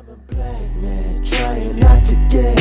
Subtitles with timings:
[0.00, 2.59] I'm a black man trying not to get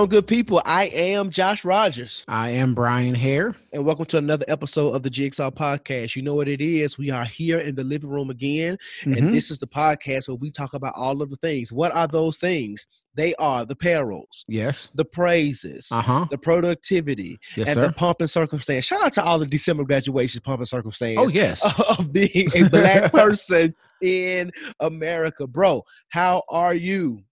[0.00, 0.62] on, good people?
[0.64, 3.54] I am Josh Rogers, I am Brian Hare.
[3.72, 6.16] and welcome to another episode of the Jigsaw Podcast.
[6.16, 6.96] You know what it is?
[6.96, 9.18] We are here in the living room again, Mhm.
[9.18, 11.72] and this is the podcast where we talk about all of the things.
[11.72, 12.86] What are those things?
[13.14, 14.44] They are the perils.
[14.48, 14.90] yes.
[14.94, 16.26] the praises, Uh huh.
[16.30, 17.82] the productivity, Yes, and sir.
[17.88, 18.84] the pump and circumstance.
[18.86, 21.18] Shout out to all the December graduations, pump and circumstance.
[21.20, 21.62] oh, yes.
[21.98, 25.84] Of being a black person in America, bro.
[26.08, 27.22] How are you?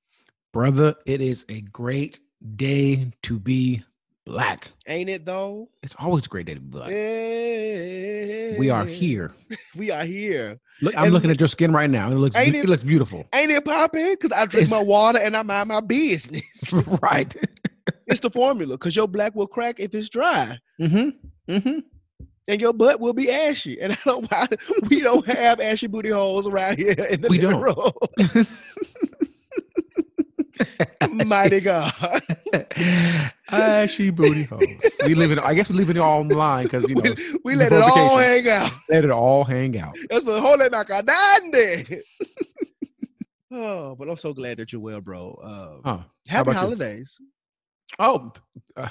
[0.52, 2.18] Brother, it is a great
[2.56, 3.82] day to be
[4.24, 4.68] black.
[4.86, 5.68] Ain't it though?
[5.82, 6.88] It's always a great day to be black.
[6.88, 9.32] We We are here.
[9.76, 10.58] We are here.
[10.82, 12.10] Look, I'm And looking at your skin right now.
[12.10, 13.26] It looks Ain't it- it looks beautiful.
[13.32, 14.12] Ain't it popping?
[14.14, 16.72] Because I drink It's- my water and I mind my business.
[17.02, 17.34] right.
[18.06, 18.74] it's the formula.
[18.76, 20.58] Because your black will crack if it's dry.
[20.80, 21.52] Mm-hmm.
[21.52, 21.78] Mm-hmm.
[22.48, 23.80] And your butt will be ashy.
[23.80, 24.46] And I don't why
[24.88, 27.62] we don't have ashy booty holes around here in the We don't.
[31.10, 31.92] Mighty God.
[33.48, 34.62] uh, she booty hoes.
[35.04, 37.14] We live in, I guess we leave it all online because you know we,
[37.44, 38.72] we let it all hang out.
[38.88, 39.96] Let it all hang out.
[40.10, 41.90] That's what holy it back.
[43.50, 45.32] Oh, but I'm so glad that you're well, bro.
[45.42, 46.02] Uh, huh.
[46.26, 47.16] Happy holidays.
[47.18, 47.26] You?
[47.98, 48.32] Oh,
[48.76, 48.88] uh,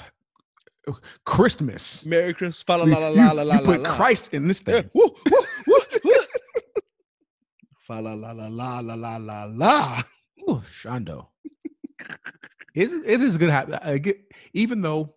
[1.24, 2.04] Christmas.
[2.04, 2.64] Merry Christmas.
[2.68, 4.90] La la, la, la, la, la, you put la, Christ in this thing.
[4.94, 6.14] woo, woo, woo,
[7.88, 10.02] la, la, la, la, la, la, la.
[10.48, 11.28] Ooh, Shondo.
[12.74, 13.50] It, it is good.
[13.50, 14.18] hap- I get,
[14.52, 15.14] even though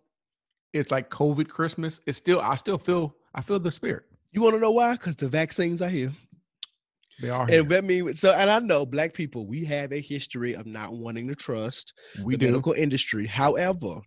[0.72, 4.04] it's like COVID Christmas, it's still I still feel I feel the spirit.
[4.32, 4.92] You want to know why?
[4.92, 6.12] Because the vaccines are here.
[7.20, 7.46] They are.
[7.46, 7.60] here.
[7.60, 10.94] And that mean so, and I know black people, we have a history of not
[10.94, 11.92] wanting to trust
[12.22, 12.46] we the do.
[12.46, 13.26] medical industry.
[13.26, 14.00] However,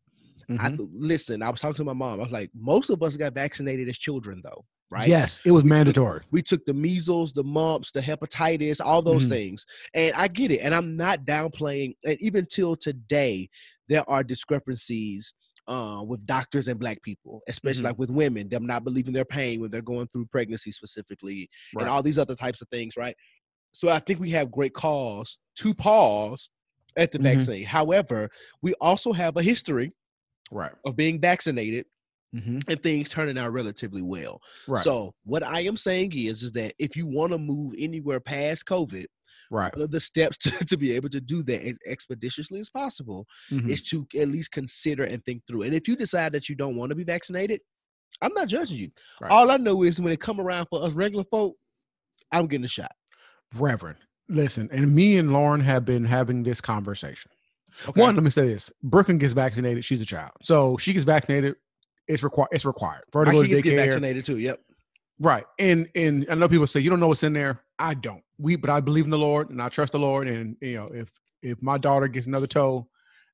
[0.50, 0.78] I Mhm.
[0.78, 1.42] th- listen.
[1.42, 2.20] I was talking to my mom.
[2.20, 5.08] I was like, most of us got vaccinated as children, though, right?
[5.08, 6.22] Yes, it was mandatory.
[6.32, 9.30] We took the measles, the mumps, the hepatitis, all those Mhm.
[9.30, 9.66] things.
[9.94, 10.60] And I get it.
[10.60, 11.96] And I'm not downplaying.
[12.06, 13.50] And even till today,
[13.88, 15.34] there are discrepancies
[15.68, 17.86] uh, with doctors and black people, especially Mhm.
[17.86, 21.82] like with women, them not believing their pain when they're going through pregnancy specifically, Right.
[21.82, 23.16] and all these other types of things, right?
[23.72, 26.52] So I think we have great cause to pause
[26.98, 27.24] at the Mhm.
[27.24, 27.66] vaccine.
[27.66, 28.30] However,
[28.62, 29.92] we also have a history
[30.52, 30.72] Right.
[30.86, 31.88] of being vaccinated
[32.40, 34.42] hmm and things turning out relatively well.
[34.68, 34.84] Right.
[34.84, 38.66] So what I am saying is, is that if you want to move anywhere past
[38.66, 39.06] COVID,
[39.52, 39.76] right.
[39.76, 43.26] one of the steps to, to be able to do that as expeditiously as possible
[43.52, 43.70] Mhm.
[43.70, 45.64] is to at least consider and think through.
[45.64, 47.62] And if you decide that you don't want to be vaccinated,
[48.22, 48.92] I'm not judging you.
[49.22, 49.32] Right.
[49.32, 51.56] All I know is when it come around for us regular folk,
[52.32, 52.92] I'm getting a shot.
[53.56, 53.98] Reverend,
[54.30, 57.32] listen, and me and Lauren have been having this conversation.
[57.88, 58.02] Okay.
[58.02, 59.84] One, let me say this: Brooklyn gets vaccinated.
[59.84, 61.56] She's a child, so she gets vaccinated.
[62.08, 62.50] It's required.
[62.52, 64.38] It's required for my kids get vaccinated too.
[64.38, 64.60] Yep.
[65.20, 65.46] Right.
[65.60, 67.62] And and I know people say you don't know what's in there.
[67.80, 68.24] I don't.
[68.38, 70.28] We but I believe in the Lord and I trust the Lord.
[70.28, 71.12] And you know, if
[71.42, 72.88] if my daughter gets another toe,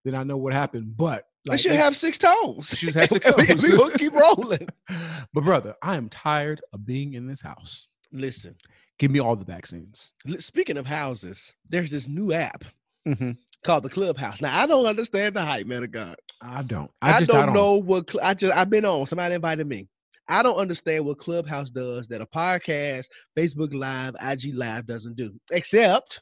[0.06, 0.96] then I know what happened.
[0.96, 2.70] But like, should have six toes.
[2.78, 3.62] She should have six we- toes.
[3.64, 4.68] we gonna keep rolling.
[5.34, 7.88] but brother, I am tired of being in this house.
[8.12, 8.56] Listen,
[9.00, 10.12] Give me all the vaccines.
[10.38, 12.64] speaking of houses, there's this new app
[13.08, 13.32] Mm-hmm.
[13.64, 14.42] Called the Clubhouse.
[14.42, 16.16] Now I don't understand the hype, man of God.
[16.42, 16.90] I don't.
[17.02, 17.56] I, just don't got on.
[17.56, 19.06] know what cl- I just I've been on.
[19.06, 19.88] Somebody invited me.
[20.28, 23.08] I don't understand what Clubhouse does that a podcast,
[23.38, 25.34] Facebook Live, IG Live doesn't do.
[25.52, 26.22] Except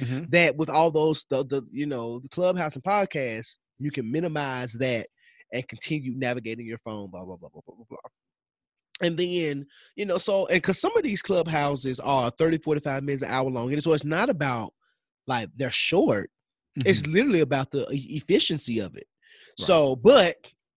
[0.00, 0.30] Mhm.
[0.30, 4.72] that with all those the, the you know the Clubhouse and podcasts, you can minimize
[4.74, 5.06] that
[5.52, 7.10] and continue navigating your phone.
[7.10, 7.84] Blah blah blah blah blah blah.
[7.88, 7.98] blah.
[9.00, 9.66] And then,
[9.96, 13.50] you know, so and because some of these clubhouses are 30, 45 minutes, an hour
[13.50, 13.72] long.
[13.72, 14.72] And so it's not about
[15.26, 16.30] like they're short.
[16.76, 17.12] It's mm-hmm.
[17.12, 19.06] literally about the efficiency of it.
[19.58, 19.66] Right.
[19.66, 20.36] So, but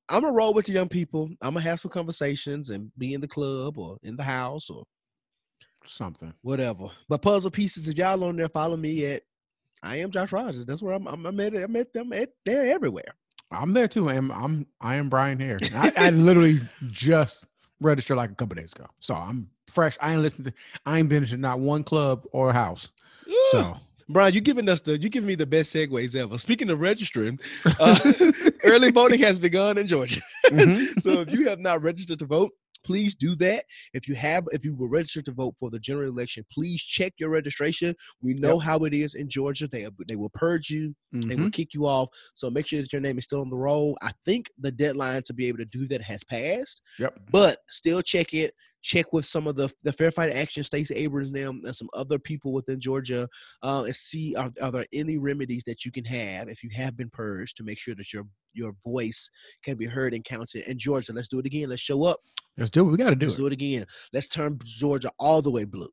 [0.09, 1.29] I'm gonna roll with the young people.
[1.41, 4.83] I'm gonna have some conversations and be in the club or in the house or
[5.85, 6.33] something.
[6.41, 6.89] whatever.
[7.09, 9.23] But puzzle pieces, if y'all on there, follow me at
[9.83, 10.65] I am Josh Rogers.
[10.65, 11.07] That's where I'm.
[11.07, 11.55] I'm, I'm at.
[11.55, 12.13] I'm at them.
[12.13, 13.15] At, they're everywhere.
[13.51, 14.09] I'm there too.
[14.09, 15.57] I'm I'm I am Brian Hare.
[15.73, 17.45] I, I literally just
[17.79, 19.97] registered like a couple days ago, so I'm fresh.
[20.01, 20.53] I ain't listened to.
[20.85, 22.89] I ain't been to not one club or house.
[23.51, 23.77] So
[24.09, 26.38] Brian, you're giving us the you giving me the best segues ever.
[26.38, 27.39] Speaking of registering,
[27.80, 28.13] uh,
[28.63, 30.21] early voting has begun in Georgia.
[30.48, 30.88] Mhm.
[31.01, 32.51] so if you have not registered to vote,
[32.86, 33.65] please do that.
[33.94, 37.13] If you have, if you were registered to vote for the general election, please check
[37.18, 37.94] your registration.
[38.21, 39.68] We know how it is in Georgia.
[39.68, 40.95] They they will purge you.
[41.12, 41.54] They will Mhm.
[41.54, 42.07] kick you off.
[42.33, 43.98] So make sure that your name is still on the roll.
[44.01, 47.19] I think the deadline to be able to do that has passed, Yep.
[47.30, 48.54] but still check it.
[48.83, 52.19] Check with some of the the Fair Fight Action, Stacey Abrams, them, and some other
[52.19, 53.27] people within Georgia,
[53.63, 56.95] uh, and see are, are there any remedies that you can have if you have
[56.95, 59.29] been purged to make sure that your your voice
[59.63, 61.13] can be heard and counted in Georgia.
[61.13, 61.69] Let's do it again.
[61.69, 62.18] Let's show up.
[62.57, 62.91] Let's do it.
[62.91, 63.41] We got to do Let's it.
[63.41, 63.85] do it again.
[64.13, 65.91] Let's turn Georgia all the way blue.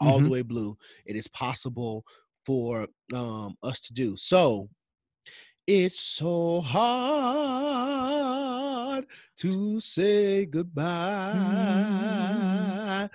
[0.00, 0.30] All the Mhm.
[0.30, 0.76] way blue.
[1.04, 2.04] It is possible
[2.44, 4.16] for um, us to do.
[4.16, 4.68] So
[5.66, 8.15] it's so hard
[9.38, 10.46] to say
[11.36, 13.08] goodbye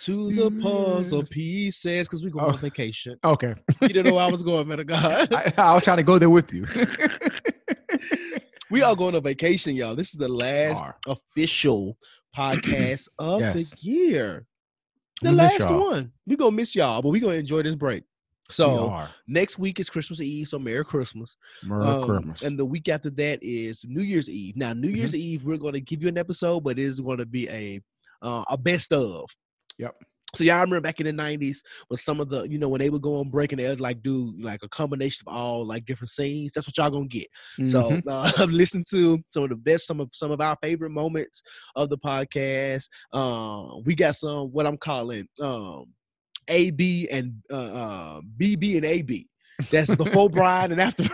[0.00, 1.30] to the puzzle mm.
[1.30, 2.48] pieces because we go Oh.
[2.48, 3.16] on vacation.
[3.24, 3.54] Okay.
[3.82, 4.80] You didn't know I was going, man.
[4.80, 5.32] of God.
[5.32, 6.64] I, I was trying to go there with you.
[8.70, 9.96] we are going on vacation, y'all.
[9.96, 10.96] This is the last Are.
[11.06, 11.96] official
[12.36, 13.70] podcast of Yes.
[13.70, 14.46] the year.
[15.22, 16.12] The We last one.
[16.26, 18.04] We're gonna miss y'all, but we're gonna enjoy this break.
[18.48, 19.10] We So are.
[19.26, 21.36] next week is Christmas Eve, so Merry Christmas.
[21.62, 22.42] Merry Um, Christmas.
[22.42, 24.56] And the week after that is New Year's Eve.
[24.56, 25.20] Now, New Year's Mm-hmm.
[25.20, 27.80] Eve, we're gonna give you an episode, but it is gonna be a
[28.22, 29.28] uh, a best of.
[29.78, 29.94] Yep.
[30.34, 32.90] So y'all remember back in the nineties when some of the, you know, when they
[32.90, 35.84] would go on break and they would like do like a combination of all like
[35.86, 36.52] different scenes.
[36.52, 37.26] That's what y'all gonna get.
[37.64, 38.02] So Mhm.
[38.08, 41.42] uh, I've listened to some of the best, some of some of our favorite moments
[41.76, 42.88] of the podcast.
[43.12, 45.84] Um, we got some what I'm calling um,
[46.48, 49.28] AB and uh, uh, BB and AB.
[49.70, 51.02] That's before Brian and after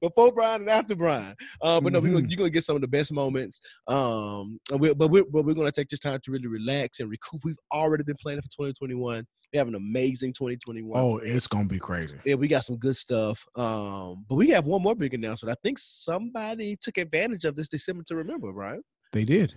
[0.00, 1.34] before Brian and after Brian.
[1.60, 2.30] Uh, but no, gonna, Mhm.
[2.30, 3.60] you're gonna get some of the best moments.
[3.86, 7.40] Um, we but we're but we're gonna take this time to really relax and recoup.
[7.44, 9.26] We've already been planning for 2021.
[9.52, 10.98] We have an amazing 2021.
[11.00, 12.16] oh, it's gonna be crazy.
[12.24, 13.44] Yeah, we got some good stuff.
[13.54, 15.56] Um, but we have one more big announcement.
[15.56, 18.80] I think somebody took advantage of this December to remember, right?
[19.12, 19.54] They did,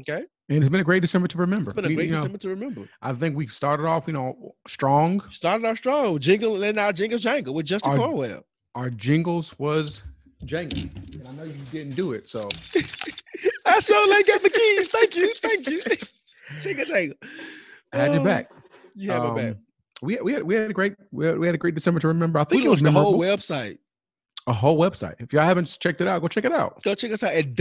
[0.00, 0.24] Okay.
[0.54, 1.70] And it's been a great December to remember.
[1.70, 2.88] It's been a We- great you know, December to remember.
[3.00, 5.20] I think we started off, you know, strong.
[5.30, 6.18] Started our strong.
[6.18, 8.44] Jingle and our jingles jangle with Justin Our- Cornwell.
[8.74, 10.02] Our jingles was
[10.44, 12.48] jangling, and I know you didn't do it, so
[13.66, 14.88] I sure like got the keys.
[14.88, 15.32] Thank you.
[15.34, 15.80] Thank you.
[16.62, 17.16] jingle jangle.
[17.92, 18.50] I had your Oh, back.
[18.94, 19.50] You have my back.
[19.52, 19.56] Um,
[20.02, 22.08] We we had we had a great we had, we had a great December to
[22.08, 22.38] remember.
[22.38, 23.78] I think We it was the whole website.
[24.46, 25.14] a whole website.
[25.20, 26.82] If y'all haven't checked it out, go check it out.
[26.82, 27.54] Go check us out at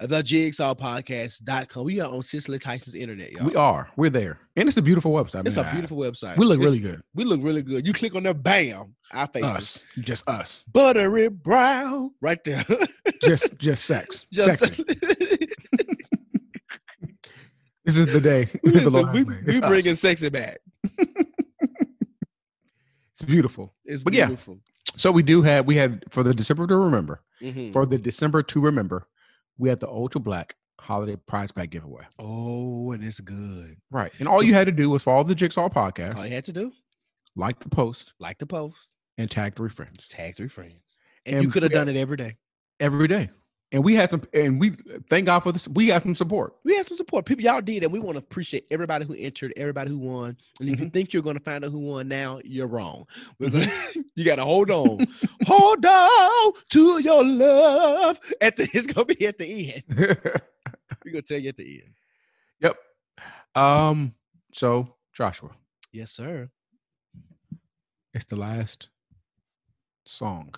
[0.00, 1.84] www.thejigsawpodcast.com.
[1.84, 3.46] We are on Cicely Tyson's internet, y'all.
[3.46, 3.88] We are.
[3.96, 5.46] We're there, and it's a beautiful website.
[5.46, 6.36] It's a beautiful website.
[6.36, 7.02] We look It's- really good.
[7.14, 7.86] We look really good.
[7.86, 9.50] You click on there, bam, our faces.
[9.56, 12.64] Us, just us, Buttery brown, right there.
[13.22, 14.84] just just sex, Just sexy.
[17.86, 18.44] This is the day.
[18.62, 20.00] the Listen, has we, we bringing us.
[20.00, 20.58] sexy back.
[23.12, 23.74] It's beautiful.
[23.84, 24.24] It's But yeah.
[24.28, 24.58] beautiful.
[24.96, 27.74] So we do have we had for the December to remember Mhm.
[27.74, 29.06] for the December to remember,
[29.58, 32.04] we had the Ultra Black Holiday Prize Pack giveaway.
[32.18, 33.76] Oh, and it's good.
[33.90, 36.34] Right, and all So- you had to do was follow the Jigsaw podcast, All you
[36.34, 36.72] had to do,
[37.36, 40.82] like the post, like the post, and tag three friends tag three friends,
[41.26, 42.36] and, And you could have done it every day.
[42.80, 43.30] every day.
[43.74, 44.70] And we had some, and we
[45.10, 45.66] thank God for this.
[45.66, 46.54] We got some support.
[46.62, 47.26] We had some support.
[47.26, 50.36] People, y'all did, and we want to appreciate everybody who entered, everybody who won.
[50.60, 53.04] And if you think you're going to find out who won now, you're wrong.
[53.40, 53.66] We're gonna,
[54.14, 55.04] you got to hold on,
[55.46, 58.20] hold on to your love.
[58.40, 59.82] At the, it's gonna be at the end.
[61.04, 61.94] We're gonna tell you at the end.
[62.60, 62.76] yep.
[63.56, 64.14] Um.
[64.52, 65.50] So Joshua,
[65.92, 66.48] Yes, sir.
[68.14, 68.88] it's the last
[70.06, 70.54] song.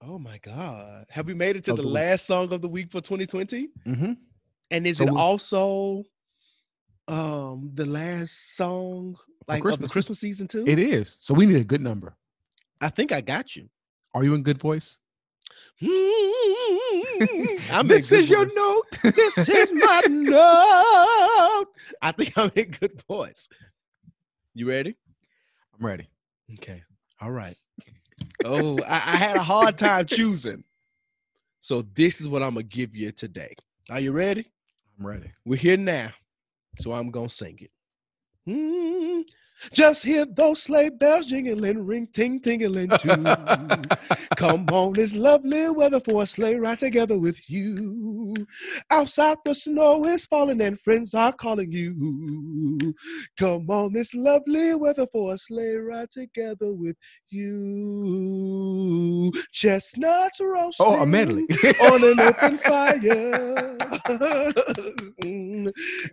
[0.00, 1.06] Oh my God.
[1.10, 3.68] Have we made it to Of the, the last song of the week for 2020?
[3.86, 4.12] Mm-hmm.
[4.70, 6.04] And is So it we- also
[7.08, 9.16] um the last song
[9.48, 10.20] like of the Christmas.
[10.20, 10.64] Season too?
[10.66, 11.16] It is.
[11.20, 12.16] So we need a good number.
[12.80, 13.68] I think I got you.
[14.14, 14.98] Are you in good voice?
[15.80, 15.88] I'm
[17.88, 18.98] this is good your note.
[19.16, 21.66] This is my note.
[22.02, 23.48] I think I'm in good voice.
[24.54, 24.96] You ready?
[25.78, 26.08] I'm ready.
[26.54, 26.82] Okay.
[27.20, 27.56] All right.
[28.44, 30.64] Oh, I, I had a hard time choosing.
[31.60, 33.54] So this is what I'm gonna give you today.
[33.90, 34.50] Are you ready?
[34.98, 35.32] I'm ready.
[35.44, 36.10] We're here now,
[36.78, 37.70] so I'm gonna sing it.
[38.48, 39.24] Mm,
[39.72, 43.08] Just hear those sleigh bells jingling, ring ting tingling too.
[44.36, 48.34] Come on, it's lovely weather for a sleigh ride together with you.
[48.90, 52.94] Outside the snow is falling and friends are calling you.
[53.38, 56.96] Come on, it's lovely weather for a sleigh ride together with
[57.28, 59.32] you.
[59.52, 61.46] Chestnuts roasting Oh, a medley.
[61.82, 63.76] on an open fire.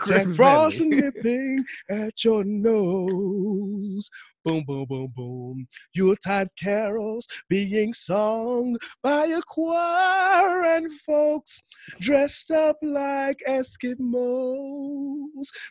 [0.07, 4.09] Jack Frost nipping at your nose goes
[4.45, 5.67] Boom, boom, boom, boom.
[5.95, 11.63] Yuletide carols being sung by a choir and folks
[11.99, 14.05] dressed up like Eskimos.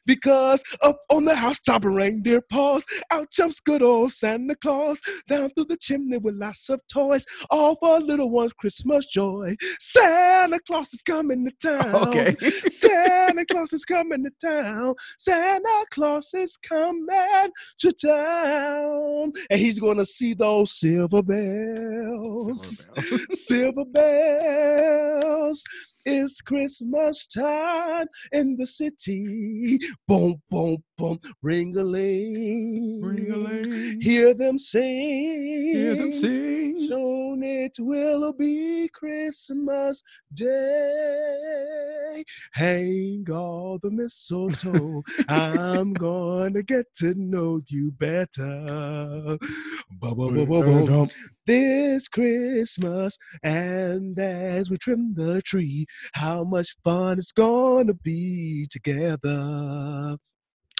[0.06, 5.66] Because up on the housetop, reindeer paws, out jumps good old Santa Claus, down through
[5.66, 9.54] the chimney with lots of toys, all for little ones' Christmas joy.
[9.78, 11.94] Santa Claus is coming to town.
[12.08, 12.34] Okay.
[12.68, 14.94] Santa Claus is coming to town.
[15.16, 18.63] Santa Claus is coming to town.
[19.50, 22.90] And he's going to see those silver bells.
[23.30, 25.64] Silver bells.
[26.06, 29.78] It's Christmas time in the city.
[30.06, 31.18] Boom, boom, boom.
[31.42, 33.00] Ring a ling.
[33.02, 34.00] Ring-a-ling.
[34.00, 35.72] Hear them sing.
[35.72, 36.86] Hear them sing.
[36.88, 40.02] Soon it will be Christmas
[40.34, 42.24] Day.
[42.52, 45.02] Hang all the mistletoe.
[45.28, 49.38] I'm gonna get to know you better.
[50.00, 51.08] Ba, ba, ba, ba, ba.
[51.46, 55.84] This Christmas, and as we trim the tree,
[56.14, 60.16] how much fun it's gonna be together.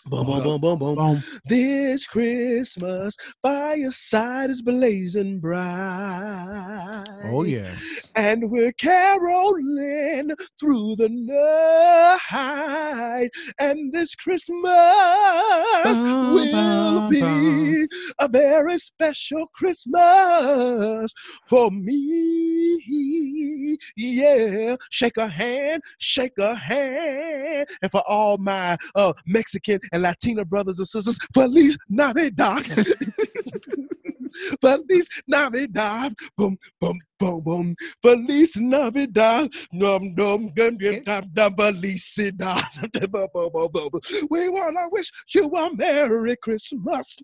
[0.07, 0.95] Boom, boom, boom, boom, boom.
[0.97, 1.23] Boom.
[1.47, 5.65] This Christmas, fireside is blazing bright.
[7.25, 8.11] Oh yes.
[8.15, 11.09] And we're caroling through the
[12.29, 13.31] night.
[13.59, 14.61] And this Christmas
[16.35, 21.15] will be a very special Christmas
[21.47, 22.79] for me.
[23.97, 24.77] Yeah.
[24.91, 27.69] Shake a hand, shake a hand.
[27.81, 32.67] And for all my uh, Mexican and Latina brothers and sisters, Feliz Navidad.
[34.61, 36.15] Feliz Navidad.
[36.37, 37.77] Boom, boom, boom, boom.
[38.03, 39.51] Feliz Navidad.
[39.73, 41.71] Num, num, gum, gum, dum, dum, boom.
[44.31, 47.17] We want to wish you a Merry Christmas.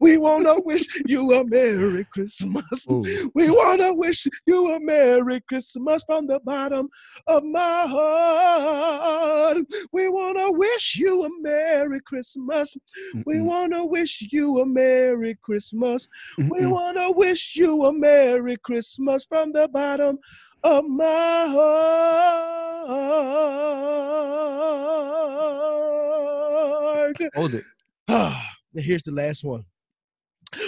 [0.00, 2.86] We want to wish you a Merry Christmas.
[3.34, 6.88] We want to wish you a Merry Christmas from the bottom
[7.26, 9.58] of my heart.
[9.92, 12.74] We want to wish you a Merry Christmas.
[13.26, 16.08] We want to wish you a Merry Christmas.
[16.38, 16.48] Mm-hmm.
[16.54, 16.70] We Mm-mm.
[16.70, 20.18] want to wish you a Merry Christmas from the bottom
[20.64, 22.48] of my heart.
[27.34, 27.64] Hold it.
[28.10, 29.64] Ah, here's the last one.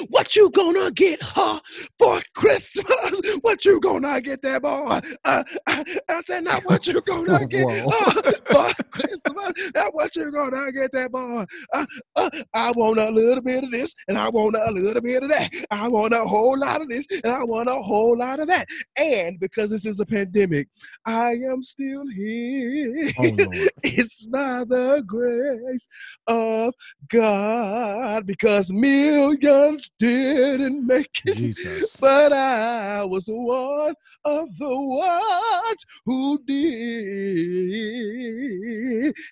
[0.08, 1.60] What you gonna get, huh,
[1.98, 3.20] for Christmas?
[3.40, 5.00] What you gonna get that boy?
[5.24, 8.12] Uh, uh, I said, not what you gonna get uh,
[8.52, 9.72] for Christmas.
[9.74, 11.44] Not what you gonna get that boy.
[11.72, 15.22] Uh, uh, I want a little bit of this, and I want a little bit
[15.22, 15.50] of that.
[15.70, 18.66] I want a whole lot of this, and I want a whole lot of that.
[18.98, 20.68] And because this is a pandemic,
[21.06, 23.10] I am still here.
[23.18, 23.36] Oh
[23.82, 25.88] It's by the grace
[26.26, 26.74] of
[27.08, 31.36] God because millions didn't make it.
[31.36, 31.96] Jesus.
[31.96, 37.70] But I was one of the ones who did.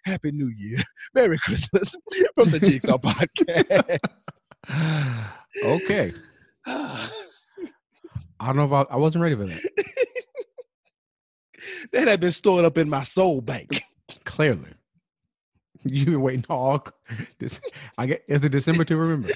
[0.04, 0.82] Happy New Year.
[1.14, 1.94] Merry Christmas
[2.34, 4.52] from the Jigsaw Podcast.
[5.64, 6.12] okay.
[6.66, 9.62] I don't know if I, I wasn't ready for that.
[11.92, 13.82] that had been stored up in my soul bank.
[14.24, 14.74] Clearly.
[15.84, 16.84] You've been waiting all
[17.38, 17.60] this.
[17.96, 19.30] I get is it December to remember?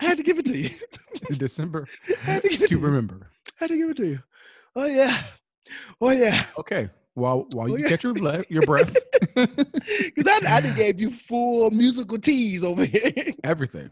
[0.00, 0.70] I had to give it to you.
[1.30, 1.86] It December
[2.26, 2.80] I to give it to to you.
[2.80, 3.30] remember.
[3.60, 4.18] I had to give it to you.
[4.76, 5.22] Oh yeah.
[6.00, 6.44] Oh yeah.
[6.58, 6.90] Okay.
[7.14, 7.88] While while Oh, you yeah.
[7.88, 8.94] catch your breath, your breath,
[9.34, 13.32] Because I, I gave you full musical tease over here.
[13.44, 13.90] everything.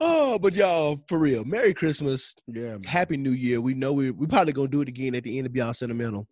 [0.00, 2.34] oh, but y'all, for real, Merry Christmas.
[2.46, 2.62] Yeah.
[2.72, 2.82] man.
[2.84, 3.60] Happy New Year.
[3.60, 6.26] We know we we probably gonna do it again at the end of Beyond Sentimental.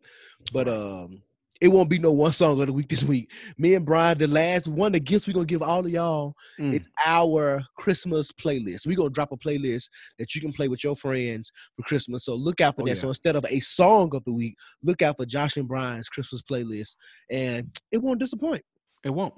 [0.52, 1.22] But um
[1.60, 3.30] it won't be no one song of the week this week.
[3.58, 6.34] Me and Brian, the last one of the gifts we're gonna give all of y'all,
[6.58, 6.74] Mm.
[6.74, 8.86] it's our Christmas playlist.
[8.86, 12.24] We're gonna drop a playlist that you can play with your friends for Christmas.
[12.24, 12.96] So look out for Oh, that.
[12.96, 13.00] yeah.
[13.00, 16.42] So instead of a song of the week, look out for Josh and Brian's Christmas
[16.42, 16.96] playlist.
[17.30, 18.64] And it won't disappoint.
[19.04, 19.34] It won't.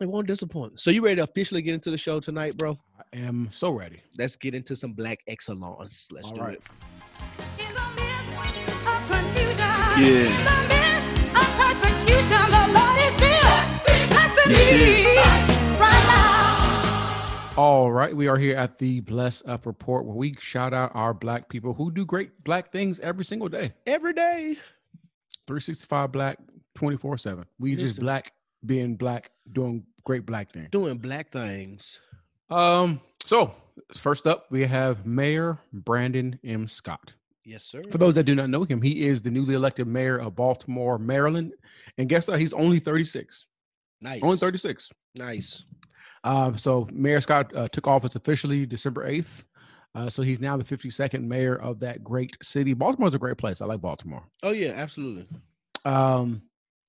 [0.00, 0.78] It won't disappoint.
[0.78, 2.78] So you ready to officially get into the show tonight, bro?
[3.14, 4.00] I am so ready.
[4.18, 6.08] Let's get into some black excellence.
[6.12, 6.58] Let's All do right.
[6.58, 6.62] it.
[7.66, 9.58] In the midst of confusion,
[10.04, 10.75] Yeah.
[14.54, 15.16] Still blessing Yes, he me
[15.78, 17.54] right now.
[17.56, 21.14] All right, we are here at the Bless Up Report where we shout out our
[21.14, 23.72] black people who do great black things every single day.
[23.86, 24.58] Every day.
[25.46, 26.38] 365 black
[26.74, 27.44] 24 7.
[27.58, 28.32] We just black
[28.66, 30.68] being black, doing great black things.
[30.70, 31.98] Doing black things.
[32.50, 33.54] Um, so
[33.94, 36.68] first up, we have Mayor Brandon M.
[36.68, 37.14] Scott.
[37.44, 37.82] Yes, sir.
[37.90, 40.98] For those that do not know him, he is the newly elected mayor of Baltimore,
[40.98, 41.52] Maryland.
[41.96, 42.40] And guess what?
[42.40, 43.46] He's only 36.
[44.06, 44.22] Nice.
[44.22, 44.90] Only 36.
[45.14, 45.64] Nice.
[46.24, 49.44] Um, so Mayor Scott uh, took office officially December 8th.
[49.94, 52.74] Uh, so he's now the 52nd mayor of that great city.
[52.74, 53.62] Baltimore's a great place.
[53.62, 54.22] I like Baltimore.
[54.42, 55.26] Oh yeah, absolutely.
[55.86, 56.42] Um,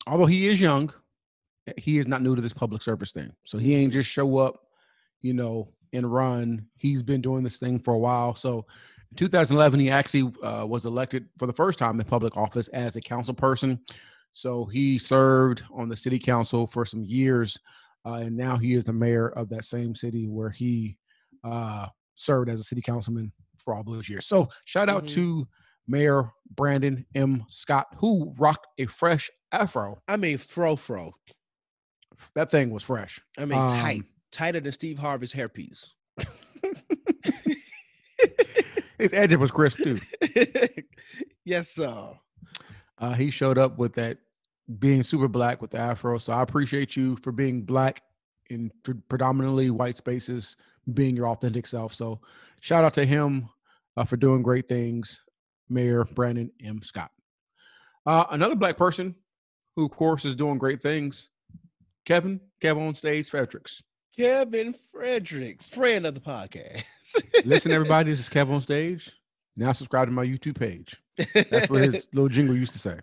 [0.05, 0.93] although he is young,
[1.77, 3.31] he is not new to this public service thing.
[3.45, 4.61] So he ain't just show up,
[5.21, 6.65] you know, and run.
[6.75, 8.35] He's been doing this thing for a while.
[8.35, 8.65] So
[9.11, 12.97] in 2011, he actually uh, was elected for the first time in public office as
[12.97, 13.79] a council person.
[14.33, 17.57] So he served on the city council for some years,
[18.05, 20.97] uh, and now he is the mayor of that same city where he
[21.43, 23.31] uh, served as a city councilman
[23.63, 24.25] for all those years.
[24.27, 25.13] So shout out Mhm.
[25.15, 25.47] to
[25.87, 27.45] Mayor Brandon M.
[27.49, 30.01] Scott, who rocked a fresh afro.
[30.07, 31.13] I mean, fro fro.
[32.35, 33.19] That thing was fresh.
[33.37, 35.85] I mean, Um, tight, tighter than Steve Harvey's hairpiece.
[38.97, 39.99] His edge was crisp too.
[41.45, 42.13] yes, sir.
[42.99, 44.17] Uh, he showed up with that
[44.79, 46.17] being super black with the afro.
[46.17, 48.01] So I appreciate you for being black
[48.49, 50.57] in pre- predominantly white spaces,
[50.93, 51.93] being your authentic self.
[51.93, 52.19] So
[52.59, 53.49] shout out to him
[53.95, 55.21] uh, for doing great things,
[55.69, 56.81] Mayor Brandon M.
[56.81, 57.11] Scott.
[58.05, 59.15] Uh, another black person
[59.75, 61.29] who, of course, is doing great things,
[62.05, 63.81] Kevin, Kevin on stage, Fredricks.
[64.15, 66.83] Kevin Fredricks, friend of the podcast.
[67.45, 69.11] Listen, everybody, this is Kevin on stage.
[69.57, 70.95] Now subscribe to my YouTube page.
[71.49, 72.99] That's what his little jingle used to say.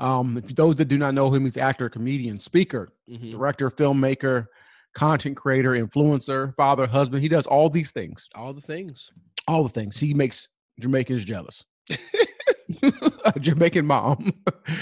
[0.00, 3.32] Um, if those that do not know him, he's actor, comedian, speaker, Mhm.
[3.32, 4.46] director, filmmaker,
[4.94, 7.22] content creator, influencer, father, husband.
[7.22, 8.28] He does all these things.
[8.34, 9.10] All the things.
[9.46, 9.98] All the things.
[10.00, 10.48] He makes
[10.80, 11.64] Jamaicans jealous.
[13.24, 14.32] A Jamaican mom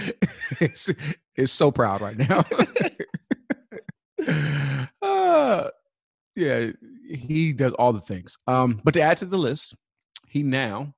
[0.61, 0.95] is,
[1.37, 2.45] is so proud right now.
[5.03, 5.69] uh,
[6.37, 6.69] yeah,
[7.13, 8.37] he does all the things.
[8.47, 9.75] Um, but to add to the list,
[10.29, 10.95] he now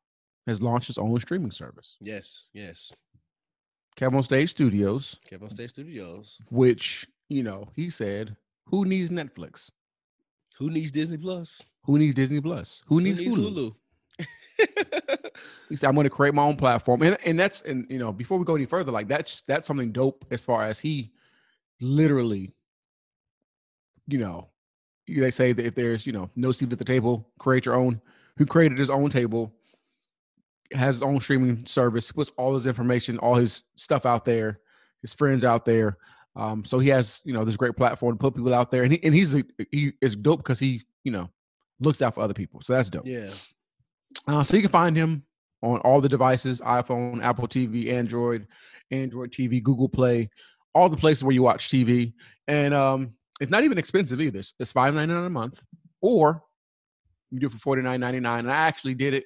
[0.46, 2.90] has launched his own streaming service, Yes, yes.
[3.96, 6.38] Kevin on Stage Studios, Kevin State Studios.
[6.50, 9.70] which, you know, he said, who needs Netflix?
[10.58, 11.60] Who needs Disney Plus?
[11.84, 12.82] Who needs Disney Plus?
[12.86, 13.74] Who needs, Hulu?
[14.18, 14.28] Hulu?
[15.68, 18.12] He said, "I'm going to create my own platform," and and that's and you know
[18.12, 21.10] before we go any further, like that's that's something dope as far as he
[21.80, 22.52] literally,
[24.06, 24.48] you know,
[25.08, 28.02] they say that if there's you know no seat at the table, create your own.
[28.36, 29.52] Who created his own table,
[30.74, 34.60] has his own streaming service, puts all his information, all his stuff out there,
[35.00, 35.98] his friends out there.
[36.34, 38.92] Um, so he has you know this great platform to put people out there, and
[38.92, 41.28] he and he's a, he is dope because he you know
[41.80, 42.60] looks out for other people.
[42.62, 43.06] So that's dope.
[43.06, 43.28] yeah.
[44.26, 45.24] Uh, so you can find him
[45.62, 48.46] on all the devices iPhone, Apple TV, Android,
[48.90, 50.28] Android TV, Google Play,
[50.74, 52.12] all the places where you watch TV.
[52.48, 54.38] And um, it's not even expensive either.
[54.40, 55.62] It's- It's five ninety nine a month,
[56.00, 56.42] or
[57.30, 58.40] you do it for forty nine ninety nine.
[58.40, 59.24] And I actually did it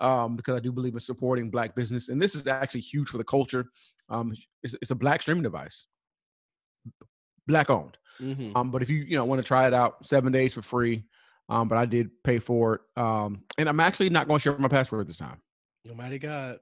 [0.00, 3.18] um, because I do believe in supporting Black business, and this is actually huge for
[3.18, 3.66] the culture.
[4.08, 5.86] Um, it's, it's a Black streaming device,
[7.46, 7.96] Black owned.
[8.20, 8.54] Mhm.
[8.56, 11.04] Um, but if you you know want to try it out, seven days for free.
[11.48, 12.80] Um, but I did pay for it.
[12.96, 15.36] Um, and I'm actually not going to share my password this time.
[15.86, 16.58] Almighty God.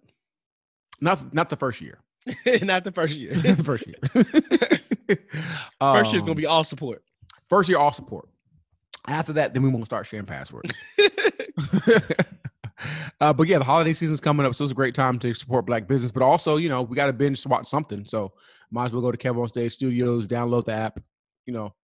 [1.00, 1.98] Not not the first year.
[2.62, 3.34] Not the first year.
[3.36, 3.98] The first year.
[5.80, 7.02] first year's gonna Um, be all support.
[7.48, 8.28] first year all support.
[9.08, 10.70] After that, then we won't start sharing passwords.
[13.20, 15.66] Uh, but yeah, the holiday season's coming up, so it's a great time to support
[15.66, 16.10] black business.
[16.10, 18.04] But also, you know, we got to binge watch something.
[18.04, 18.32] So
[18.70, 21.00] might as well go to Kevin on Stage Studios, download the app,
[21.46, 21.74] you know,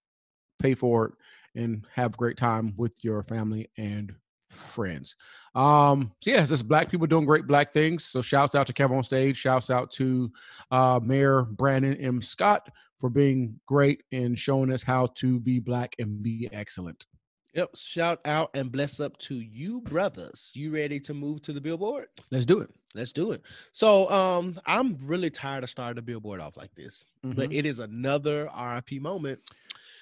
[0.59, 1.13] pay for it,
[1.61, 4.15] and have a great time with your family and
[4.51, 5.17] friends.
[5.55, 8.05] Um, so yeah, it's just black people doing great black things.
[8.05, 10.31] So shouts out to Kevin on Stage, shouts out to
[10.71, 12.23] uh, Mayor Brandon M.
[12.23, 17.07] Scott for being great and showing us how to be black and be excellent.
[17.55, 17.71] Yep.
[17.77, 20.53] Shout out and bless up to you, brothers.
[20.55, 22.07] You ready to move to the billboard?
[22.31, 22.71] Let's do it.
[22.95, 23.43] Let's do it.
[23.73, 27.05] So um I'm really tired of starting the billboard off like this.
[27.25, 27.37] Mm-hmm.
[27.37, 29.41] But it is another RIP moment.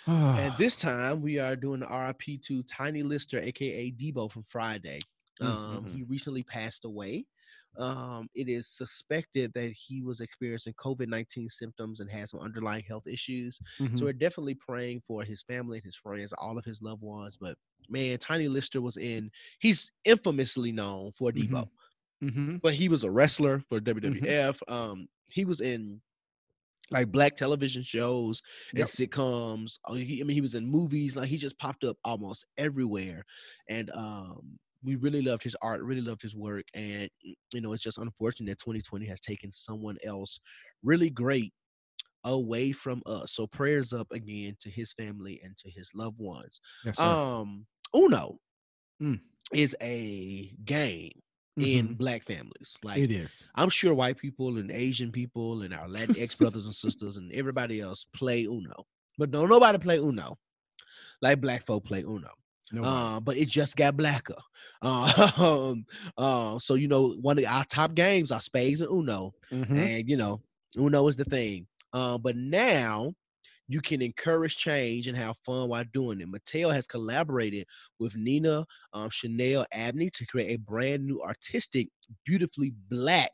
[0.07, 5.01] And this time we are doing the RIP to Tiny Lister, aka Debo from Friday.
[5.41, 5.95] Mm, Um, mhm.
[5.95, 7.27] he recently passed away.
[7.79, 12.85] Um, it is suspected that he was experiencing COVID 19 symptoms and had some underlying
[12.85, 13.61] health issues.
[13.79, 13.97] Mhm.
[13.97, 17.37] So we're definitely praying for his family and his friends, all of his loved ones.
[17.37, 17.59] But
[17.89, 21.33] man, Tiny Lister was in, he's infamously known for.
[21.33, 21.67] Debo,
[22.21, 22.61] Mhm.
[22.62, 24.62] but he was a wrestler for WWF.
[24.69, 26.03] Um, he was in
[26.91, 28.43] like black television shows
[28.77, 28.89] and Yep.
[28.89, 29.79] sitcoms.
[29.91, 31.17] He, I mean, he was in movies.
[31.17, 33.25] Like he just popped up almost everywhere,
[33.69, 36.65] and um, we really loved his art, really loved his work.
[36.75, 37.09] And
[37.53, 40.39] you know, it's just unfortunate that 2020 has taken someone else
[40.83, 41.53] really great
[42.25, 43.33] away from us.
[43.33, 46.61] So prayers up again to his family and to his loved ones.
[46.85, 46.99] Yes.
[46.99, 48.39] Um, Uno
[49.01, 49.21] Mm.
[49.53, 51.12] is a game
[51.59, 51.99] in Mhm.
[51.99, 52.75] black families.
[52.83, 53.49] Like it is.
[53.55, 57.81] I'm sure white people and Asian people and our Latinx brothers and sisters and everybody
[57.81, 58.87] else play Uno,
[59.19, 60.39] but don't nobody play Uno
[61.23, 62.31] like black folk play Uno.
[62.72, 62.83] No.
[62.85, 64.37] Uh, but it just got blacker.
[64.83, 65.31] Uh,
[65.72, 65.85] um,
[66.18, 69.79] uh, so you know, one of our top games are spades and Uno, Mhm.
[69.79, 70.42] and you know,
[70.76, 71.66] Uno is the thing.
[71.92, 73.14] Uh, but now
[73.68, 76.29] you can encourage change and have fun while doing it.
[76.31, 77.66] Mattel has collaborated
[77.98, 81.88] with Nina um, Chanel Abney to create a brand new artistic,
[82.24, 83.33] beautifully black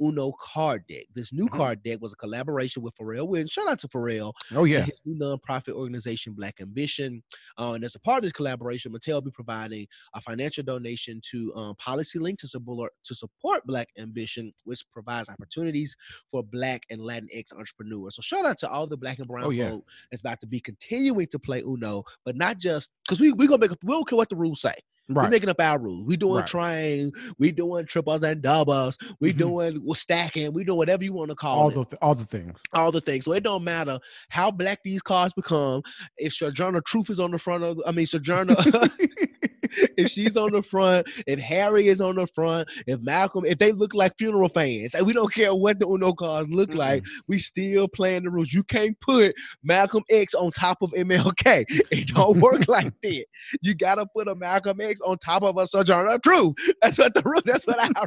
[0.00, 1.06] Uno card deck.
[1.14, 1.56] This new Mhm.
[1.56, 3.50] card deck was a collaboration with Pharrell Williams.
[3.50, 4.82] Shout out to Pharrell Oh yeah.
[4.84, 7.22] his new nonprofit organization, Black Ambition.
[7.58, 11.20] Uh, and as a part of this collaboration, Mattel will be providing a financial donation
[11.30, 15.96] to um, PolicyLink to support to support Black Ambition, which provides opportunities
[16.30, 18.16] for Black and Latinx entrepreneurs.
[18.16, 19.74] So shout out to all the Black and Brown Oh, yeah.
[20.10, 23.58] that's about to be continuing to play Uno, but not just because we we gonna
[23.58, 24.74] make a, we don't care what the rules say.
[25.08, 26.02] We're making up our rules.
[26.04, 27.10] We doing Right.
[27.38, 29.38] we doing triples and doubles, we Mhm.
[29.38, 32.14] doing we're stacking, we doing whatever you want to call All it the th- all
[32.14, 32.60] the things.
[32.74, 33.24] all the things.
[33.24, 35.82] So it don't matter how black these cars become.
[36.18, 38.54] If Sojourner Truth is on the front of, I mean Sojourner,
[39.96, 43.72] if she's on the front, if Harry is on the front, if Malcolm, if they
[43.72, 47.38] look like funeral fans, and we don't care what the Uno cars look like, we
[47.38, 48.52] still playing the rules.
[48.52, 51.64] You can't put Malcolm X on top of MLK.
[51.90, 53.26] It don't work like that.
[53.62, 56.54] You gotta put a Malcolm X on top of a Sojourner Truth.
[56.82, 57.40] That's what the rule.
[57.44, 58.06] That's what our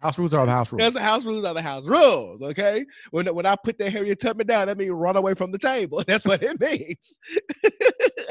[0.00, 0.80] House rules are the house rules.
[0.80, 2.42] That's the house rules are the house rules.
[2.42, 2.84] Okay.
[3.10, 6.02] When when I put that Harriet Tubman down, that means run away from the table.
[6.06, 7.18] That's what it means.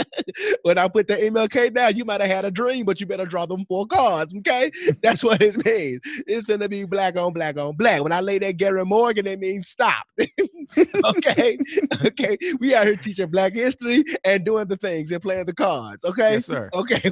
[0.63, 3.25] when I put the MLK down, you might have had a dream, but you better
[3.25, 4.33] draw them four cards.
[4.37, 4.71] Okay.
[5.01, 6.01] That's what it means.
[6.27, 8.03] It's gonna be black on black on black.
[8.03, 10.05] When I lay that Garrett Morgan, it means stop.
[11.05, 11.57] okay.
[12.05, 12.37] Okay.
[12.59, 16.03] We out here teaching black history and doing the things and playing the cards.
[16.05, 16.33] Okay.
[16.33, 16.69] Yes, sir.
[16.73, 17.11] Okay.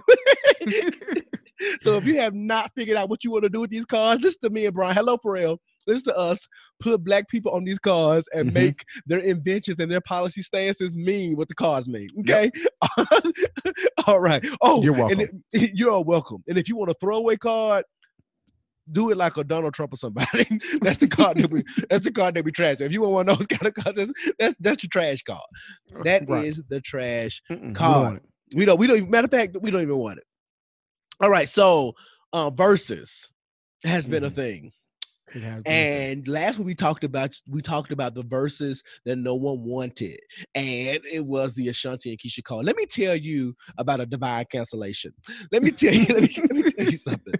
[1.79, 4.21] so if you have not figured out what you want to do with these cards,
[4.21, 4.95] listen to me and Brian.
[4.95, 5.57] Hello, Pharrell.
[5.87, 6.47] Listen to us.
[6.79, 8.53] Put black people on these cars and Mhm.
[8.53, 12.09] make their inventions and their policy stances mean what the cars mean.
[12.19, 12.49] Okay.
[14.07, 14.45] All right.
[14.61, 15.43] Oh, You're and welcome.
[15.51, 16.43] it- you're welcome.
[16.47, 17.85] And if you want a throwaway card,
[18.91, 20.45] do it like a Donald Trump or somebody.
[20.81, 21.63] that's the card that we.
[21.89, 22.81] That's the card that we trash.
[22.81, 25.39] If you want one of those kind of cards, that's that's, that's your trash card.
[26.03, 26.69] That is Right.
[26.69, 28.21] the trash Mm-mm, card.
[28.55, 28.77] we don't.
[28.77, 28.97] We don't.
[28.97, 30.25] Even, matter of fact, we don't even want it.
[31.21, 31.47] All right.
[31.47, 31.93] So,
[32.33, 33.29] uh, Verzuz
[33.85, 34.71] has been a thing, It has been a thing.
[35.65, 40.19] And last week we talked about we talked about the Verzuz that no one wanted,
[40.55, 42.63] and it was the Ashanti and Keyshia Cole.
[42.63, 45.13] Let me tell you about a divine cancellation.
[45.51, 46.05] Let me tell you.
[46.09, 47.33] let, me, let me tell you something.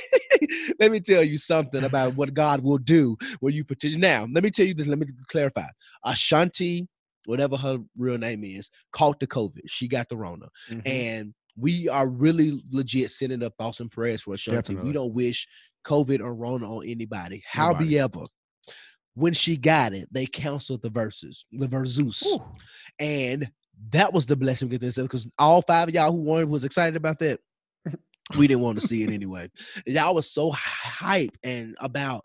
[0.80, 4.00] let me tell you something about what God will do when you petition.
[4.00, 4.86] Now, let me tell you this.
[4.86, 5.66] Let me clarify.
[6.04, 6.88] Ashanti,
[7.26, 9.60] whatever her real name is, caught the COVID.
[9.66, 10.82] She got the Rona Mhm.
[10.86, 14.56] and we are really legit sending up thoughts and prayers for Ashanti.
[14.62, 14.88] Definitely.
[14.88, 15.46] We don't wish
[15.84, 17.42] COVID or Rona on anybody.
[17.56, 17.96] Nobody.
[17.96, 18.24] However,
[19.14, 22.42] when she got it, they canceled the Verzuz, the Verzuz, Ooh.
[22.98, 23.50] and
[23.90, 26.96] that was the blessing within itself because all five of y'all who wanted was excited
[26.96, 27.40] about that.
[28.36, 29.50] We didn't want to see it anyway.
[29.86, 32.24] Y'all was so hype and about.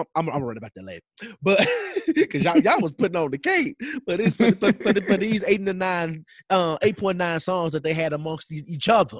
[0.00, 1.02] I'm, I'm, I'm running about that later,
[1.42, 1.58] but
[2.14, 6.24] because y'all, y'all was putting on the cake, but it's for these eight and nine,
[6.50, 9.18] uh, eight point nine songs that they had amongst each other.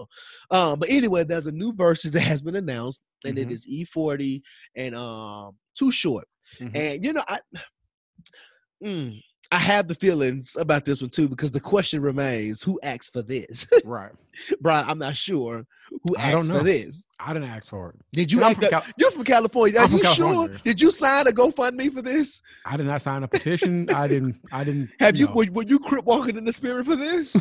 [0.50, 3.52] Um, but anyway, there's a new version that has been announced, and it Mhm.
[3.52, 4.40] is E40
[4.76, 6.26] and um, Too Short.
[6.60, 6.70] Mhm.
[6.74, 7.38] And you know, I
[8.84, 9.20] mm,
[9.52, 13.22] I have the feelings about this one too because the question remains: Who asked for
[13.22, 14.12] this, Right.
[14.60, 14.88] Brian?
[14.88, 15.66] I'm not sure
[16.04, 16.62] who I don't asked for know.
[16.62, 17.04] this.
[17.18, 17.96] I didn't ask for it.
[18.12, 18.42] Did you?
[18.44, 19.80] Ask from Cal- you're from California.
[19.80, 20.48] Are I'm you sure?
[20.64, 22.40] Did you sign a GoFundMe for this?
[22.64, 23.90] I did not sign a petition.
[23.90, 24.40] I didn't.
[24.52, 24.90] I didn't.
[25.00, 25.26] Have you?
[25.26, 25.32] know.
[25.32, 27.36] Were, were you crip walking in the spirit for this?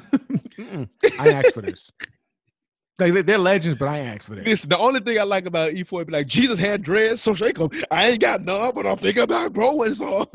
[1.19, 1.91] I asked for this.
[2.97, 4.45] Like, they- they're legends, but I asked for this.
[4.45, 7.59] This the only thing I like about E4 be like Jesus had dreads, so shake
[7.59, 7.69] 'em.
[7.91, 10.25] I ain't got none, but I'm thinking about growing some.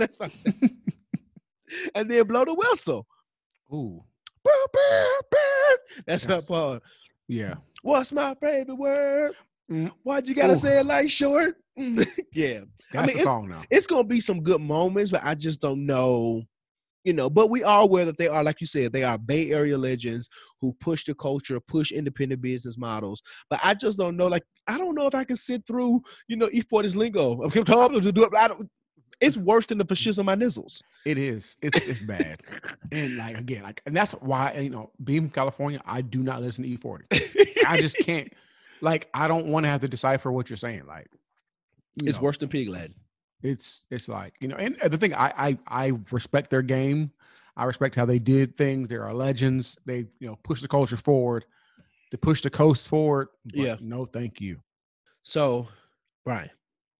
[1.95, 3.07] And then blow the whistle.
[3.73, 4.03] Ooh.
[6.07, 6.83] That's my part.
[7.29, 7.55] Yeah.
[7.83, 9.33] What's my favorite word?
[9.71, 9.93] Mm.
[10.03, 10.59] Why'd you gotta Ooh.
[10.59, 11.57] say it like short?
[11.77, 12.61] yeah,
[12.93, 13.63] That's mean, the song now.
[13.71, 16.43] it's gonna be some good moments, but I just don't know.
[17.03, 19.51] You know, but we are aware that they are, like you said, they are Bay
[19.51, 20.27] Area legends
[20.63, 23.23] who push the culture, push independent business models.
[23.51, 24.27] But I just don't know.
[24.27, 27.43] Like, I don't know if I can sit through, you know, E40's lingo.
[27.55, 28.33] I'm telling to do it.
[29.21, 30.83] It's worse than the fascism my nizzles.
[31.05, 31.57] It is.
[31.63, 32.43] It's it's bad.
[32.93, 36.43] and like again, like and that's why you know, being from California, I do not
[36.43, 37.65] listen to E40.
[37.67, 38.33] I just can't.
[38.81, 40.87] Like, I don't want to have to decipher what you're saying.
[40.87, 41.09] Like,
[42.03, 42.93] you it's know, worse than pig lad.
[43.43, 47.13] It's it's like you know, and the thing I I I respect their game.
[47.57, 48.89] I respect how they did things.
[48.89, 49.79] They are legends.
[49.87, 51.45] They you know push the culture forward.
[52.11, 53.29] They push the coast forward.
[53.53, 53.77] Yeah.
[53.81, 54.61] No, thank you.
[55.23, 55.69] So,
[56.25, 56.51] Brian,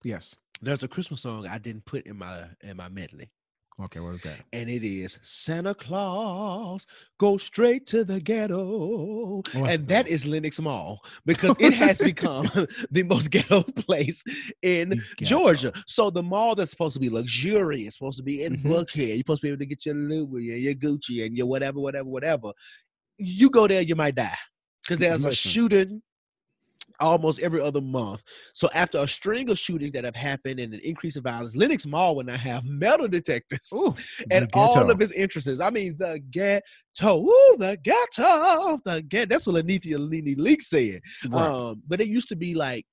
[0.03, 0.35] Yes.
[0.61, 3.29] There's a Christmas song I didn't put in my in my medley.
[3.77, 4.39] Okay, what was that?
[4.53, 6.87] and it is Santa Claus
[7.19, 11.99] go straight to the ghetto, Oh, a and that is Lenox Mall because it has
[11.99, 12.45] become
[12.91, 14.23] the most ghetto place
[14.61, 15.25] in ghetto.
[15.25, 15.73] Georgia.
[15.87, 18.63] So the mall that's supposed to be luxurious, supposed to be in Mhm.
[18.71, 21.47] Buckhead, you're supposed to be able to get your Louis and your Gucci and your
[21.47, 22.51] whatever, whatever, whatever.
[23.17, 24.37] You go there, you might die
[24.83, 25.51] because there's a Listen.
[25.51, 26.01] shooting
[26.99, 28.23] almost every other month.
[28.53, 31.85] So after a string of shootings that have happened and an increase in violence, Lenox
[31.85, 33.93] Mall will now have metal detectors Ooh,
[34.31, 35.59] and all of its interests.
[35.59, 39.29] I mean, the ghetto, ooh, the ghetto, the ghetto.
[39.29, 41.01] That's what Anita Lini Leak said.
[41.29, 41.47] Right.
[41.49, 42.85] Um, but it used to be like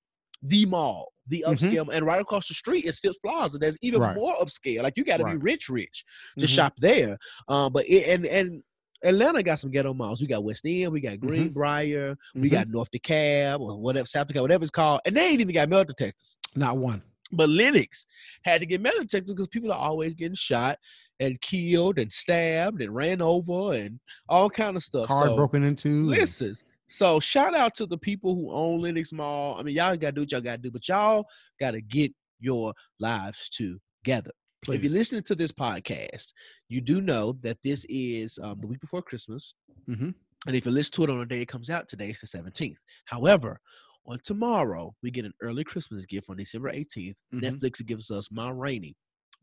[0.42, 1.54] the mall, the Mhm.
[1.56, 3.58] upscale, and right across the street is Phipps Plaza.
[3.58, 4.16] There's even Right.
[4.16, 4.82] more upscale.
[4.82, 6.04] Like you got to be rich, rich
[6.38, 6.48] to Mhm.
[6.48, 7.16] shop there.
[7.48, 8.62] Um, but it, and and
[9.04, 10.20] Atlanta got some ghetto malls.
[10.20, 12.52] We got West End, we got Greenbrier, we Mhm.
[12.52, 15.68] got North DeKalb or whatever, South DeKalb, whatever it's called, and they ain't even got
[15.68, 16.36] metal detectors.
[16.54, 17.02] not one.
[17.32, 18.04] But Lenox
[18.44, 20.78] had to get metal detectors because people are always getting shot
[21.18, 25.06] and killed and stabbed and ran over and all kind of stuff.
[25.08, 26.06] Cars so, broken into.
[26.06, 26.54] Listen,
[26.88, 29.56] so shout out to the people who own Lenox Mall.
[29.58, 31.24] I mean, y'all gotta do what y'all gotta do, but y'all
[31.58, 34.32] gotta get your lives together.
[34.68, 36.29] If you're listening to this podcast,
[36.68, 39.55] you do know that this is um, the week before Christmas.
[39.88, 40.14] Mhm.
[40.46, 42.27] And if you listen to it on the day it comes out, today is the
[42.29, 42.77] 17th.
[43.07, 43.61] However,
[44.07, 47.16] on tomorrow, we get an early Christmas gift on December 18th.
[47.35, 47.40] Mhm.
[47.42, 48.94] Netflix gives us Ma Rainey.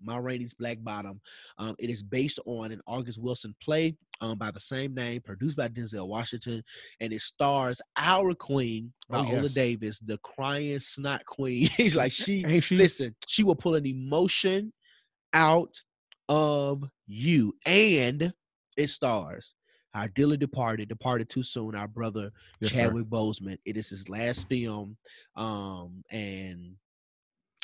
[0.01, 1.19] Ma Rainey's Black Bottom.
[1.57, 5.57] Um, it is based on an August Wilson play um, by the same name, produced
[5.57, 6.63] by Denzel Washington,
[7.01, 9.53] and it stars our queen, Oh, yes.
[9.53, 11.67] Davis, the crying snot queen.
[11.77, 12.77] He's like she she?
[12.77, 14.71] listen, she will pull an emotion
[15.33, 15.81] out
[16.27, 17.55] of you.
[17.65, 18.33] And
[18.77, 19.53] it stars
[19.93, 22.83] our dearly departed, departed too soon, our brother Yes, sir.
[22.83, 23.57] Chadwick Boseman.
[23.65, 24.97] It is his last film.
[25.35, 26.75] Um, and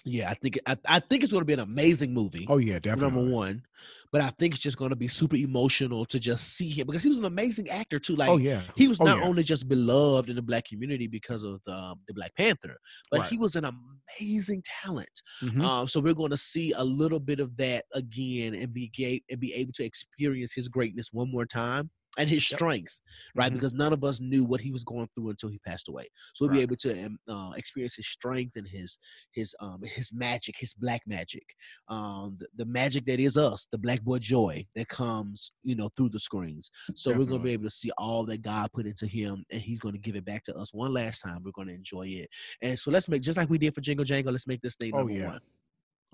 [0.06, 2.46] yeah, I think I, I think it's gonna be an amazing movie.
[2.50, 3.15] Oh yeah, definitely.
[3.22, 3.63] Number one,
[4.12, 7.04] but I think it's just going to be super emotional to just see him because
[7.04, 8.15] he was an amazing actor too.
[8.15, 8.62] Like oh yeah.
[8.76, 9.26] he was Oh, not yeah.
[9.26, 12.78] only just beloved in the black community because of the, the Black Panther,
[13.12, 13.30] but Right.
[13.30, 15.10] he was an amazing talent.
[15.41, 15.62] Mhm.
[15.62, 19.24] Um, so we're going to see a little bit of that again and be ga-
[19.30, 22.58] and be able to experience his greatness one more time and his Yep.
[22.60, 22.99] strength,
[23.36, 23.51] right?
[23.51, 23.56] Mhm.
[23.56, 26.08] Because none of us knew what he was going through until he passed away.
[26.34, 28.97] So we'll be able to um, uh, experience his strength and his
[29.34, 31.43] his um his magic, his black magic,
[31.88, 35.89] um the, the magic that is us, the black boy joy that comes you know
[35.95, 36.69] through the screens.
[36.95, 39.62] So we're going to be able to see all that God put into him, and
[39.62, 41.41] He's going to give it back to us one last time.
[41.43, 42.30] We're going to enjoy it,
[42.62, 44.32] and so let's make just like we did for Jingle Jangle.
[44.32, 45.28] Let's make this thing Oh, number yeah.
[45.28, 45.39] one.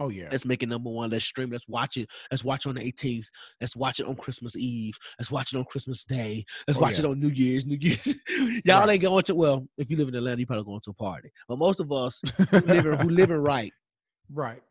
[0.01, 0.29] Oh yeah.
[0.31, 1.09] Let's make it number one.
[1.09, 1.51] Let's stream.
[1.51, 2.09] Let's watch it.
[2.31, 3.27] Let's watch it on the 18th.
[3.59, 4.97] Let's watch it on Christmas Eve.
[5.19, 6.43] Let's watch it on Christmas Day.
[6.67, 7.05] Let's Oh, watch yeah.
[7.05, 7.65] it on New Year's.
[7.65, 8.15] New Year's.
[8.65, 8.89] Y'all Right.
[8.93, 9.35] ain't going to.
[9.35, 11.29] Well, if you live in Atlanta, you probably going to a party.
[11.47, 13.73] But most of us who living who living right,
[14.33, 14.61] right.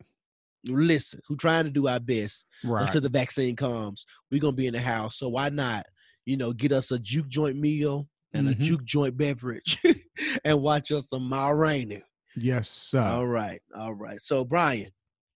[0.65, 2.85] listen, who trying to do our best Right.
[2.85, 4.05] until the vaccine comes.
[4.31, 5.17] We're gonna be in the house.
[5.17, 5.85] So why not?
[6.25, 8.59] You know, get us a juke joint meal and a Mhm.
[8.61, 9.77] juke joint beverage,
[10.45, 12.01] and watch us some Ma Rainey.
[12.35, 13.01] yes, sir.
[13.01, 14.21] All right, all right.
[14.21, 14.91] So Brian,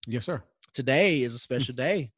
[0.06, 0.42] yes, sir.
[0.72, 1.38] today is a hmm.
[1.38, 2.10] special day.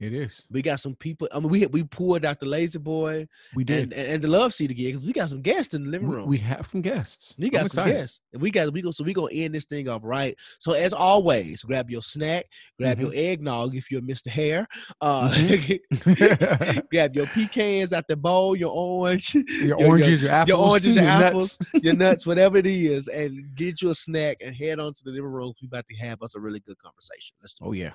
[0.00, 0.44] It is.
[0.50, 1.28] We got some people.
[1.32, 3.92] I mean, we we poured out the lazy boy We did.
[3.92, 6.28] and, and the love seat again because we got some guests in the living room.
[6.28, 7.34] we have some guests.
[7.36, 7.98] we got I'm some excited.
[7.98, 8.92] guests, and we got we go.
[8.92, 10.36] So we gonna end this thing off right.
[10.60, 12.46] So as always, grab your snack,
[12.78, 13.18] grab your Mm-hmm.
[13.18, 14.28] eggnog if you're Mr.
[14.28, 14.68] Hare,
[15.00, 15.34] uh,
[16.90, 21.04] grab your pecans out the bowl, your orange, your oranges, your apples, your oranges, your
[21.04, 21.24] nuts.
[21.26, 25.04] apples, your nuts, whatever it is, and get you a snack and head on to
[25.04, 25.52] the living room.
[25.60, 27.34] We about to have us a really good conversation.
[27.42, 27.92] Let's Oh yeah.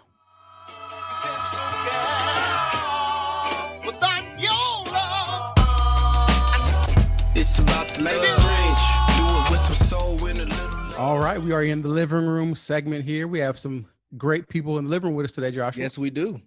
[10.98, 13.28] All right, we are in the living room segment here.
[13.28, 15.76] We have some great people in the living room with us today, Josh.
[15.78, 16.42] Yes, we do.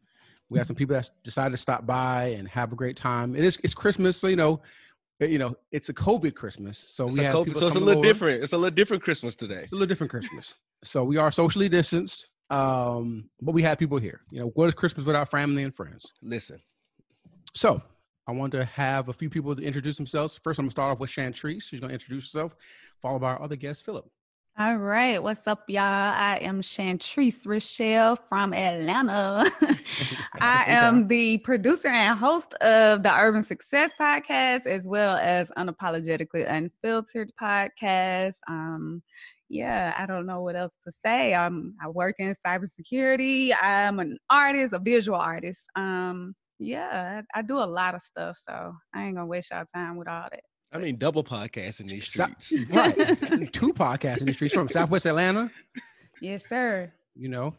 [0.49, 3.35] We have some people that decided to stop by and have a great time.
[3.35, 4.63] It is it's Christmas, so you know,
[5.21, 6.87] you know, it's a COVID Christmas.
[6.89, 8.09] So It's we a have co- people so it's a little over.
[8.09, 8.43] different.
[8.43, 9.61] It's a little different Christmas today.
[9.63, 10.55] It's a little different Christmas.
[10.85, 12.29] So we are socially distanced.
[12.49, 14.21] Um, but we have people here.
[14.31, 16.07] You know, what is Christmas without family and friends?
[16.23, 16.61] Listen,
[17.55, 17.83] So
[18.27, 20.39] I want to have a few people to introduce themselves.
[20.43, 21.63] First, I'm gonna start off with Chantrice.
[21.63, 22.57] She's gonna introduce herself,
[23.01, 24.11] followed by our other guest, Philip.
[24.59, 25.83] All right, what's up, y'all?
[25.83, 29.45] I am Chantrice Rachelle from Atlanta.
[30.41, 36.51] I am the producer and host of the Urban Success Podcast, as well as Unapologetically
[36.51, 38.37] Unfiltered Podcast.
[38.49, 39.03] Um,
[39.51, 41.35] yeah, I don't know what else to say.
[41.35, 43.53] I'm, I work in cybersecurity.
[43.61, 45.61] I'm an artist, a visual artist.
[45.77, 49.65] Um, yeah, I, I do a lot of stuff, so I ain't gonna waste y'all
[49.75, 50.41] time with all that.
[50.73, 52.71] I mean double podcast in these Sou- streets.
[52.71, 52.97] right.
[53.53, 55.51] Two podcasts in the streets from Southwest Atlanta.
[56.21, 56.93] Yes, sir.
[57.15, 57.55] You know,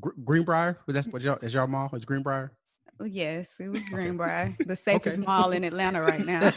[0.00, 0.78] Gr- Greenbrier?
[0.86, 1.90] Was that what y'all is y'all mall?
[1.94, 2.52] Is Greenbrier?
[3.00, 5.24] Oh, yes, it was Greenbrier, the safest Okay.
[5.24, 6.52] mall in Atlanta right now.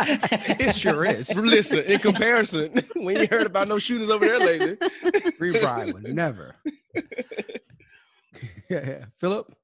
[0.00, 1.36] it sure is.
[1.38, 4.76] Listen, in comparison, we ain't heard about no shooters over there lately.
[5.38, 6.56] Greenbrier would never.
[6.94, 7.00] yeah,
[8.68, 9.04] yeah.
[9.20, 9.54] Philip.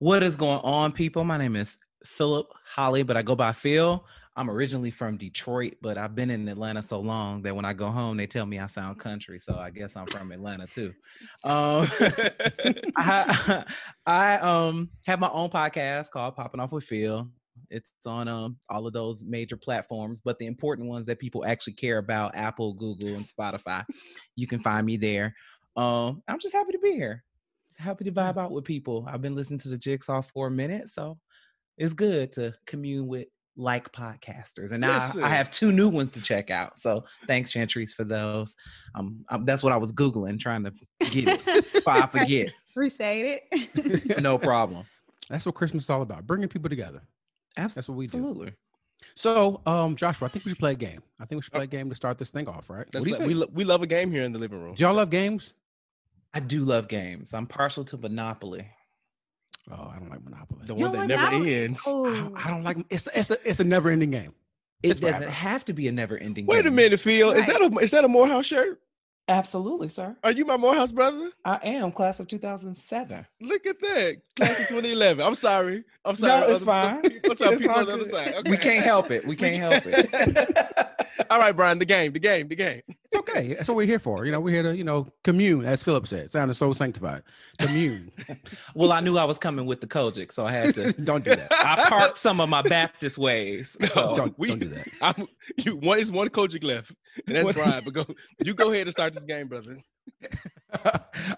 [0.00, 1.24] What is going on, people?
[1.24, 4.06] My name is Philip Holley, but I go by Phil.
[4.36, 7.88] I'm originally from Detroit, but I've been in Atlanta so long that when I go
[7.88, 9.40] home, they tell me I sound country.
[9.40, 10.92] So I guess I'm from Atlanta too.
[11.42, 11.88] Um,
[12.96, 13.64] I,
[14.06, 17.28] I um have my own podcast called Popping Off with Phil.
[17.68, 21.72] It's on um all of those major platforms, but the important ones that people actually
[21.72, 23.84] care about, Apple, Google, and Spotify.
[24.36, 25.34] You can find me there.
[25.74, 27.24] Um, I'm just happy to be here.
[27.78, 29.06] Happy to vibe out with people.
[29.08, 31.18] I've been listening to the Jigsaw for a minute, so
[31.76, 34.72] it's good to commune with like podcasters.
[34.72, 35.24] And now I- Listen.
[35.24, 36.78] I have two new ones to check out.
[36.78, 38.54] So thanks, Chantrice, for those.
[38.94, 40.72] Um, um, that's what I was googling, trying to
[41.10, 42.52] get it before I forget.
[42.70, 44.20] Appreciate it.
[44.22, 44.84] No problem.
[45.28, 46.26] That's what Christmas is all about.
[46.26, 47.02] Bringing people together.
[47.56, 48.18] That's what we do.
[48.18, 48.52] Absolutely.
[49.14, 51.02] So, um, Joshua, I think we should play a game.
[51.20, 52.86] I think we should play a game to start this thing off, right?
[52.90, 53.28] That's what do you what- think?
[53.28, 54.74] we, lo- we love a game here in the living room.
[54.74, 55.54] Do y'all love games?
[56.38, 57.34] I do love games.
[57.34, 58.64] I'm partial to Monopoly.
[59.70, 60.60] Oh, I don't like Monopoly.
[60.66, 61.54] The You one that like never Monopoly?
[61.64, 61.82] ends.
[61.84, 62.06] Oh.
[62.06, 64.32] I Oh, don't, I don't like it's it's a it's a never ending game.
[64.84, 65.32] It It's doesn't forever.
[65.32, 67.32] have to be a never ending Wait a minute, Phil.
[67.32, 68.80] Is that a is that a Morehouse shirt?
[69.26, 70.16] Absolutely, sir.
[70.22, 71.30] Are you my Morehouse brother?
[71.44, 73.26] I am class of 2007.
[73.42, 74.16] Look at that.
[74.36, 75.26] Class of 2011.
[75.26, 75.82] I'm sorry.
[76.04, 76.46] I'm sorry.
[76.46, 77.02] No, it's fine.
[77.26, 78.48] What's up, It's people on the other side?
[78.48, 79.26] We can't help it.
[79.26, 80.56] We can't help it.
[81.30, 81.78] All right, Brian.
[81.78, 82.12] The game.
[82.14, 82.48] The game.
[82.48, 82.82] The game.
[83.10, 83.54] It's okay.
[83.54, 84.26] That's what we're here for.
[84.26, 86.30] You know, we're here to, you know, commune, as Philip said.
[86.30, 87.22] Sounded so sanctified.
[87.58, 88.12] Commune.
[88.74, 90.92] well, I knew I was coming with the COGIC, so I had to.
[91.04, 91.50] don't do that.
[91.50, 93.76] I parked some of my Baptist ways.
[93.88, 94.14] So.
[94.14, 94.88] Don't, we- don't do that.
[95.00, 96.92] I'm, you one is one coaching left,
[97.26, 97.82] and that's What- Brian.
[97.84, 98.06] But go,
[98.44, 99.78] you go ahead and start this game, brother.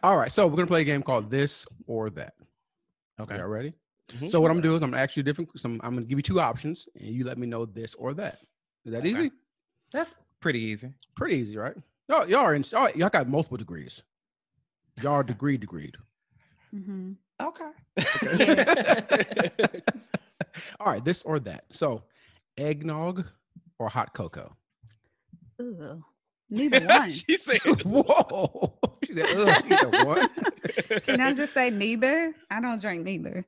[0.03, 0.33] All right.
[0.33, 2.35] So we're gonna play a game called this or that.
[3.21, 3.37] Okay.
[3.37, 3.75] Y'all ready?
[4.13, 4.29] Mhm.
[4.31, 6.19] So what I'm gonna do is I'm gonna ask you different some I'm gonna give
[6.19, 8.39] you two options and you let me know this or that.
[8.85, 9.11] Is that Okay.
[9.11, 9.31] easy?
[9.93, 10.93] That's pretty easy.
[11.17, 11.77] Pretty easy, right?
[12.09, 14.03] Y'all, y'all are in y'all, y'all got multiple degrees.
[15.03, 15.95] Y'all are degree degreed.
[16.75, 17.17] Mhm.
[17.41, 17.71] Okay.
[20.81, 21.65] All right, this or that.
[21.71, 22.03] So
[22.59, 23.25] eggnog
[23.79, 24.55] or hot cocoa.
[25.61, 26.03] Ooh,
[26.49, 27.11] Neither one.
[27.11, 28.79] she said, Whoa.
[29.05, 30.29] She said, "Ugh, either one."
[31.03, 32.35] Can I just say neither?
[32.51, 33.45] I don't drink neither.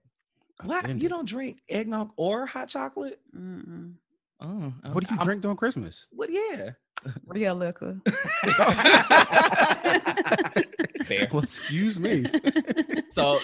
[0.65, 0.89] what?
[0.99, 3.21] You don't drink eggnog or hot chocolate?
[3.37, 3.95] Mm-mm.
[4.43, 6.07] Oh, What do you I'm- drink during Christmas?
[6.11, 6.31] What?
[6.31, 6.71] Yeah.
[7.27, 8.01] Real liquor.
[11.05, 11.29] Fair.
[11.33, 12.25] Well, excuse me.
[13.13, 13.41] So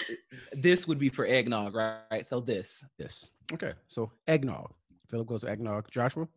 [0.51, 2.25] this would be for eggnog, right?
[2.25, 2.83] So this.
[2.97, 3.29] yes.
[3.53, 3.73] Okay.
[3.87, 4.73] So eggnog.
[5.11, 5.91] Philip goes eggnog.
[5.91, 6.27] Joshua.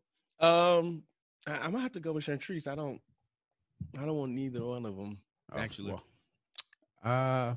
[0.40, 1.02] um,
[1.46, 2.66] I, I'm gonna have to go with Chantrice.
[2.66, 3.00] I don't,
[3.98, 5.16] I don't want neither one of them.
[5.50, 5.92] Oh, Actually.
[5.92, 6.02] well,
[7.04, 7.54] uh,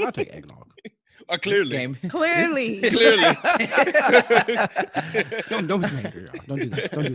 [0.00, 0.72] I'll take eggnog.
[1.28, 2.80] Uh, This clearly, game- Clearly.
[2.90, 3.36] clearly.
[5.48, 6.42] don't don't be an angry, y'all.
[6.48, 6.90] Don't do that.
[6.90, 7.14] Don't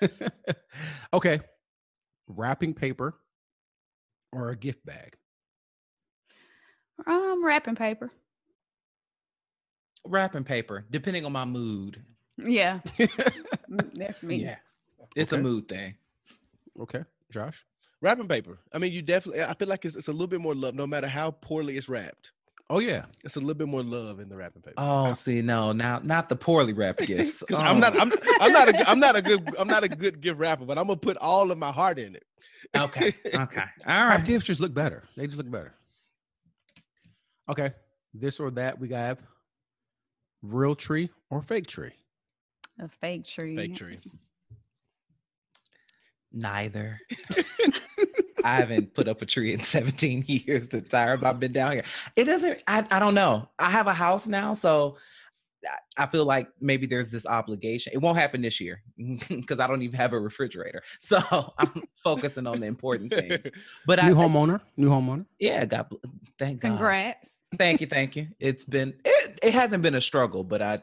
[0.00, 0.56] that.
[1.14, 1.40] okay.
[2.26, 3.14] Wrapping paper
[4.32, 5.14] or a gift bag.
[7.06, 8.10] um, wrapping paper.
[10.04, 12.02] Wrapping paper, depending on my mood.
[12.38, 12.80] Yeah.
[12.98, 14.36] Mm, That's me.
[14.42, 14.56] Yeah.
[15.14, 15.40] It's Okay.
[15.40, 15.94] a mood thing.
[16.80, 17.04] Okay.
[17.30, 17.64] Josh.
[18.00, 18.58] Wrapping paper.
[18.72, 19.42] I mean, you definitely.
[19.42, 21.88] I feel like it's, it's a little bit more love, no matter how poorly it's
[21.88, 22.32] wrapped.
[22.70, 23.06] Oh yeah.
[23.24, 24.74] It's a little bit more love in the wrapping paper.
[24.76, 27.42] Oh, see, no, now not the poorly wrapped gifts.
[27.48, 27.96] 'Cause I'm not.
[27.96, 28.68] Oh, I'm, I'm not.
[28.68, 29.54] A, good- I'm not a good.
[29.58, 32.14] I'm not a good gift wrapper, but I'm gonna put all of my heart in
[32.14, 32.24] it.
[32.76, 33.14] okay.
[33.34, 33.62] Okay.
[33.86, 35.04] All Our gifts just look better.
[35.16, 35.74] They just look better.
[37.48, 37.72] Okay.
[38.12, 38.78] This or that.
[38.78, 39.22] We have
[40.42, 41.92] real tree or fake tree.
[42.80, 43.56] A fake tree.
[43.56, 43.98] Fake tree.
[46.32, 47.00] Neither.
[48.44, 50.68] I haven't put up a tree in 17 years.
[50.68, 51.84] The time I've been down here.
[52.16, 53.48] It doesn't, I, I don't know.
[53.58, 54.96] I have a house now, so
[55.66, 57.92] I- I feel like maybe there's this obligation.
[57.92, 58.80] It won't happen this year
[59.28, 60.82] because I don't even have a refrigerator.
[61.00, 61.18] So
[61.58, 63.38] I'm focusing on the important thing.
[63.84, 64.60] But I, New homeowner.
[64.76, 65.26] New homeowner.
[65.40, 65.92] yeah, God,
[66.38, 66.68] thank God.
[66.68, 67.30] Congrats.
[67.58, 68.28] Thank you, thank you.
[68.38, 70.82] It's been it, it hasn't been a struggle, but I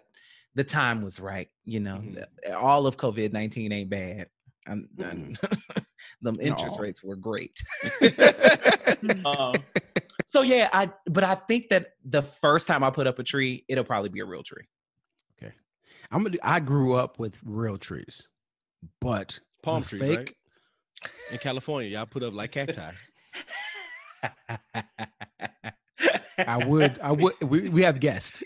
[0.55, 1.47] the time was right.
[1.63, 2.25] You know, Mhm.
[2.57, 4.27] All of COVID nineteen ain't bad.
[4.67, 5.39] And, and
[6.21, 6.83] them interest No.
[6.83, 7.61] rates were great.
[9.25, 9.53] um,
[10.25, 13.63] so yeah, I but I think that the first time I put up a tree,
[13.67, 14.63] it'll probably be a real tree.
[15.37, 15.53] Okay,
[16.11, 16.31] I'm gonna.
[16.31, 18.27] do- I grew up with real trees,
[19.01, 20.17] but Palm trees, fake.
[20.17, 20.33] right?
[21.31, 22.91] In California, y'all put up like cacti.
[26.37, 26.99] I would.
[27.01, 27.33] I would.
[27.41, 28.43] We, we have guests.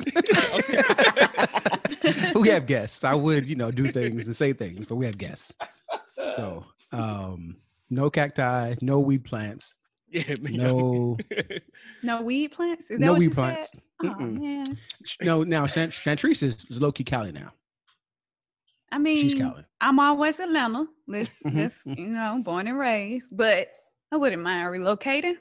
[2.35, 3.03] we have guests.
[3.03, 5.53] I would, you know, do things and say things, but we have guests.
[6.35, 7.57] So, um,
[7.89, 9.75] no cacti, no weed plants,
[10.09, 11.17] Yeah, me- No,
[12.03, 12.85] No weed plants?
[12.89, 13.69] Is that no what weed you plants.
[13.73, 13.81] said?
[14.03, 14.77] Oh man.
[15.21, 17.51] No, now Chan- Chantrice is, is low key Cali now.
[18.91, 19.65] I mean, She's Cali.
[19.81, 20.87] I'm always Atlanta.
[21.07, 23.27] Let's, Mhm, let's you know, born and raised.
[23.31, 23.67] But
[24.11, 25.35] I wouldn't mind relocating.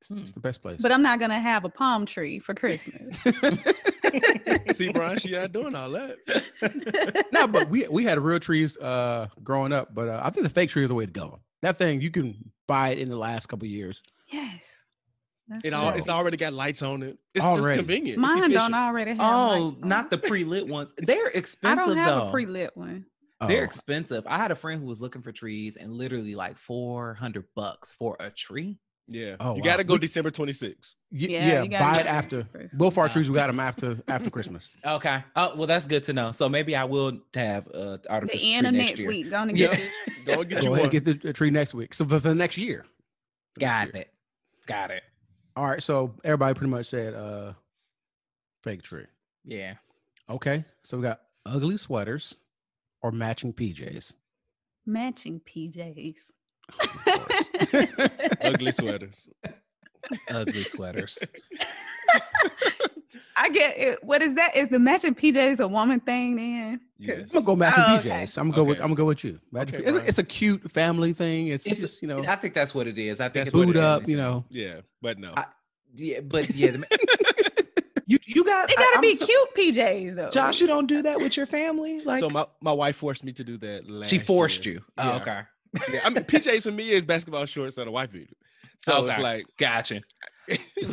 [0.00, 0.80] It's, it's the best place.
[0.80, 3.18] But I'm not gonna have a palm tree for Christmas.
[4.74, 7.26] See, Brian, she not doing all that.
[7.32, 10.50] no, but we we had real trees uh growing up, but uh, I think the
[10.50, 11.40] fake tree is the way to go.
[11.62, 12.36] That thing you can
[12.66, 14.02] buy it in the last couple years.
[14.28, 14.84] yes.
[15.50, 17.16] That's It all, it's already got lights on it.
[17.34, 17.62] It's Already.
[17.62, 18.22] just convenient.
[18.22, 19.20] It's Mine don't already have.
[19.20, 20.92] Oh, on not the pre-lit ones.
[20.98, 21.34] They're expensive.
[21.34, 22.28] I expensive don't have though.
[22.28, 23.06] a pre-lit one.
[23.46, 24.24] They're Oh, expensive.
[24.26, 28.14] I had a friend who was looking for trees and literally like 400 bucks for
[28.20, 28.76] a tree.
[29.10, 29.36] Yeah.
[29.40, 29.64] Oh, you wow.
[29.64, 30.92] got to go We- December 26th.
[31.10, 32.44] y- Yeah, yeah, buy it it after.
[32.52, 32.76] first.
[32.76, 34.68] Both our trees, we got them after after Christmas.
[34.84, 35.24] Okay.
[35.34, 36.30] Oh, well, that's good to know.
[36.32, 39.08] So maybe I will have uh, artificial The end tree of next next year.
[39.08, 39.30] week.
[39.30, 39.68] Gonna Yeah.
[39.74, 40.24] get you.
[40.26, 40.80] Go and get you Go ahead one.
[40.80, 41.94] and get the, the tree next week.
[41.94, 42.84] So for the next year.
[43.58, 44.10] Got it.
[44.66, 45.02] Got it.
[45.56, 45.82] All right.
[45.82, 47.54] So everybody pretty much said uh
[48.62, 49.06] fake tree.
[49.44, 49.74] Yeah.
[50.28, 50.64] Okay.
[50.84, 52.36] So we got ugly sweaters
[53.02, 54.12] or matching PJs.
[54.84, 56.16] Matching PJs.
[58.42, 59.28] Ugly sweaters.
[60.30, 61.18] Ugly sweaters.
[63.40, 64.02] I get it.
[64.02, 64.56] What is that?
[64.56, 66.80] Is the matching PJs a woman thing then?
[66.98, 67.20] Yes.
[67.20, 68.38] I'm gonna go matching Oh, PJs.
[68.38, 69.38] I'm gonna go with I'm gonna go with you.
[69.52, 71.48] Matching Okay, it's, a, it's a cute family thing.
[71.48, 73.20] It's, It's- just you know I think that's what it is.
[73.20, 74.02] I think That's it's what food up.
[74.02, 74.08] is.
[74.08, 74.44] You know.
[74.50, 75.34] Yeah, but no.
[75.36, 75.46] I-
[75.94, 76.84] Yeah, but yeah, the,
[78.06, 80.30] you you got It gotta I'm be so- cute PJs though.
[80.30, 82.00] Josh, you don't do that with your family.
[82.00, 83.88] Like so my, my wife forced me to do that.
[83.88, 84.76] Last she forced year.
[84.76, 84.84] you.
[84.98, 85.16] Oh, Yeah.
[85.16, 85.40] okay.
[85.92, 88.34] Yeah, I mean PJs for me is basketball shorts and a wife beater.
[88.78, 90.02] So it's like Gotcha.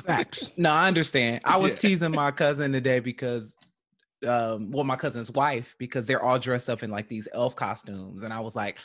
[0.06, 0.52] Facts.
[0.58, 1.42] No, I understand.
[1.46, 1.80] I was Yeah.
[1.80, 3.56] teasing my cousin today because,
[4.28, 8.24] um, well, my cousin's wife because they're all dressed up in like these elf costumes,
[8.24, 8.80] and I was like,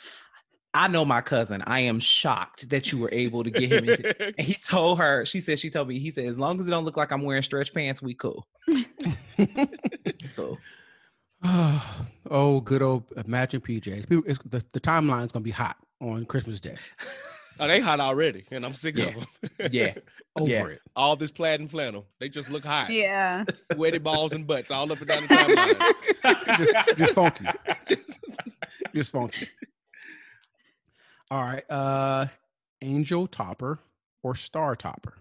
[0.73, 1.61] I know my cousin.
[1.67, 3.89] I am shocked that you were able to get him.
[3.89, 5.25] Into, and he told her.
[5.25, 5.99] She said she told me.
[5.99, 8.47] He said as long as it don't look like I'm wearing stretch pants, we cool.
[10.35, 10.57] cool.
[12.29, 14.07] oh, good old uh, matching PJs.
[14.09, 16.75] People, it's, the the timeline is gonna be hot on Christmas Day.
[17.59, 19.05] oh, they hot already, and I'm sick Yeah.
[19.05, 19.69] of them.
[19.71, 19.93] Yeah.
[20.39, 20.65] Over Yeah.
[20.67, 20.81] it.
[20.95, 22.05] all this plaid and flannel.
[22.19, 22.89] They just look hot.
[22.89, 23.43] Yeah.
[23.73, 26.57] Sweaty balls and butts all up and down the timeline.
[26.57, 27.45] Just- just funky.
[27.87, 28.19] Just-
[28.95, 29.49] Just funky.
[31.29, 31.69] All right.
[31.69, 32.27] Uh
[32.81, 33.79] Angel Topper
[34.23, 35.15] or Star Topper?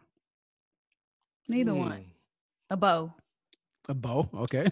[1.48, 1.90] Neither one.
[1.92, 2.04] Mm.
[2.70, 3.12] A bow.
[3.88, 4.28] A bow.
[4.32, 4.66] Okay.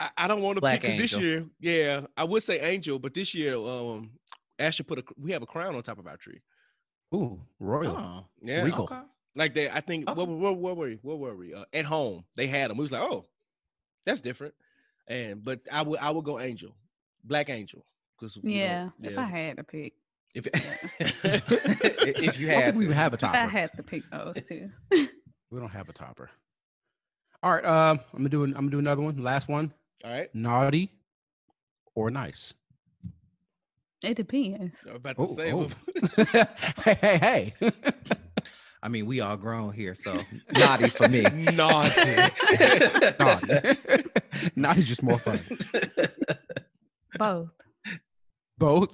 [0.00, 1.46] I, I don't want to pick pick 'cause this year.
[1.60, 4.10] Yeah, I would say angel, but this year, um,
[4.58, 6.40] Asher put a we have a crown on top of our tree.
[7.14, 7.96] Ooh, royal.
[7.96, 8.84] Oh, Yeah, Regal.
[8.84, 9.00] okay.
[9.36, 9.70] like they.
[9.70, 10.16] I think Okay.
[10.18, 10.98] where, where, where were we?
[11.02, 11.54] Where were we?
[11.54, 12.76] Uh, at home, they had them.
[12.78, 13.24] We was like, oh,
[14.04, 14.54] that's different.
[15.06, 16.74] And but I would I would go angel,
[17.22, 17.84] black angel,
[18.18, 18.90] because Yeah.
[19.02, 19.92] If I had to pick.
[20.34, 20.48] If,
[21.24, 22.92] if you had we to.
[22.94, 23.48] have a If I topper.
[23.50, 24.68] had to pick those two.
[25.50, 26.30] We don't have a topper.
[27.40, 27.64] All right.
[27.64, 29.22] Um, I'm gonna do an, I'm gonna do another one.
[29.22, 29.72] Last one.
[30.02, 30.90] All right, Naughty
[31.94, 32.52] or nice?
[34.02, 34.84] It depends.
[34.86, 35.52] I was about to Oh, say.
[35.52, 35.68] oh.
[36.84, 37.54] hey, hey, hey.
[38.82, 40.18] I mean, we all grown here, so
[40.52, 41.22] naughty for me.
[41.54, 42.16] Naughty.
[43.18, 43.78] Naughty.
[44.56, 45.38] Naughty's just more fun.
[47.18, 47.48] Both.
[48.58, 48.90] Both.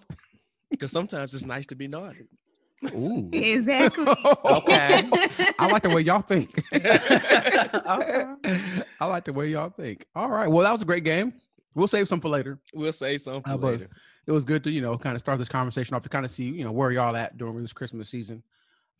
[0.70, 2.28] Because sometimes it's nice to be naughty.
[2.98, 3.28] Ooh.
[3.32, 4.06] Exactly.
[4.44, 5.08] Okay.
[5.58, 6.62] I like the way y'all think.
[6.72, 8.24] Okay.
[9.00, 10.06] I like the way y'all think.
[10.14, 10.48] All right.
[10.48, 11.32] Well, that was a great game.
[11.74, 12.58] We'll save some for later.
[12.74, 13.88] We'll say something Uh, later.
[14.26, 16.30] It was good to, you know, kind of start this conversation off to kind of
[16.30, 18.42] see, you know, where y'all at during this Christmas season.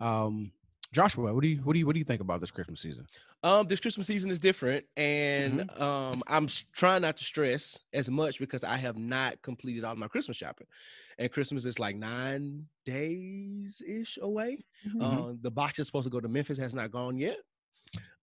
[0.01, 0.53] Um,
[0.93, 3.09] Joshua, what do you what do you what do you think about this Christmas season?
[3.43, 5.83] Um, this Christmas season is different, and Mm-hmm.
[5.83, 10.09] um, I'm trying not to stress as much because I have not completed all my
[10.09, 10.67] Christmas shopping,
[11.19, 14.67] and Christmas is like nine days ish away.
[14.85, 15.01] Mhm.
[15.01, 15.29] Mhm.
[15.31, 17.39] Uh, the box is supposed to go to Memphis, has not gone yet.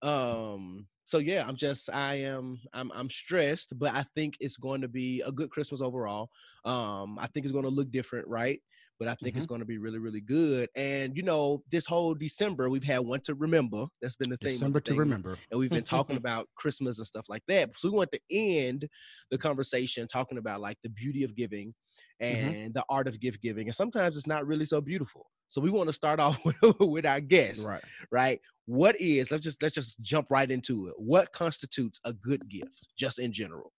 [0.01, 4.81] Um, so yeah, I'm just I am I'm I'm stressed, but I think it's going
[4.81, 6.29] to be a good Christmas overall.
[6.65, 8.61] Um, I think it's going to look different, right?
[8.99, 10.69] But I think it's going to be really, really good.
[10.75, 13.85] And you know, this whole December, we've had one to remember.
[14.01, 14.51] That's been the thing.
[14.51, 15.37] December to remember.
[15.51, 17.71] and we've been talking about Christmas and stuff like that.
[17.77, 18.87] So we want to end
[19.29, 21.73] the conversation talking about like the beauty of giving
[22.19, 22.49] Mm-hmm.
[22.49, 23.67] and the art of gift giving.
[23.67, 25.27] And sometimes it's not really so beautiful.
[25.49, 27.83] So we want to start off with, with our guest, Right.
[28.09, 28.41] right?
[28.65, 30.95] What is let's just let's just jump right into it.
[30.97, 33.71] What constitutes a good gift, just in general?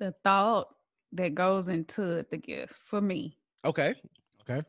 [0.00, 0.66] The thought
[1.12, 3.38] that goes into the gift for me.
[3.64, 3.94] Okay.
[4.48, 4.66] Okay.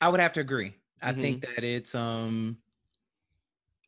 [0.00, 0.74] I would have to agree.
[1.02, 1.20] I Mhm.
[1.20, 2.58] think that it's um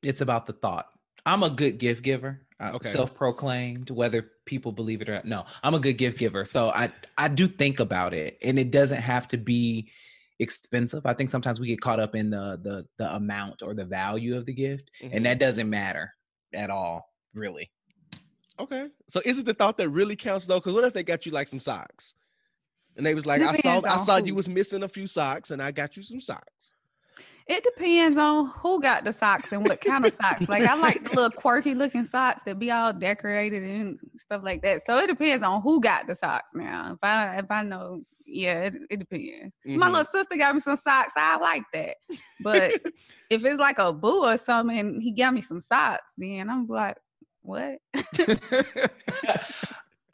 [0.03, 0.89] it's about the thought.
[1.25, 2.41] I'm a good gift giver.
[2.61, 2.91] Okay.
[2.91, 5.25] Self-proclaimed, whether people believe it or not.
[5.27, 6.45] No, I'm a good gift giver.
[6.45, 9.91] So I I do think about it, and it doesn't have to be
[10.39, 11.05] expensive.
[11.05, 14.37] I think sometimes we get caught up in the the the amount or the value
[14.37, 16.15] of the gift, and that doesn't matter
[16.53, 17.71] at all, really.
[18.59, 18.89] Okay.
[19.09, 20.61] So is it the thought that really counts though?
[20.61, 22.15] Because what if they got you like some socks?
[22.97, 25.63] And they was like, I saw I saw you was missing a few socks and
[25.63, 26.73] I got you some socks.
[27.47, 30.49] It depends on who got the socks and what kind of socks.
[30.49, 34.63] Like I like the little quirky looking socks that be all decorated and stuff like
[34.63, 34.83] that.
[34.87, 36.93] So it depends on who got the socks now.
[36.93, 39.59] If I if I know, yeah, it, it depends.
[39.65, 39.93] My Mhm.
[39.93, 41.13] little sister got me some socks.
[41.17, 41.97] I like that.
[42.41, 42.75] But
[43.31, 46.67] if it's like a boo or something and he got me some socks, then I'm
[46.69, 46.97] like,
[47.41, 47.79] what?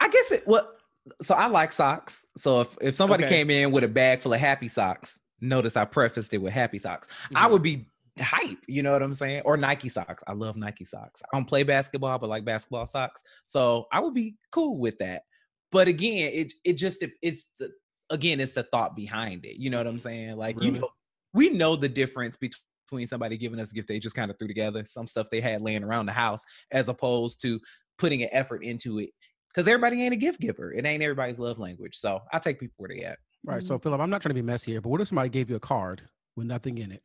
[0.01, 0.78] I guess it what
[1.21, 2.25] so I like socks.
[2.37, 3.35] So if, if somebody Okay.
[3.35, 6.79] came in with a bag full of happy socks, notice I prefaced it with happy
[6.79, 7.07] socks.
[7.35, 7.51] I Mhm.
[7.51, 7.87] would be
[8.19, 9.43] hype, you know what I'm saying?
[9.45, 10.23] Or Nike socks.
[10.27, 11.21] I love Nike socks.
[11.31, 13.23] I don't play basketball, but like basketball socks.
[13.45, 15.23] So I would be cool with that.
[15.71, 17.69] But again, it it just it's the
[18.09, 19.57] again, it's the thought behind it.
[19.57, 20.35] You know what I'm saying?
[20.35, 20.89] Like you know,
[21.33, 24.47] we know the difference between somebody giving us a gift they just kind of threw
[24.47, 27.59] together, some stuff they had laying around the house, as opposed to
[27.99, 29.11] putting an effort into it.
[29.49, 30.71] Because everybody ain't a gift giver.
[30.71, 31.97] It ain't everybody's love language.
[31.97, 33.17] So I take people where they at.
[33.43, 33.63] Right.
[33.63, 33.83] So mm-hmm.
[33.83, 35.59] Philip, I'm not trying to be messy here, but what if somebody gave you a
[35.59, 36.01] card
[36.35, 37.01] with nothing in it?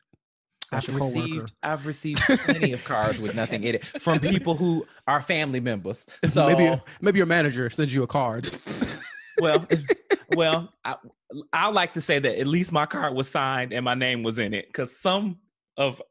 [0.71, 1.21] That's I've your coworker.
[1.21, 5.59] received I've received plenty of cards with nothing in it from people who are family
[5.59, 6.05] members.
[6.29, 8.49] So maybe maybe your manager sends you a card.
[9.41, 9.67] Well,
[10.33, 10.95] well, I
[11.51, 14.39] I like to say that at least my card was signed and my name was
[14.39, 15.39] in it because some
[15.75, 16.01] of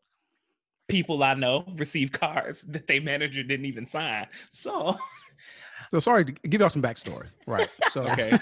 [0.89, 4.27] people I know received cards that they manager didn't even sign.
[4.51, 4.99] So
[5.95, 7.29] So sorry to give y'all some backstory.
[7.47, 7.71] Right.
[7.93, 8.37] So Okay.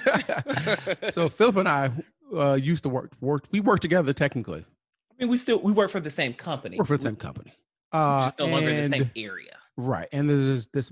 [1.11, 1.91] so Philip and I
[2.35, 4.65] uh, used to work work we worked together technically.
[5.11, 6.79] I mean, we still we work for the same company.
[6.79, 7.53] Work for the same company.
[7.93, 9.59] Uh, just no longer in the same area.
[9.77, 10.09] Right.
[10.13, 10.91] And there's this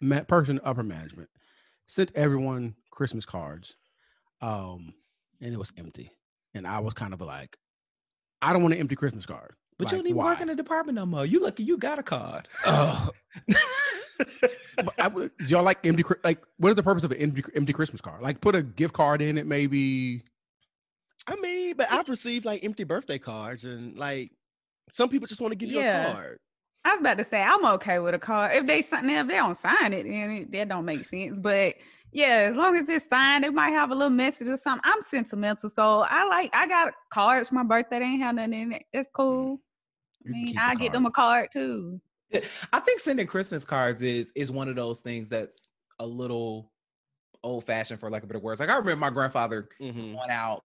[0.00, 1.28] ma- person upper management
[1.86, 3.76] sent everyone Christmas cards.
[4.40, 4.92] Um,
[5.40, 6.10] and it was empty.
[6.54, 7.56] And I was kind of like,
[8.42, 9.54] I don't want an empty Christmas card.
[9.78, 11.24] But you Like, don't even work in the department no more.
[11.24, 12.48] You lucky you got a card.
[12.66, 13.14] Ugh.
[14.76, 16.04] But I would- do y'all like empty?
[16.24, 18.22] Like, what is the purpose of an empty, empty Christmas card?
[18.22, 20.22] Like, put a gift card in it, maybe.
[21.26, 24.30] I mean, but I've received like empty birthday cards and like
[24.92, 26.38] some people just want to give you a card.
[26.84, 28.56] I was about to say I'm okay with a card.
[28.56, 31.38] If they sign, if they don't sign it, then it, that don't make sense.
[31.38, 31.74] But
[32.12, 34.82] yeah, as long as it's signed, it might have a little message or something.
[34.84, 36.50] I'm sentimental, so I like.
[36.54, 37.98] I got cards for my birthday.
[37.98, 38.82] They ain't have nothing in it.
[38.92, 39.12] It's mm.
[39.14, 39.60] cool.
[40.26, 42.00] I mean, I get them a card too.
[42.72, 45.68] I think sending Christmas cards is is one of those things that's
[45.98, 46.72] a little
[47.42, 48.60] old fashioned for lack of better words.
[48.60, 50.14] Like I remember my grandfather Mhm.
[50.14, 50.62] going out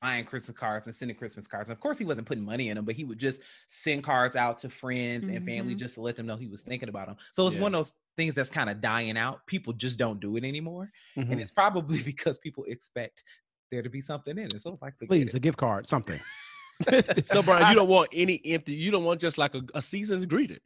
[0.00, 1.68] buying Christmas cards and sending Christmas cards.
[1.68, 4.34] And of course, he wasn't putting money in them, but he would just send cards
[4.34, 5.78] out to friends and family Mhm.
[5.78, 7.16] just to let them know he was thinking about them.
[7.32, 7.62] So it's Yeah.
[7.62, 9.46] one of those things that's kind of dying out.
[9.46, 11.30] People just don't do it anymore, Mhm.
[11.32, 13.22] and it's probably because people expect
[13.70, 14.60] there to be something in it.
[14.62, 15.34] So it's like, Please, it.
[15.34, 16.20] a gift card, something.
[17.26, 18.72] So, Brian, you don't want any empty.
[18.74, 20.58] You don't want just like a, a season's greeting.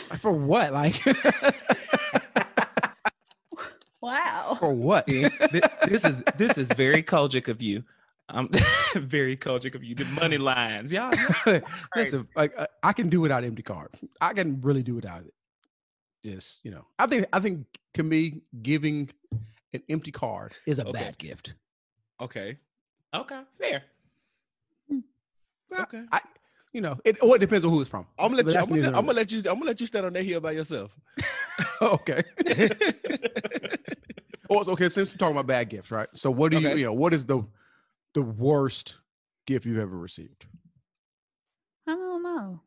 [0.18, 0.72] For what?
[0.72, 1.02] Like,
[4.00, 4.56] Wow.
[4.58, 5.06] for what?
[5.06, 7.84] This is this is very COGIC of you.
[8.28, 8.48] I'm
[8.96, 9.94] very COGIC of you.
[9.94, 11.12] The money lines, y'all.
[11.94, 13.90] Listen, like uh, I can do without empty card.
[14.20, 15.32] I can really do without it.
[16.24, 17.64] Just you know, I think I think
[17.94, 19.08] to me, giving
[19.72, 20.92] an empty card is a Okay.
[20.92, 21.54] bad gift.
[22.20, 22.58] Okay.
[23.14, 23.82] Okay, fair.
[25.78, 26.02] Okay.
[26.10, 26.20] I,
[26.72, 27.20] you know, it.
[27.22, 28.06] Well, it depends on who it's from.
[28.18, 28.60] I'm gonna let But you.
[28.60, 29.38] I'm gonna, I'm gonna let you.
[29.38, 30.94] I'm gonna let you stand on that hill by yourself.
[31.82, 32.22] okay.
[34.50, 34.90] Oh, okay.
[34.90, 36.08] Since we're talking about bad gifts, right?
[36.12, 36.80] So, what do you, Okay.
[36.80, 37.42] you know, what is the
[38.12, 38.98] the worst
[39.46, 40.44] gift you've ever received?
[41.86, 42.60] I don't know.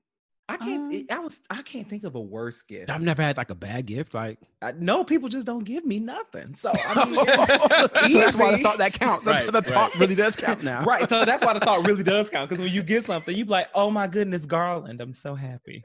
[0.47, 0.83] I can't.
[0.83, 1.39] Um, it- I was.
[1.49, 2.89] I can't think of a worse gift.
[2.91, 4.13] I've never had like a bad gift.
[4.13, 6.53] Like, I, no, people just don't give me nothing.
[6.55, 8.63] So I mean, so it's that's why I easy.
[8.63, 9.25] thought that count.
[9.25, 9.65] The, Right, the right.
[9.65, 10.83] thought really does count now.
[10.83, 11.09] Right.
[11.09, 12.47] So that's why the thought really does count.
[12.49, 15.83] Because when you get something, you be like, oh my goodness, Garland, I'm so happy.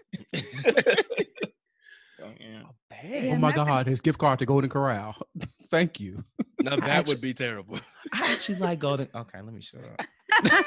[2.23, 2.63] Oh, yeah.
[3.33, 5.17] Oh my God, his gift card to Golden Corral.
[5.71, 6.23] Thank you.
[6.61, 7.79] Now that actu- would be terrible.
[8.13, 9.09] I actually like golden.
[9.15, 10.07] Okay, let me shut up.
[10.45, 10.65] let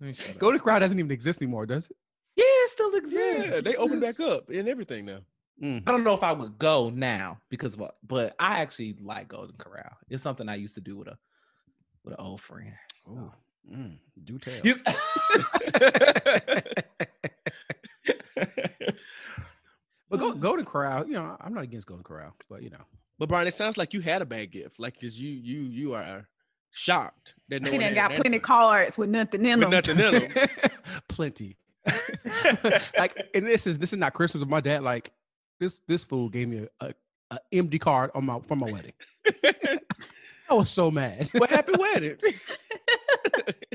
[0.00, 0.38] me shut up.
[0.38, 1.96] Golden Corral doesn't even exist anymore, does it?
[2.36, 3.48] Yeah, it still exists.
[3.54, 5.20] Yeah, they open back up and everything now.
[5.62, 5.84] Mm.
[5.86, 9.28] I don't know if I would go now because of what, but I actually like
[9.28, 9.92] Golden Corral.
[10.10, 11.16] It's something I used to do with a
[12.04, 12.72] with an old friend.
[13.02, 13.32] So.
[13.72, 14.52] Mm, do tell.
[14.62, 14.82] Yes.
[20.10, 22.82] But Go- Golden Corral, you know, I'm not against Golden Corral, but you know,
[23.18, 24.78] But Brian, it sounds like you had a bad gift.
[24.78, 26.28] Like, cause you you you are
[26.70, 28.46] shocked that no he one done had got an plenty answer.
[28.46, 29.98] cards with nothing in With them.
[29.98, 30.48] nothing in 'em.
[31.08, 31.56] plenty.
[32.98, 34.40] like, and this is this is not Christmas.
[34.40, 35.12] But my dad, like,
[35.60, 36.94] this this fool gave me a, a,
[37.30, 38.92] a empty card on my for my wedding.
[40.50, 41.30] I was so mad.
[41.32, 42.22] What happened with it?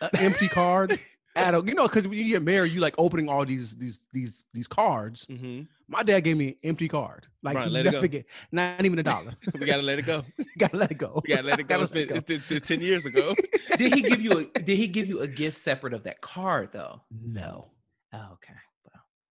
[0.00, 0.98] an empty card
[1.34, 4.06] at a, you know, because when you get married, you like opening all these these
[4.12, 5.26] these these cards.
[5.30, 5.66] Mhm.
[5.88, 8.12] My dad gave me an empty card, like Right, he let it never go.
[8.12, 9.32] get, not even a dollar.
[9.58, 10.24] We gotta let it go.
[10.58, 11.20] gotta let it go.
[11.22, 11.74] We gotta let it go.
[11.74, 12.14] Gotta It's, let it go.
[12.16, 13.34] it's, it's, it's ten years ago.
[13.76, 16.70] Did he give you a did he give you a gift separate of that card
[16.72, 17.02] though?
[17.10, 17.68] no.
[18.14, 18.54] Oh, okay.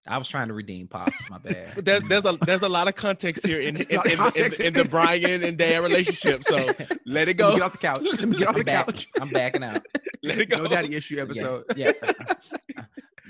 [0.06, 1.76] Well, I was trying to redeem pops, my bad.
[1.86, 4.36] There's there's a there's a lot of context here in in, There's a lot of
[4.36, 6.43] in, in, in the Brian and Dan relationship.
[6.43, 7.52] So let it Let me go.
[7.54, 8.02] get off the couch.
[8.02, 8.86] Let me get off I'm the back.
[8.88, 9.08] couch.
[9.20, 9.86] I'm backing out.
[10.24, 10.58] Let it go.
[10.58, 11.64] No daddy issue Yeah, episode.
[11.76, 11.91] Yeah.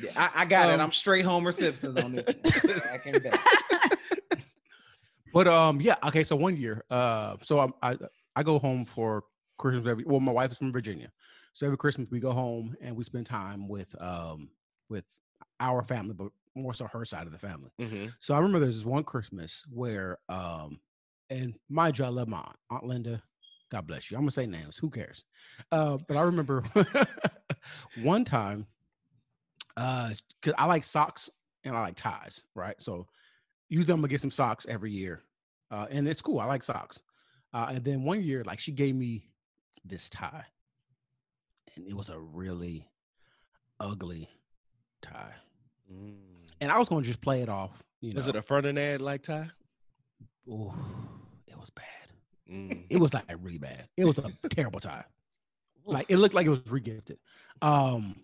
[0.01, 0.73] Yeah, I, I got it.
[0.73, 2.25] Um, I'm straight Homer Simpson on this.
[2.27, 2.81] one.
[2.91, 3.39] I came back.
[5.33, 6.23] But um, yeah, okay.
[6.23, 7.97] So one year, uh, so I'm, I
[8.35, 9.23] I go home for
[9.57, 10.03] Christmas every.
[10.05, 11.11] Well, my wife is from Virginia,
[11.53, 14.49] so every Christmas we go home and we spend time with um
[14.89, 15.05] with
[15.61, 17.71] our family, but more so her side of the family.
[17.79, 18.13] Mhm.
[18.19, 20.79] So I remember there's this one Christmas where um,
[21.29, 23.23] and mind you, I love my aunt, Aunt Linda.
[23.69, 24.17] God bless you.
[24.17, 24.77] I'm gonna say names.
[24.77, 25.23] Who cares?
[25.71, 26.63] Uh, but I remember
[28.03, 28.67] one time,
[29.77, 31.29] uh, because I like socks
[31.63, 32.79] and I like ties, right?
[32.81, 33.07] So
[33.69, 35.21] usually I'm gonna get some socks every year,
[35.71, 36.39] uh, and it's cool.
[36.39, 37.01] I like socks.
[37.53, 39.23] Uh, and then one year, like she gave me
[39.85, 40.45] this tie,
[41.75, 42.85] and it was a really
[43.79, 44.29] ugly
[45.01, 45.33] tie.
[46.61, 47.83] And I was gonna just play it off.
[47.99, 49.49] You know, Was it a Ferdinand like tie?
[50.47, 50.71] Ooh,
[51.47, 51.85] it was bad.
[52.49, 52.83] Mm.
[52.89, 53.87] It was like really bad.
[53.97, 55.03] It was a terrible tie.
[55.85, 57.17] Like it looked like it was regifted.
[57.61, 58.15] Um,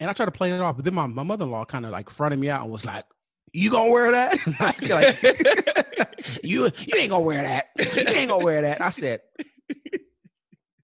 [0.00, 2.10] and I tried to play it off, but then my, my mother-in-law kind of like
[2.10, 3.04] fronted me out and was like,
[3.52, 4.38] You gonna wear that?
[4.76, 7.68] Feel like you you ain't gonna wear that.
[7.78, 8.80] You ain't gonna wear that.
[8.80, 9.20] I said,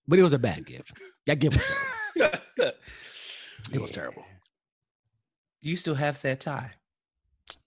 [0.07, 0.93] but it was a bad gift.
[1.27, 2.79] That gift was terrible.
[3.73, 4.25] It was terrible.
[5.67, 6.71] You still have said tie.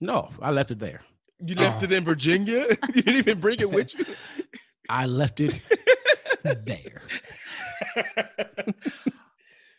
[0.00, 1.02] No, I left it there.
[1.44, 1.84] You left Oh.
[1.84, 2.64] it in Virginia.
[2.94, 4.06] you didn't even bring it with you.
[4.88, 5.60] I left it
[6.42, 7.02] there.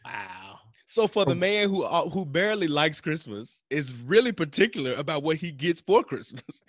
[0.06, 0.60] Wow.
[0.86, 5.38] So for the man who uh, who barely likes Christmas is really particular about what
[5.38, 6.64] he gets for Christmas.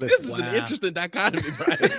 [0.00, 1.90] this is an interesting dichotomy, Brian.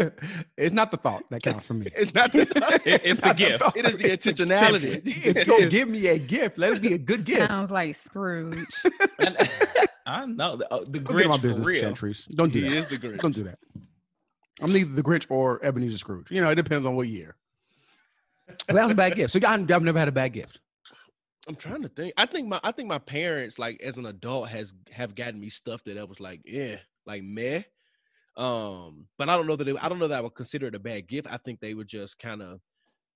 [0.56, 1.86] it's not the thought that counts for me.
[1.96, 2.40] it's not the
[2.84, 3.62] It- it's the gift.
[3.76, 5.02] It is the intentionality.
[5.06, 7.50] if you're gonna give me a gift, let it be a good gift.
[7.50, 8.58] Sounds like Scrooge.
[9.18, 9.36] And-
[10.08, 11.82] I know the, uh, the Don't get on my Grinch for real.
[11.82, 12.26] Chantrice.
[12.34, 12.76] Don't do he that.
[12.78, 13.18] is the Grinch.
[13.18, 13.58] Don't do that.
[14.60, 16.30] I'm neither the Grinch or Ebenezer Scrooge.
[16.30, 17.34] You know, it depends on what year.
[18.46, 19.32] But that was a bad gift.
[19.32, 20.60] So I- I've never had a bad gift.
[21.48, 22.12] I'm trying to think.
[22.16, 25.48] I think my I think my parents, like as an adult, has have gotten me
[25.48, 27.62] stuff that I was like, yeah, like meh.
[28.36, 30.74] Um, but I don't know that it, I don't know that I would consider it
[30.74, 31.26] a bad gift.
[31.30, 32.60] I think they were just kind of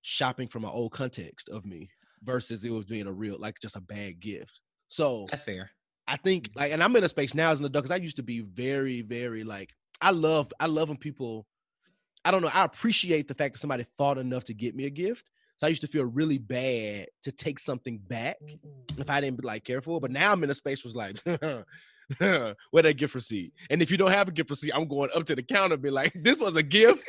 [0.01, 1.89] shopping from an old context of me
[2.23, 4.61] versus it was being a real like just a bad gift.
[4.87, 5.71] So That's fair.
[6.07, 8.17] I think like, and I'm in a space now as an adult because I used
[8.17, 11.47] to be very, very like I love I love when people.
[12.23, 12.51] I don't know.
[12.53, 15.31] I appreciate the fact that somebody thought enough to get me a gift.
[15.57, 18.37] So I used to feel really bad to take something back
[18.97, 19.99] if I didn't be like care for.
[19.99, 21.39] But now I'm in a space where it's like,
[22.71, 23.53] where that gift receipt?
[23.69, 25.83] And if you don't have a gift receipt, I'm going up to the counter and
[25.83, 27.03] be like, this was a gift.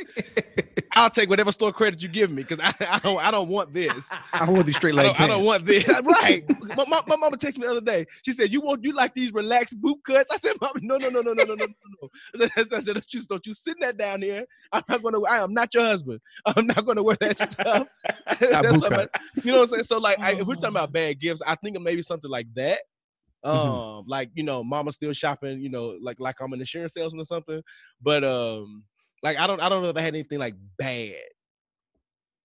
[0.94, 3.72] I'll take whatever store credit you give me because I, I don't I don't want
[3.72, 4.12] this.
[4.32, 5.88] I don't want these straight I leg don't, I don't want this.
[5.88, 6.44] right.
[6.76, 8.07] My, my, my mama texted me the other day.
[8.22, 11.09] She said, "You want you like these relaxed boot cuts?" I said, "Mama, no, no,
[11.09, 11.66] no, no, no, no, no, no,
[12.03, 14.44] no." I said, I said, "Don't you, don't you sitting that down here?
[14.70, 15.22] I'm not gonna.
[15.22, 16.20] I am not your husband.
[16.44, 17.88] I'm not gonna wear that stuff."
[18.38, 19.11] That's what
[19.44, 19.84] you know what I'm saying?
[19.84, 22.46] So like, I, if we're talking about bad gifts, I think of maybe something like
[22.55, 22.80] that.
[23.45, 23.84] Um, Mhm.
[24.07, 25.61] like you know, mama still shopping.
[25.61, 27.62] You know, like like I'm an insurance salesman or something.
[28.01, 28.84] But um,
[29.22, 31.22] like I don't I don't know if I had anything like bad.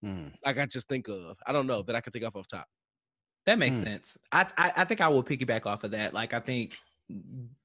[0.03, 0.33] Mm.
[0.45, 1.37] Like I just think of.
[1.45, 2.67] I don't know that I can think off off top.
[3.45, 3.81] That makes Mm.
[3.81, 4.17] sense.
[4.31, 6.13] I, I I think I will piggyback off of that.
[6.13, 6.77] Like I think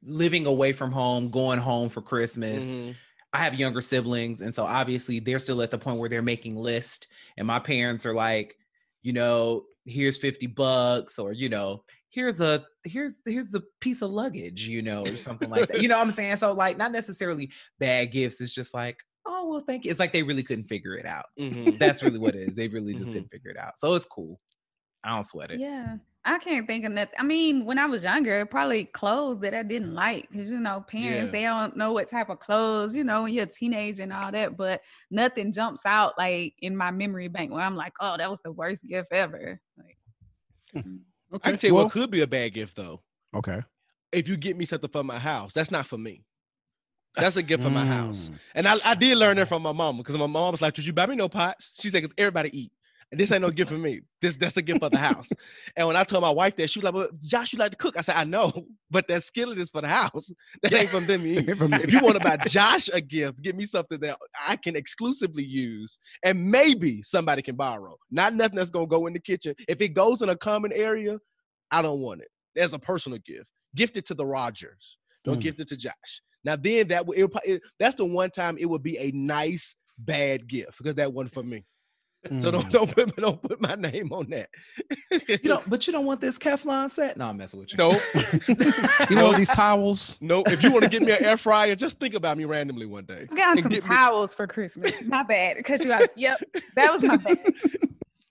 [0.03, 2.75] living away from home, going home for Christmas.
[2.75, 2.99] Mhm.
[3.33, 6.57] I have younger siblings, and so obviously they're still at the point where they're making
[6.57, 7.07] lists,
[7.37, 8.57] and my parents are like,
[9.03, 14.11] you know, here's fifty bucks, or you know, here's a here's here's a piece of
[14.11, 15.83] luggage, you know, or something like that.
[15.83, 16.37] You know what I'm saying?
[16.37, 18.41] So like, not necessarily bad gifts.
[18.41, 19.91] It's just like, oh well, thank you.
[19.91, 21.27] It's like they really couldn't figure it out.
[21.39, 21.79] Mhm.
[21.79, 22.55] That's really what it is.
[22.55, 23.15] They really just Mhm.
[23.15, 23.79] couldn't figure it out.
[23.79, 24.39] So it's cool.
[25.05, 25.59] I don't sweat it.
[25.59, 25.97] Yeah.
[26.25, 27.17] I can't think of nothing.
[27.19, 30.81] I mean, when I was younger, probably clothes that I didn't like because you know,
[30.83, 31.31] parents Yeah.
[31.33, 34.31] they don't know what type of clothes, you know, when you're a teenager and all
[34.31, 38.31] that, but nothing jumps out like in my memory bank where I'm like, oh, that
[38.31, 39.61] was the worst gift ever.
[39.77, 39.99] Like,
[40.85, 41.01] mm.
[41.35, 41.49] Okay.
[41.49, 43.01] I can tell you well, what could be a bad gift though.
[43.35, 43.63] okay.
[44.11, 46.25] If you get me something for my house, that's not for me.
[47.15, 48.31] That's a gift for my house.
[48.31, 48.39] Mm.
[48.55, 50.87] And I, I did learn that from my mom because my mom was like, Did
[50.87, 51.75] you buy me no pots?
[51.79, 52.73] She said, Because everybody eat.
[53.13, 54.01] And this ain't no gift for me.
[54.23, 55.29] This that's a gift for the house.
[55.77, 57.77] and when I told my wife that, she was like, "Well, Josh, you like to
[57.77, 58.51] cook?" I said, "I know,
[58.91, 60.33] but that skillet is for the house.
[60.63, 61.23] That ain't from them.
[61.59, 64.17] From if you want to buy Josh a gift, give me something that
[64.49, 67.99] I can exclusively use, and maybe somebody can borrow.
[68.11, 69.55] Not nothing that's gonna go in the kitchen.
[69.69, 71.19] If it goes in a common area,
[71.71, 72.29] I don't want it.
[72.59, 73.47] As a personal gift,
[73.77, 74.97] gift it to the Rogers.
[75.25, 75.43] Don't Mm.
[75.43, 76.23] gift it to Josh.
[76.45, 79.75] Now then, that would it, it- that's the one time it would be a nice
[79.99, 81.65] bad gift because that wasn't for me.
[82.41, 82.71] So don't Mm.
[82.71, 84.49] don't put don't put my name on that.
[85.29, 87.17] You don't, but you don't want this Kevlar set?
[87.17, 87.79] No, I'm messing with you.
[87.79, 87.91] no,
[89.11, 90.19] you know these towels.
[90.21, 90.43] no.
[90.47, 93.05] If you want to get me an air fryer, just think about me randomly one
[93.07, 93.27] day.
[93.31, 95.05] I got And some get me- towels for Christmas.
[95.05, 95.57] My bad.
[95.57, 96.11] Because you out.
[96.17, 96.43] Yep.
[96.77, 97.39] That was my bad.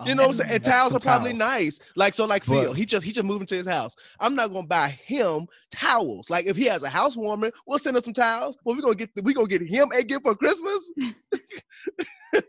[0.06, 0.52] You know what I'm saying?
[0.52, 1.40] And towels are probably towels.
[1.40, 1.80] nice.
[1.98, 3.96] Like so, like But- Phil, he just he just moved into his house.
[4.22, 6.30] I'm not gonna buy him towels.
[6.30, 8.58] Like if he has a housewarming, we'll send us some towels.
[8.64, 10.92] Well, we gonna get we gonna get him a gift for Christmas.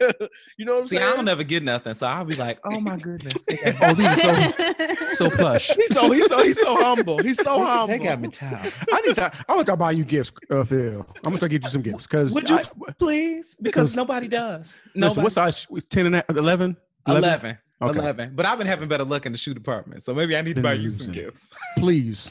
[0.56, 1.16] you know what I'm See, I saying?
[1.16, 5.28] don't ever get nothing, so I'll be like, "Oh my goodness, got, Oh, these so
[5.28, 5.70] so plush.
[5.70, 7.18] He's so he's so he's so humble.
[7.18, 7.86] He's so humble.
[7.88, 9.32] they got me towels." I need to.
[9.48, 11.06] I want to buy you gifts, uh, Phil.
[11.16, 12.60] I'm gonna try to get you some gifts because Would you
[12.98, 13.56] please?
[13.60, 14.84] Because nobody does.
[14.94, 15.22] Listen, Nobody.
[15.22, 15.66] what size?
[15.90, 16.76] 10 and a- 11?
[17.08, 17.58] 11.
[17.82, 17.98] Okay.
[17.98, 18.32] 11.
[18.36, 20.62] But I've been having better luck in the shoe department, so maybe I need to
[20.62, 21.48] buy you some gifts.
[21.78, 22.30] Please,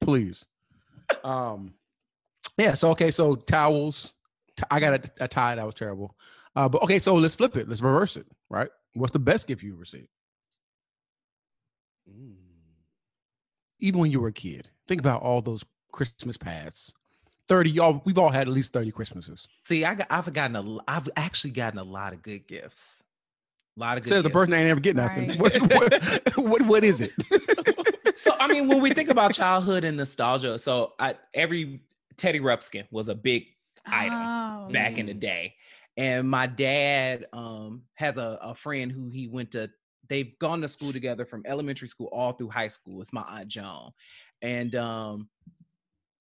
[0.00, 0.44] please.
[1.24, 1.74] Um,
[2.56, 2.74] yeah.
[2.74, 3.10] So okay.
[3.10, 4.12] So towels.
[4.62, 6.16] T- I got a, a tie that was terrible.
[6.54, 6.98] Uh, but okay.
[6.98, 7.68] So let's flip it.
[7.68, 8.26] Let's reverse it.
[8.48, 8.68] Right.
[8.94, 10.08] What's the best gift you received?
[12.08, 12.34] Mm.
[13.80, 14.68] Even when you were a kid.
[14.86, 16.92] Think about all those Christmas pasts.
[17.48, 17.70] Thirty.
[17.70, 18.02] Y'all.
[18.04, 19.46] We've all had at least thirty Christmases.
[19.64, 23.02] See, I got, I've gotten a, l- I've actually gotten a lot of good gifts.
[23.76, 24.10] A lot of good.
[24.10, 24.16] Gifts.
[24.16, 24.34] Says the gifts.
[24.34, 25.28] person ain't ever get nothing.
[25.28, 25.38] Right.
[25.38, 27.12] What, what, what, what is it?
[28.16, 31.80] so I mean, when we think about childhood and nostalgia, so I every
[32.16, 33.46] Teddy Ruxpin was a big
[33.90, 35.54] item Oh, back in the day.
[35.96, 39.70] And my dad um has a, a friend who he went to
[40.08, 43.00] they've gone to school together from elementary school all through high school.
[43.00, 43.90] It's my aunt Joan.
[44.40, 45.30] And um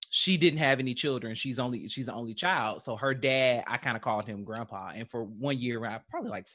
[0.09, 1.35] she didn't have any children.
[1.35, 2.81] She's only she's the only child.
[2.81, 4.91] So her dad, I kind of called him grandpa.
[4.93, 6.47] And for one year, I probably like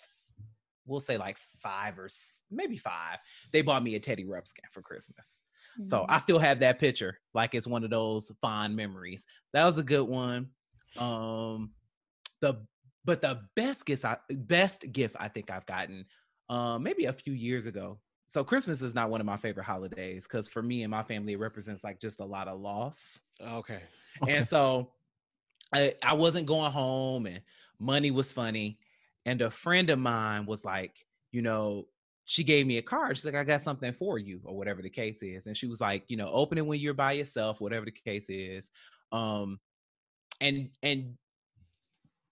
[0.86, 2.08] we'll say like five or
[2.50, 3.18] maybe five,
[3.52, 5.40] they bought me a Teddy Ruxpin for Christmas.
[5.82, 6.06] So Mm-hmm.
[6.08, 9.26] I still have that picture, like it's one of those fond memories.
[9.52, 10.50] That was a good one.
[10.98, 11.72] Um,
[12.40, 12.66] the
[13.04, 16.04] but the best gift I best gift I think I've gotten,
[16.48, 17.98] uh, maybe a few years ago.
[18.26, 21.34] So Christmas is not one of my favorite holidays because for me and my family
[21.34, 23.20] it represents like just a lot of loss.
[23.40, 23.80] Okay.
[24.22, 24.36] Okay.
[24.36, 24.90] And so
[25.72, 27.40] I, I wasn't going home and
[27.78, 28.78] money was funny.
[29.24, 30.94] And a friend of mine was like,
[31.30, 31.86] you know,
[32.24, 33.16] she gave me a card.
[33.16, 35.46] She's like, I got something for you, or whatever the case is.
[35.46, 38.28] And she was like, you know, open it when you're by yourself, whatever the case
[38.28, 38.70] is.
[39.12, 39.60] Um,
[40.40, 41.16] and and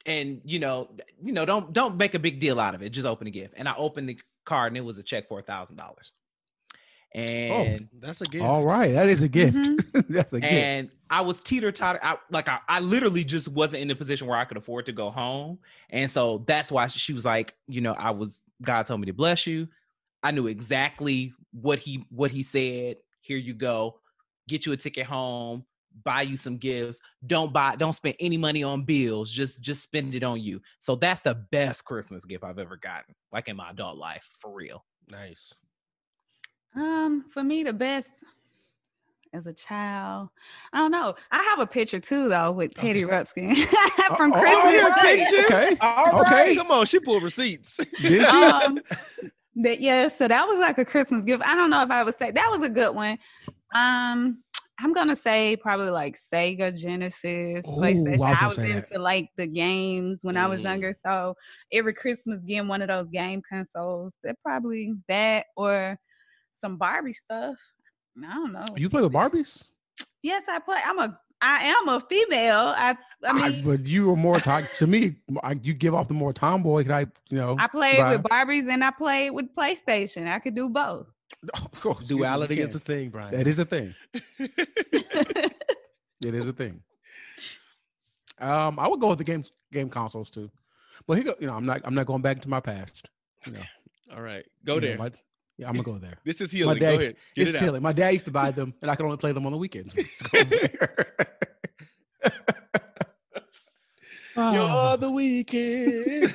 [0.07, 0.91] and you know,
[1.23, 2.91] you know, don't don't make a big deal out of it.
[2.91, 3.55] Just open the gift.
[3.57, 6.13] And I opened the card and it was a check for a thousand dollars.
[7.15, 8.45] And That's a gift.
[8.45, 9.57] All right, that is a gift.
[9.57, 10.07] Mhm.
[10.09, 10.53] That's a gift.
[10.53, 12.01] and I was teeter totter.
[12.03, 14.93] I, like I, I literally just wasn't in the position where I could afford to
[14.93, 18.43] go home, and so that's why she, she was like, you know, I was.
[18.63, 19.69] God told me to bless you.
[20.25, 22.97] I knew exactly what he what he said.
[23.21, 24.01] Here you go.
[24.49, 25.65] Get you a ticket home.
[26.03, 27.01] Buy you some gifts.
[27.27, 27.77] Don't buy.
[27.77, 29.31] Don't spend any money on bills.
[29.31, 30.61] Just just spend it on you.
[30.81, 34.53] So that's the best Christmas gift I've ever gotten, like in my adult life, for
[34.53, 34.85] real.
[35.09, 35.53] Nice.
[36.75, 38.11] Um, for me, the best
[39.33, 40.29] as a child,
[40.73, 41.15] I don't know.
[41.31, 43.57] I have a picture too, though, with Teddy Ruxpin
[44.17, 44.75] from Oh, Christmas.
[44.75, 45.45] yeah, picture?
[45.57, 45.77] Okay.
[45.81, 46.31] All Okay.
[46.31, 46.57] right.
[46.57, 47.79] Come on, she pulled receipts.
[48.01, 48.37] Did she?
[48.37, 48.81] um,
[49.57, 51.43] but yeah, so that was like a Christmas gift.
[51.45, 53.19] I don't know if I would say that was a good one.
[53.75, 54.44] Um,
[54.81, 58.19] I'm gonna say probably like Sega Genesis, Ooh, I PlayStation.
[58.19, 58.91] was I was say that.
[58.91, 60.65] into like the games when I was Mm.
[60.65, 61.37] younger, so
[61.73, 64.15] every Christmas getting one of those game consoles.
[64.25, 65.99] That probably that or
[66.61, 67.57] some Barbie stuff.
[68.19, 68.75] I don't know.
[68.77, 69.65] You play with Barbies?
[70.23, 70.81] Yes, I play.
[70.85, 71.19] I'm a.
[71.41, 72.73] I am a female.
[72.77, 72.97] I.
[73.25, 75.17] I mean, but you were more to, to me.
[75.43, 77.17] I, you give off the more tomboy type.
[77.29, 78.23] You know, I played with.
[78.23, 80.27] Barbies and I played with PlayStation.
[80.27, 81.07] I could do both.
[81.55, 82.77] Of course, you- you Duality is can.
[82.77, 83.35] a thing, Brian.
[83.35, 83.95] That is a thing.
[86.25, 86.81] It is a thing.
[88.39, 90.51] Um, I would go with the games, game consoles too,
[91.07, 91.35] but here go.
[91.39, 91.83] You know, I'm not.
[91.85, 93.11] I'm not going back to my past.
[93.47, 93.61] You know,
[94.17, 94.45] All right.
[94.65, 94.97] Go you know, there.
[94.99, 95.11] my-
[95.59, 96.17] yeah, I'm gonna go there.
[96.25, 96.79] this is healing.
[96.79, 97.17] dad- Go ahead.
[97.37, 97.65] Get it's it out.
[97.65, 97.81] silly.
[97.81, 99.95] My dad used to buy them, and I could only play them on the weekends.
[99.95, 101.07] Let's go there.
[104.37, 104.95] Your Oh.
[104.95, 106.35] other weekend.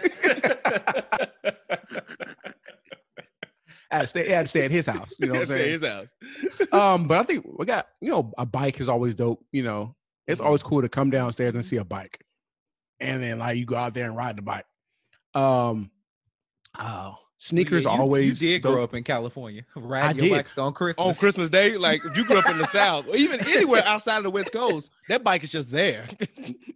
[3.92, 5.14] I had to stay, I had to stay at his house.
[5.20, 5.72] You know what I'm Say saying?
[5.72, 6.08] his house.
[6.74, 9.44] um, but I think we got you know a bike is always dope.
[9.52, 9.96] You know,
[10.28, 10.46] it's Mhm.
[10.46, 12.24] always cool to come downstairs and see a bike,
[13.00, 14.66] and then like you go out there and ride the bike.
[15.34, 15.92] Um,
[16.78, 18.42] Oh, sneakers Yeah, you- always.
[18.42, 19.64] You did don't- grow up in California.
[19.76, 20.32] Ride your did.
[20.34, 21.08] bike on Christmas.
[21.08, 24.18] on Christmas Day, like if you grew up in the South or even anywhere outside
[24.18, 26.08] of the West Coast, that bike is just there.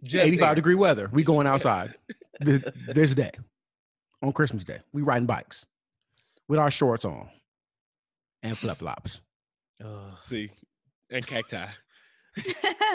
[0.03, 0.55] just 85 there.
[0.55, 1.09] degree weather.
[1.13, 1.93] We going outside
[2.39, 3.31] this, this day
[4.23, 4.79] on Christmas Day.
[4.93, 5.67] We riding bikes
[6.47, 7.27] with our shorts on
[8.41, 9.21] and flip flops.
[9.83, 10.13] Ugh.
[10.21, 10.49] See,
[11.09, 11.65] and cacti.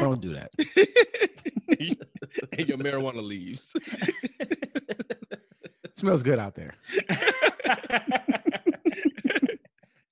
[0.01, 0.51] Don't do that.
[2.53, 3.75] and your marijuana leaves.
[5.95, 6.75] smells good out there.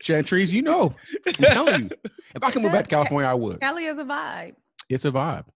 [0.03, 0.95] Chantrice, you know,
[1.27, 1.91] I'm telling you.
[2.35, 3.61] If I can move back to California, I would.
[3.61, 4.55] Cali is a vibe.
[4.89, 5.47] It's a vibe.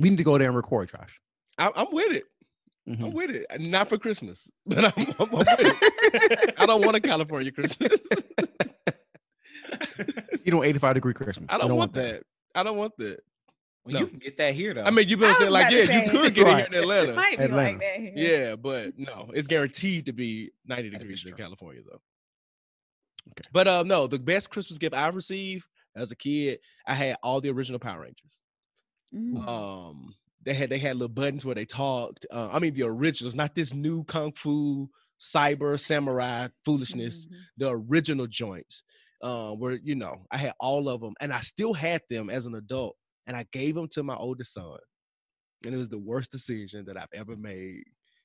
[0.00, 1.20] We need to go there and record, Josh.
[1.58, 2.24] I, I'm with it.
[2.88, 3.04] Mhm.
[3.04, 3.46] I'm with it.
[3.60, 6.54] Not for Christmas, but I'm, I'm, I'm with it.
[6.58, 8.00] I don't want a California Christmas.
[10.44, 11.46] You know, 85 degree Christmas.
[11.50, 12.22] I don't, want that.
[12.54, 13.18] I don't want that.
[13.84, 14.00] Well, No.
[14.00, 14.82] you can get that here though.
[14.82, 16.66] I mean, you've been saying like, yeah, to you could get Right.
[16.66, 17.14] it here in It Atlanta.
[17.14, 17.70] might be Atlanta.
[17.72, 18.12] like that here.
[18.16, 21.36] Yeah, but no, it's guaranteed to be 90 That degrees is in.
[21.36, 22.00] California though.
[23.32, 23.48] Okay.
[23.52, 27.40] But um, no, the best Christmas gift I've received as a kid, I had all
[27.40, 28.38] the original Power Rangers.
[29.14, 29.46] Mm.
[29.46, 30.14] Um,
[30.44, 32.26] they had they had little buttons where they talked.
[32.30, 34.88] Uh, I mean, the originals, not this new kung fu
[35.20, 37.26] cyber samurai foolishness.
[37.26, 37.36] Mhm.
[37.58, 38.82] The original joints,
[39.22, 42.46] uh, where you know I had all of them, and I still had them as
[42.46, 44.78] an adult, and I gave them to my oldest son,
[45.66, 47.84] and it was the worst decision that I've ever made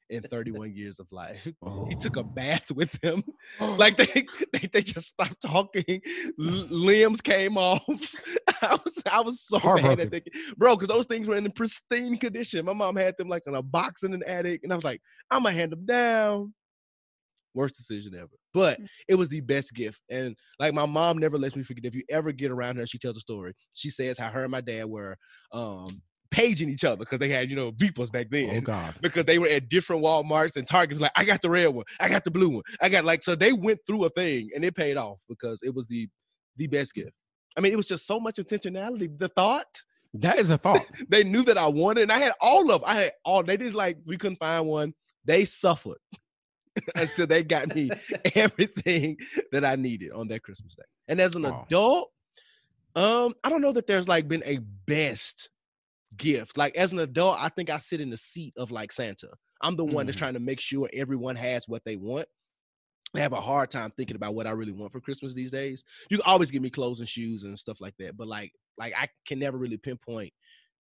[0.10, 1.48] in 31 years of life.
[1.88, 3.24] He took a bath with them.
[3.60, 6.02] Like they, they, they just stopped talking.
[6.38, 7.84] Limbs came off.
[8.62, 10.24] I was, I was so mad at the
[10.58, 12.66] bro, because those things were in pristine condition.
[12.66, 15.00] My mom had them like in a box in an attic, and I was like,
[15.30, 16.54] I'm gonna hand them down.
[17.54, 20.00] Worst decision ever, but it was the best gift.
[20.10, 21.86] And like my mom never lets me forget.
[21.86, 23.54] If you ever get around her, she tells the story.
[23.74, 25.18] She says how her and my dad were
[25.52, 26.02] um
[26.36, 28.94] paging each other because they had you know beepers back then Oh, God.
[29.02, 31.00] because they were at different Walmarts and Targets.
[31.00, 33.36] Like, I got the red one, I got the blue one, I got like so
[33.36, 36.08] they went through a thing and it paid off because it was the
[36.58, 37.12] the best gift.
[37.58, 39.08] I mean, it was just so much intentionality.
[39.18, 39.66] The thought
[40.16, 40.86] That is a thought.
[41.10, 42.84] they knew that I wanted, and I had all of.
[42.84, 43.44] I had all.
[43.44, 44.94] They just like we couldn't find one.
[45.24, 45.98] They suffered
[46.96, 47.90] until they got me
[48.36, 49.18] everything
[49.54, 50.84] that I needed on that Christmas day.
[51.08, 51.66] And as an Wow.
[51.68, 52.12] adult,
[52.96, 55.50] um, I don't know that there's like been a best
[56.18, 56.58] gift.
[56.58, 59.30] Like as an adult, I think I sit in the seat of like Santa.
[59.62, 60.20] I'm the one that's Mhm.
[60.20, 62.28] trying to make sure everyone has what they want.
[63.16, 65.84] I have a hard time thinking about what I really want for Christmas these days.
[66.10, 68.94] You can always give me clothes and shoes and stuff like that, but like, like
[68.98, 70.34] I can never really pinpoint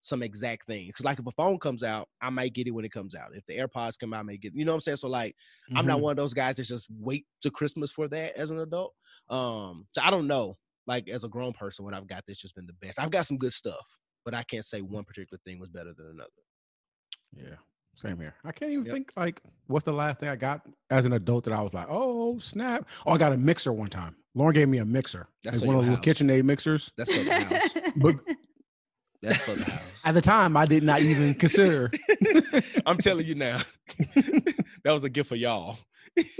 [0.02, 0.92] some exact thing.
[0.92, 3.36] Cause like if a phone comes out, I might get it when it comes out.
[3.36, 4.54] If the AirPods come out, I may get.
[4.56, 4.98] You know what I'm saying?
[4.98, 5.36] So like,
[5.76, 6.02] I'm not Mhm.
[6.02, 8.96] one of those guys that just wait to Christmas for that as an adult.
[9.30, 10.58] Um, so I don't know.
[10.88, 13.00] Like as a grown person, when I've got this, just been the best.
[13.00, 13.86] I've got some good stuff,
[14.26, 16.30] but I can't say one particular thing was better than another.
[17.36, 17.56] Yeah,
[17.96, 18.36] same here.
[18.44, 18.94] I can't even Yep.
[18.94, 21.88] think like what's the last thing I got as an adult that I was like,
[21.90, 22.88] oh snap!
[23.06, 24.16] Oh, I got a mixer one time.
[24.36, 25.28] Lauren gave me a mixer.
[25.44, 26.04] That's like one of the little.
[26.04, 26.92] KitchenAid mixers.
[26.98, 27.70] That's for the house.
[27.96, 28.16] But
[29.22, 29.82] That's for the house.
[30.06, 31.92] at the time, I did not even consider.
[32.86, 33.62] I'm telling you now,
[34.16, 35.78] that was a gift for y'all.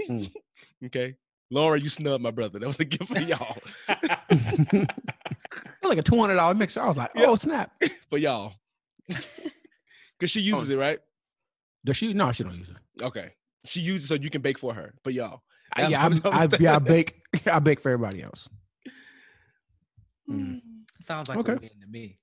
[0.08, 0.30] Mm.
[0.86, 1.14] okay,
[1.50, 2.58] Lauren, you snubbed my brother.
[2.58, 3.56] That was a gift for y'all.
[5.56, 6.80] It was like a two hundred dollar mixer.
[6.82, 7.26] I was like, Yeah.
[7.26, 7.72] oh snap!
[8.10, 8.52] for y'all.
[10.20, 10.98] Cause she uses it, right?
[11.84, 12.12] Does she?
[12.14, 13.02] No, she don't use it.
[13.02, 13.32] Okay.
[13.66, 14.94] She uses it so you can bake for her.
[15.04, 15.42] For y'all.
[15.74, 17.22] I- yeah, I, I'm I, yeah, I bake.
[17.46, 18.48] I bake for everybody else.
[20.30, 20.60] Mm.
[21.00, 21.52] Sounds like Okay.
[21.52, 22.18] a win to me.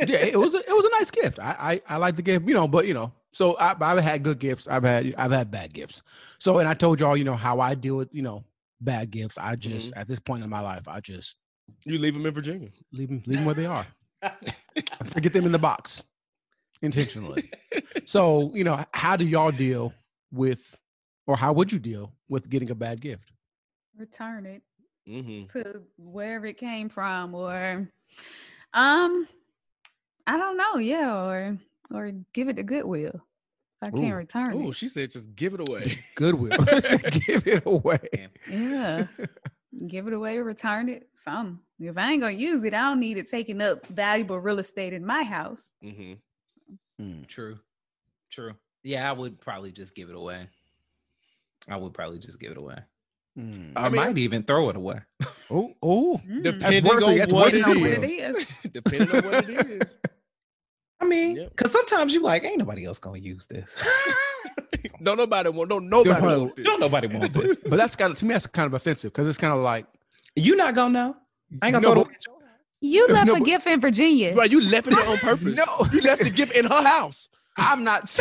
[0.00, 1.38] yeah, it was a, it was a nice gift.
[1.38, 4.22] I I, I like the gift, you know, but you know, so I, I've had
[4.22, 4.66] good gifts.
[4.66, 6.02] I've had I've had bad gifts.
[6.38, 8.44] So and I told y'all, you know, how I deal with you know
[8.80, 9.38] bad gifts.
[9.38, 11.36] I just at this point in my life, I just
[11.84, 12.68] You leave them in Virginia.
[12.92, 13.86] leave them leave them where they are.
[14.22, 16.02] I forget them in the box
[16.82, 17.50] intentionally.
[18.04, 19.92] so you know, how do y'all deal
[20.32, 20.78] with,
[21.26, 23.30] or how would you deal with getting a bad gift?
[23.96, 24.62] Return it
[25.08, 25.44] Mm-hmm.
[25.58, 27.88] to wherever it came from, or
[28.74, 29.28] um,
[30.26, 31.58] I don't know, yeah, or
[31.94, 33.20] or give it to Goodwill.
[33.80, 34.16] I can't Ooh.
[34.16, 36.00] return Oh, it, she said just give it away.
[36.16, 36.58] Goodwill,
[37.26, 38.08] give it away.
[38.50, 39.06] yeah,
[39.86, 41.08] give it away, or return it.
[41.14, 41.60] Some.
[41.78, 44.92] If I ain't gonna use it, I don't need it taking up valuable real estate
[44.92, 45.74] in my house.
[45.84, 46.14] mm-hmm.
[47.02, 47.26] Mm.
[47.26, 47.58] True.
[48.30, 48.54] True.
[48.82, 50.48] Yeah, I would probably just give it away.
[51.68, 52.78] I would probably just give it away.
[53.38, 53.72] Mm.
[53.76, 55.00] I, mean, might even throw it away.
[55.50, 56.42] Oh, oh, Mm.
[56.42, 58.36] Depending on what worthy it Depending on what it is.
[58.36, 58.46] is.
[58.72, 59.82] Depending on what it is.
[61.06, 61.50] I mean, Yep.
[61.50, 63.74] because sometimes you like, ain't nobody else gonna use this.
[65.02, 65.70] Don't nobody want.
[65.70, 66.64] Don't nobody probably- want this.
[66.66, 67.60] Don't nobody want this.
[67.66, 69.86] but that's kind of to me that's kind of offensive because it's kind of like
[70.34, 71.16] You not gonna know.
[71.62, 72.12] I ain't gonna No, throw but-
[72.80, 74.34] You left No, a but- gift in Virginia.
[74.34, 75.54] Right, you left it on purpose.
[75.54, 75.86] No.
[75.92, 77.28] you left the gift in her house.
[77.56, 78.14] I'm not.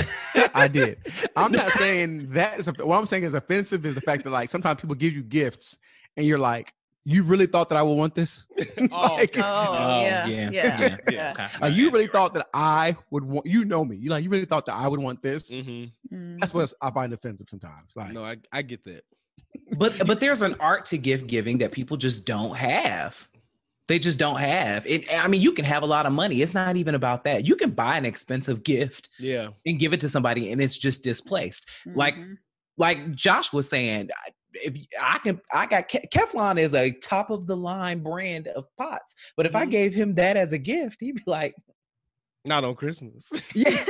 [0.53, 0.97] I did.
[1.35, 2.67] I'm not saying that is.
[2.67, 5.77] What I'm saying is offensive is the fact that like sometimes people give you gifts
[6.15, 6.73] and you're like,
[7.07, 8.45] you really thought that I would want this?
[8.91, 11.31] Oh, Like, Oh, Oh, yeah, yeah, yeah, yeah, yeah.
[11.31, 11.47] okay.
[11.61, 13.45] like, you really thought that I would want.
[13.45, 13.95] You know me.
[13.95, 15.51] You like you really thought that I would want this.
[15.51, 15.91] Mhm.
[16.11, 16.39] Mm.
[16.39, 17.95] That's what I find offensive sometimes.
[17.95, 19.03] Like, No, I, I get that.
[19.77, 23.27] but but there's an art to gift giving that people just don't have.
[23.87, 25.05] They just don't have it.
[25.15, 26.41] I mean, you can have a lot of money.
[26.41, 27.45] It's not even about that.
[27.45, 29.49] You can buy an expensive gift Yeah.
[29.67, 31.69] and give it to somebody, and it's just displaced.
[31.85, 32.37] Like Mhm.
[32.77, 37.47] like Josh was saying, I- if I can, I got Calphalon is a top of
[37.47, 39.15] the line brand of pots.
[39.37, 39.69] But if I Mhm.
[39.71, 41.55] gave him that as a gift, he'd be like,
[42.45, 43.25] Not on Christmas.
[43.55, 43.83] "Yeah,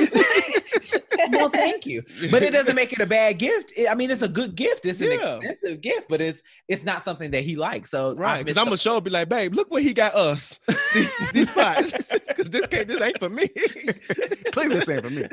[1.30, 3.70] well, thank you." But it doesn't make it a bad gift.
[3.78, 4.86] I- I mean, it's a good gift.
[4.86, 5.36] It's an Yeah.
[5.36, 7.90] expensive gift, but it's it's not something that he likes.
[7.90, 8.42] So Right.
[8.44, 10.58] Because I'm gonna show up be like, babe, look what he got us.
[10.94, 11.92] These, these pots.
[12.28, 13.48] Because this can't this ain't for me.
[14.52, 15.24] clearly this ain't for me.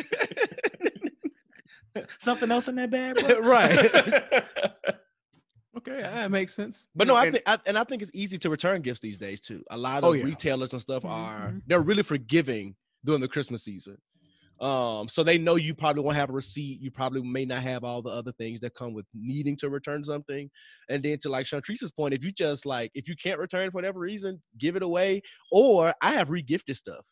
[2.20, 4.44] something else in that bag, right.
[5.76, 6.88] Okay, that makes sense.
[6.96, 9.00] But no, know, I and- think I, and I think it's easy to return gifts
[9.00, 9.64] these days too.
[9.72, 10.26] A lot Oh, of yeah.
[10.26, 11.62] retailers and stuff are Mhm.
[11.66, 13.98] they're really forgiving during the Christmas season.
[14.62, 16.80] Um, so they know you probably won't have a receipt.
[16.80, 20.04] You probably may not have all the other things that come with needing to return
[20.04, 20.50] something.
[20.90, 23.76] And then to like Chantrice's point, if you just like if you can't return for
[23.76, 25.22] whatever reason, give it away.
[25.52, 27.04] Or I have regifted stuff.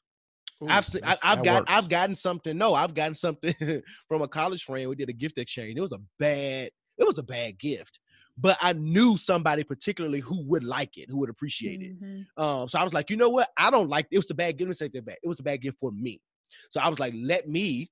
[0.63, 1.71] Ooh, I've seen, I, I've got works.
[1.73, 2.55] I've gotten something.
[2.55, 3.55] No, I've gotten something
[4.07, 4.87] from a college friend.
[4.87, 5.75] We did a gift exchange.
[5.75, 6.69] It was a bad.
[6.99, 7.97] It was a bad gift,
[8.41, 12.01] but I knew somebody particularly who would like it, who would appreciate it.
[12.01, 12.25] Mhm.
[12.37, 13.49] Um, so I was like, you know what?
[13.57, 14.07] I don't like.
[14.11, 14.67] It was a bad gift.
[14.69, 15.17] Let me that bad.
[15.23, 16.19] It was a bad gift for me.
[16.69, 17.91] So I was like, let me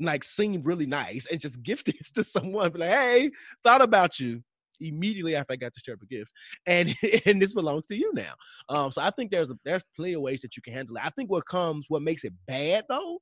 [0.00, 2.72] like seem really nice and just gift this to someone.
[2.72, 3.30] Be like, hey,
[3.64, 4.42] thought about you
[4.80, 6.30] immediately after I got this terrible gift,
[6.66, 6.94] and
[7.26, 8.34] and this belongs to you now.
[8.68, 11.04] Um, so I think there's a, there's plenty of ways that you can handle it.
[11.06, 13.20] I think what comes, what makes it bad though,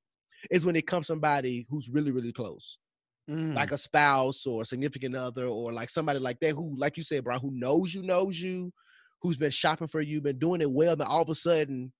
[0.50, 2.78] is when it comes somebody who's really really close,
[3.31, 3.55] Mm.
[3.55, 7.03] like a spouse or a significant other, or like somebody like that who, like you
[7.03, 8.70] said, Brian, who knows you, knows you,
[9.22, 11.91] who's been shopping for you, been doing it well, then all of a sudden,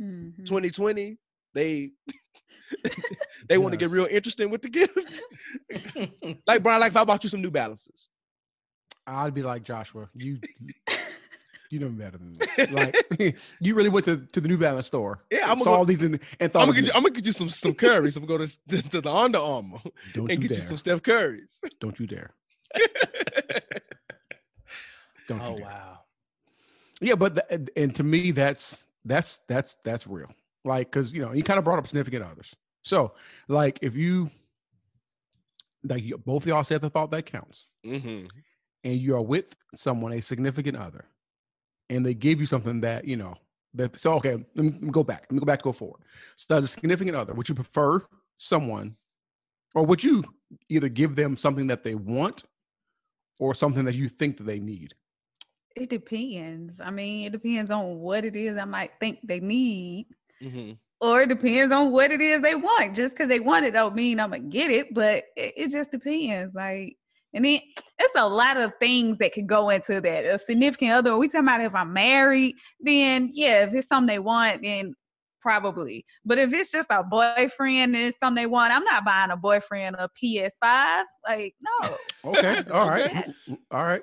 [0.00, 0.46] Mhm.
[0.46, 1.18] 2020,
[1.54, 1.90] they
[3.48, 4.96] they want to get real interesting with the gift.
[6.46, 8.08] like Brian, like if I bought you some New Balances.
[9.06, 10.08] I'd be like Joshua.
[10.14, 10.38] You,
[11.72, 12.70] you know better than this.
[12.70, 15.24] Like, you really went to, to the New Balance store.
[15.30, 17.14] Yeah, I'm gonna saw go- these in, and thought, I'm gonna, get you, I'm gonna
[17.14, 18.16] get you some some curries.
[18.16, 19.78] I'm gonna go to, to the Under Armour
[20.12, 20.62] don't and you get dare!
[20.62, 21.58] you some Steph Currys.
[21.80, 22.34] Don't you dare!
[25.28, 25.66] Don't oh you dare!
[25.66, 25.98] wow.
[27.00, 30.28] Yeah, but the, and- to me, that's that's that's that's real.
[30.64, 32.54] Like, because you know, you kind of brought up significant others.
[32.82, 33.14] So,
[33.48, 34.30] like, if you
[35.84, 38.26] like, you, both of y'all said the thought that counts, mm-hmm.
[38.84, 41.06] and you are with someone, a significant other,
[41.90, 43.34] and they give you something that you know
[43.74, 43.98] that.
[44.00, 45.22] So, okay, let me, let me go back.
[45.22, 45.60] Let me go back.
[45.60, 46.00] to Go forward.
[46.36, 48.02] So, as a significant other, would you prefer
[48.38, 48.96] someone,
[49.74, 50.24] or would you
[50.68, 52.44] either give them something that they want,
[53.38, 54.94] or something that you think that they need?
[55.74, 56.80] It depends.
[56.80, 60.06] I mean, it depends on what it is I might think they need,
[60.42, 60.72] Mm-hmm.
[61.00, 62.94] or it depends on what it is they want.
[62.96, 65.90] Just because they want it don't mean I'm gonna get it, but it, it just
[65.92, 66.52] depends.
[66.54, 66.96] Like,
[67.34, 67.60] and then
[67.98, 70.24] it's a lot of things that could go into that.
[70.24, 71.16] A significant other.
[71.16, 74.94] We talking about if I'm married, then yeah, if it's something they want, then
[75.40, 76.04] probably.
[76.24, 79.36] But if it's just a boyfriend and it's something they want, I'm not buying a
[79.36, 81.04] boyfriend a PS5.
[81.26, 81.96] Like, no.
[82.24, 83.10] Okay, All right.
[83.72, 84.02] All right.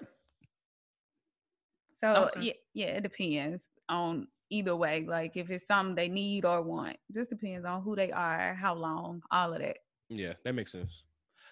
[2.02, 2.42] So Okay.
[2.42, 5.06] yeah, yeah, it depends on either way.
[5.08, 8.76] Like if it's something they need or want, just depends on who they are, how
[8.76, 9.78] long, all of that.
[10.10, 11.04] Yeah, that makes sense.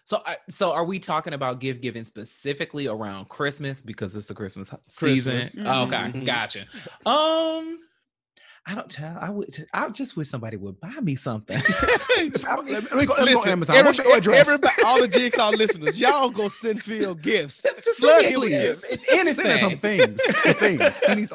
[0.07, 4.69] So, so are we talking about gift giving specifically around Christmas because it's the Christmas
[4.95, 5.51] Christmas.
[5.51, 5.67] season?
[5.67, 6.25] Oh, okay, Mhm.
[6.25, 6.61] gotcha.
[7.05, 7.79] Um,
[8.65, 9.17] I don't tell.
[9.19, 9.53] I would.
[9.73, 11.57] I just wish somebody would buy me something.
[12.17, 13.83] Let me, let me go, let me go on Listen, Amazon.
[13.83, 14.47] What's your everybody, address?
[14.47, 17.65] everybody, all the Jigsaw listeners, y'all go send Phil gifts.
[17.83, 19.35] just Plug send him me with a- Please.
[19.35, 20.21] Send us some things.
[20.21, 20.97] things.
[21.05, 21.33] He, needs,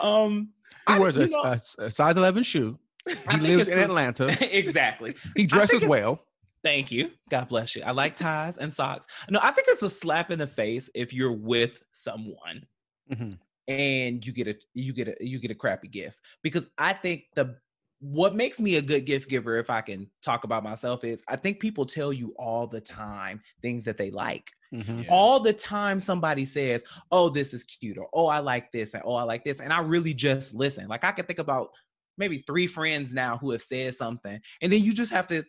[0.00, 0.48] Um,
[0.88, 2.78] he I- wears a, know, a- a size 11 shoe.
[3.06, 4.34] He think lives in Atlanta.
[4.56, 5.14] exactly.
[5.36, 6.22] He dresses it's- well.
[6.66, 7.12] Thank you.
[7.30, 7.82] God bless you.
[7.84, 9.06] I like ties and socks.
[9.30, 12.66] No, I think it's a slap in the face if you're with someone
[13.08, 13.38] Mhm.
[13.68, 17.26] and you get a you get a you get a crappy gift because I think
[17.36, 17.56] the
[18.00, 21.36] what makes me a good gift giver if I can talk about myself is I
[21.36, 24.50] think people tell you all the time things that they like.
[24.74, 25.04] Mhm.
[25.04, 25.08] Yeah.
[25.08, 29.04] All the time somebody says, "Oh, this is cute," or "Oh, I like this," and
[29.06, 30.88] "Oh, I like this," and I really just listen.
[30.88, 31.70] Like I can think about
[32.18, 35.44] maybe three friends now who have said something, and then you just have to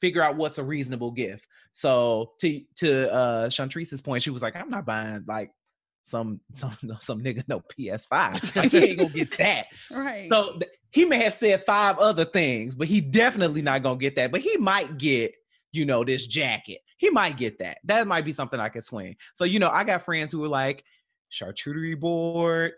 [0.00, 1.46] figure out what's a reasonable gift.
[1.72, 5.52] So to to uh Chantrice's point, she was like, "I'm not buying like
[6.02, 8.56] some some some nigga no PS5.
[8.56, 10.28] Like he ain't gonna get that." Right.
[10.30, 14.16] So th- he may have said five other things, but he definitely not gonna get
[14.16, 14.32] that.
[14.32, 15.34] But he might get,
[15.72, 16.80] you know, this jacket.
[16.96, 17.78] He might get that.
[17.84, 19.16] That might be something I could swing.
[19.34, 20.84] So, you know, I got friends who are like
[21.30, 22.72] charcuterie board,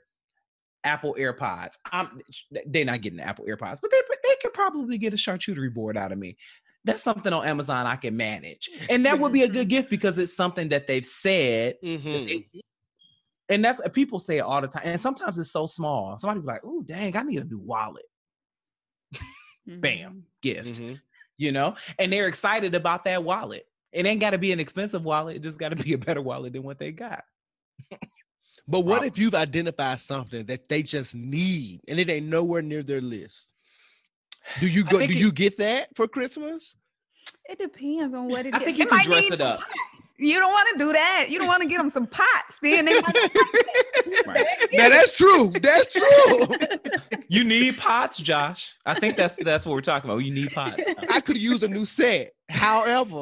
[0.84, 1.76] Apple AirPods.
[1.92, 2.20] I'm
[2.66, 5.96] they're not getting the Apple AirPods, but they they could probably get a charcuterie board
[5.96, 6.36] out of me.
[6.84, 8.70] That's something on Amazon I can manage.
[8.88, 12.26] And that would be a good gift because it's something that they've said Mhm.
[12.26, 12.62] they
[13.50, 14.82] and that's people say it all the time.
[14.84, 16.16] And sometimes it's so small.
[16.18, 18.04] Somebody be like, "Oh, dang, I need a new wallet."
[19.66, 20.80] Bam, gift.
[20.80, 21.00] Mhm.
[21.36, 23.66] You know, and they're excited about that wallet.
[23.92, 25.36] It ain't got to be an expensive wallet.
[25.36, 27.24] It just got to be a better wallet than what they got.
[28.68, 32.84] But what if you've identified something that they just need and it ain't nowhere near
[32.84, 33.49] their list?
[34.60, 34.98] Do you go?
[34.98, 36.74] Do it- you get that for Christmas?
[37.48, 38.60] It depends on what it is.
[38.60, 39.60] I think you It can dress it up.
[39.60, 39.72] pots.
[40.18, 41.26] You don't want to do that.
[41.30, 42.58] You don't want to get them some pots.
[42.62, 43.14] Then they might
[44.26, 44.46] Right.
[44.72, 45.50] Now that's true.
[45.60, 46.46] That's true.
[47.32, 48.74] You need pots, Josh.
[48.84, 50.18] I think that's that's what we're talking about.
[50.18, 50.82] You need pots.
[51.10, 52.32] I could use a new set.
[52.48, 53.20] However,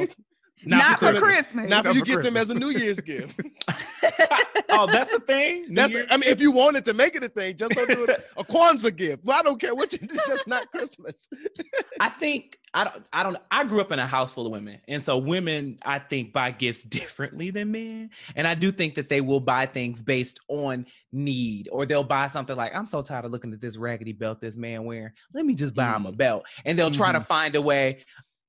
[0.65, 1.23] not, for Christmas.
[1.23, 1.71] Christmas.
[1.71, 3.41] not for you for get them as a New Year's gift.
[4.69, 5.63] oh, that's a thing.
[5.69, 7.89] New That's Year- I mean, if you wanted to make it a thing, just don't
[7.89, 9.25] do it a Kwanzaa gift.
[9.25, 9.99] Well, I don't care what you.
[10.03, 11.29] It's just not Christmas.
[12.01, 14.81] I think I don't I don't I grew up in a house full of women.
[14.89, 18.11] And so women I think buy gifts differently than men.
[18.37, 22.29] And I do think that they will buy things based on need, or they'll buy
[22.29, 25.13] something like, I'm so tired of looking at this raggedy belt this man wearing.
[25.33, 26.17] Let me just buy him a mm-hmm.
[26.17, 26.45] belt.
[26.65, 27.27] And they'll try to mm-hmm.
[27.27, 28.05] find a way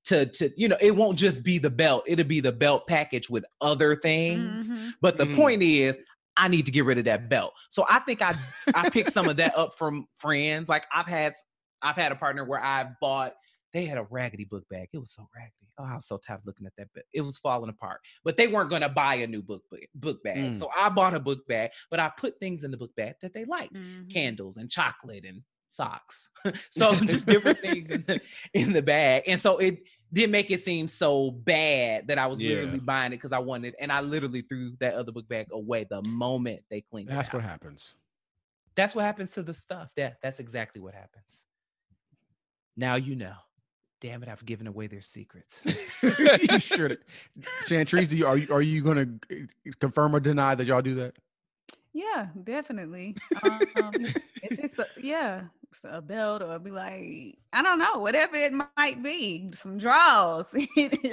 [0.06, 3.30] to, to, you know, it won't just be the belt, it'll be the belt package
[3.30, 4.72] with other things.
[4.72, 4.93] Mhm.
[5.02, 5.36] But the Mhm.
[5.36, 5.97] point is,
[6.38, 7.54] I need to get rid of that belt.
[7.70, 8.34] So I think I
[8.74, 10.70] I picked some of that up from friends.
[10.70, 11.34] Like I've had
[11.82, 13.36] I've had a partner where I bought
[13.72, 14.88] they had a raggedy book bag.
[14.93, 15.54] It was so raggedy.
[15.78, 16.88] Oh, I was so tired of looking at that.
[16.93, 18.00] But it was falling apart.
[18.24, 20.38] But they weren't going to buy a new book book bag.
[20.54, 20.58] Mm.
[20.58, 23.32] So I bought a book bag, but I put things in the book bag that
[23.34, 24.12] they liked, Mhm.
[24.12, 26.30] candles and chocolate and socks.
[26.70, 28.22] so just different things in the
[28.54, 29.24] in the bag.
[29.28, 32.56] And so it didn't make it seem so bad that I was Yeah.
[32.56, 35.86] literally buying it because I wanted, and I literally threw that other book bag away
[35.90, 37.96] the moment they cleaned That's it what happens.
[38.76, 39.92] That's what happens to the stuff.
[39.96, 41.46] That that's exactly what happens.
[42.76, 43.34] Now you know.
[44.02, 45.62] Damn it, I've given away their secrets.
[46.02, 47.00] you should.
[47.68, 49.08] Chantrice, do you are you are you gonna
[49.82, 51.18] confirm or deny that y'all do that?
[51.92, 53.18] Yeah, definitely.
[53.44, 53.60] Um,
[54.06, 54.24] if
[54.58, 59.02] it's a, yeah, it's a belt or be like, I don't know, whatever it might
[59.04, 60.48] be, some draws.
[60.52, 60.68] this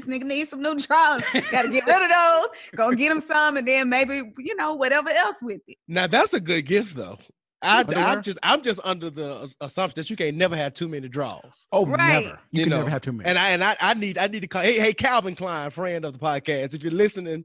[0.06, 1.22] nigga needs some new draws.
[1.50, 2.48] Got to get rid of those.
[2.74, 5.76] Go get him some, and then maybe you know whatever else with it.
[5.88, 7.18] Now that's a good gift, though.
[7.62, 11.08] I, I'm just I'm just under the assumption that you can't never have too many
[11.08, 11.66] draws.
[11.72, 12.24] Oh, Right.
[12.24, 12.38] never.
[12.50, 13.28] You, You can know, never have too many.
[13.28, 14.62] And I and I, I need I need to call.
[14.62, 17.44] Hey hey Calvin Klein, friend of the podcast, if you're listening,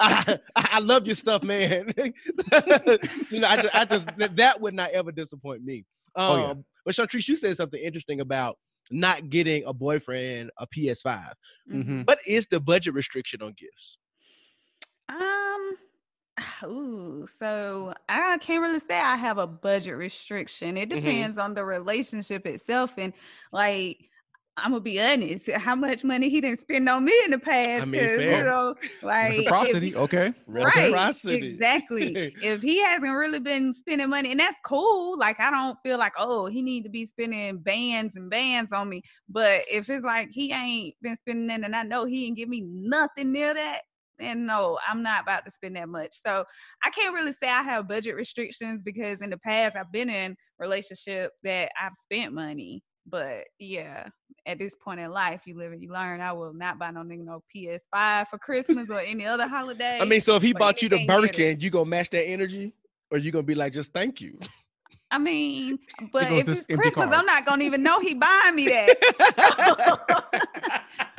[0.00, 1.92] I, I love your stuff, man.
[1.96, 5.84] you know, I just I just that- that would not ever disappoint me.
[6.14, 6.54] Um, Oh, yeah.
[6.84, 8.58] But Chantrice, you said something interesting about
[8.90, 11.32] not getting a boyfriend a PS5.
[11.72, 12.06] Mhm.
[12.06, 13.98] What is the budget restriction on gifts?
[15.08, 15.76] Um.
[16.64, 20.76] Ooh, so I can't really say I have a budget restriction.
[20.76, 20.94] It Mhm.
[21.02, 23.12] depends on the relationship itself, and
[23.52, 24.08] like
[24.58, 27.86] I'm gonna be honest, how much money he didn't spend on me in the past?
[27.86, 28.38] mean, 'cause, fair.
[28.38, 30.34] you know, like if- Reciprocity, okay.
[30.46, 30.76] right?
[30.76, 31.54] Reciprocity.
[31.54, 32.14] Exactly.
[32.42, 35.18] if he hasn't really been spending money, and that's cool.
[35.18, 38.90] Like I don't feel like oh he need to be spending bands and bands on
[38.90, 39.02] me.
[39.28, 42.48] But if it's like he ain't been spending that, and I know he ain't give
[42.50, 43.82] me nothing near that,
[44.18, 46.12] then no, I'm not about to spend that much.
[46.12, 46.44] So
[46.84, 50.36] I can't really say I have budget restrictions because in the past I've been in
[50.58, 52.82] relationship that I've spent money.
[53.06, 54.08] But yeah,
[54.46, 56.20] at this point in life, you live and you learn.
[56.20, 59.98] I will not buy no nigga no PS5 for Christmas or any other holiday.
[60.00, 61.06] I mean, so if he bought you the.
[61.06, 62.74] Birkin, you gonna match that energy,
[63.10, 64.38] or you gonna be like, just thank you?
[65.10, 65.78] I mean,
[66.12, 67.12] but if it's Christmas, card.
[67.12, 68.96] I'm not gonna even know he buying me that.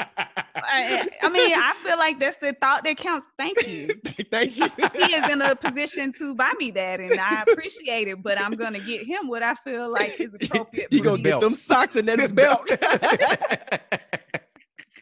[0.55, 3.25] I, I mean, I feel like that's the thought that counts.
[3.37, 3.87] Thank you.
[4.31, 4.67] thank you.
[4.93, 8.21] He is in a position to buy me that, and I appreciate it.
[8.21, 10.91] But I'm gonna get him what I feel like is appropriate.
[10.91, 12.61] You gonna get them socks and then his belt.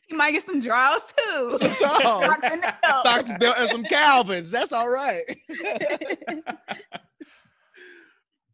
[0.07, 1.57] He might get some draws too.
[1.61, 2.01] Some draws.
[2.01, 3.03] Socks and the belt.
[3.03, 4.51] socks, belt, and some Calvins.
[4.51, 5.23] That's all right.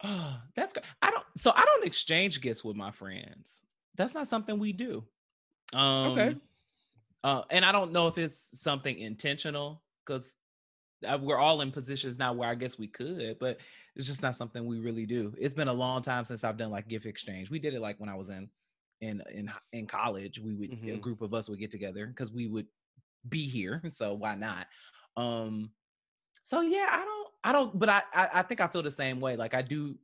[0.03, 0.83] Oh, that's good.
[1.01, 1.25] I don't.
[1.35, 3.63] So I don't exchange gifts with my friends.
[3.95, 5.03] That's not something we do.
[5.73, 6.35] Um, Okay.
[7.23, 10.37] Uh, and I don't know if it's something intentional because
[11.19, 13.57] we're all in positions now where I guess we could, but
[13.95, 15.33] it's just not something we really do.
[15.37, 17.49] It's been a long time since I've done like gift exchange.
[17.49, 18.49] We did it like when I was in
[19.01, 20.39] in in in college.
[20.39, 21.01] We would a Mhm.
[21.01, 22.67] group of us would get together because we would
[23.29, 24.67] be here, so why not?
[25.15, 25.71] Um,
[26.43, 29.19] so yeah, I don't, I don't, but I, I, I think I feel the same
[29.19, 29.35] way.
[29.35, 29.97] Like I do,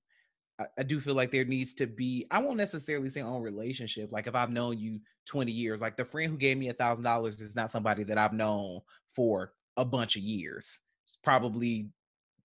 [0.60, 2.28] I, I do feel like there needs to be.
[2.32, 4.12] I won't necessarily say on relationship.
[4.12, 7.04] Like if I've known you twenty years, like the friend who gave me a thousand
[7.04, 8.82] dollars is not somebody that I've known
[9.16, 10.80] for a bunch of years.
[11.06, 11.90] It's probably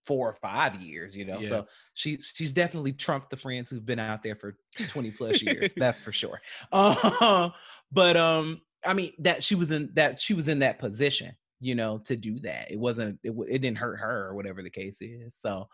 [0.03, 1.17] four or five years.
[1.17, 1.49] You know, Yeah.
[1.49, 4.57] so she she's definitely trumped the friends who've been out there for
[4.89, 5.75] twenty plus years.
[5.77, 6.41] That's for sure.
[6.73, 7.51] Uh,
[7.93, 11.75] but um, I mean that she was in that she was in that position, you
[11.75, 12.71] know, to do that.
[12.71, 15.35] It wasn't it, it didn't hurt her or whatever the case is.
[15.37, 15.69] So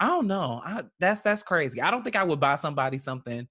[0.00, 0.62] I don't know.
[0.64, 1.80] I that's that's crazy.
[1.80, 3.46] I don't think I would buy somebody something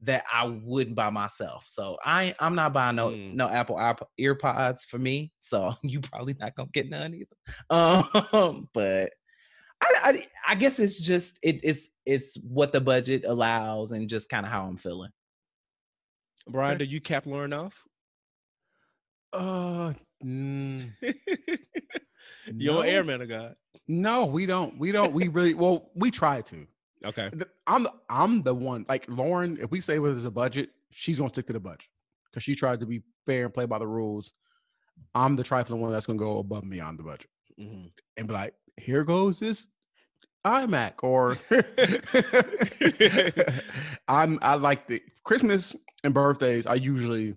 [0.00, 1.64] that I wouldn't buy myself.
[1.66, 3.34] So I I'm not buying no Mm.
[3.34, 3.76] no Apple
[4.20, 5.32] earpods for me.
[5.38, 7.36] So you probably not gonna get none either.
[8.34, 9.12] Um, but
[9.80, 14.28] I, I I guess it's just it, it's it's what the budget allows and just
[14.28, 15.10] kind of how I'm feeling.
[16.48, 17.82] Brian, do you cap Lauren off?
[19.32, 22.80] Uh, mm, You're no.
[22.82, 23.54] an airman of God.
[23.86, 24.78] No, we don't.
[24.78, 25.12] We don't.
[25.12, 25.90] We really well.
[25.94, 26.66] We try to.
[27.04, 27.30] Okay.
[27.66, 29.58] I'm I'm the one like Lauren.
[29.60, 31.86] If we say there's a budget, she's gonna stick to the budget
[32.30, 34.32] because she tries to be fair and play by the rules.
[35.14, 37.28] I'm the trifling one that's gonna go above and beyond the budget
[37.60, 37.90] Mhm.
[38.16, 39.68] and be like, "Here goes this
[40.46, 41.36] iMac," or
[44.08, 45.74] I'm I like the Christmas
[46.04, 46.66] and birthdays.
[46.66, 47.36] I usually,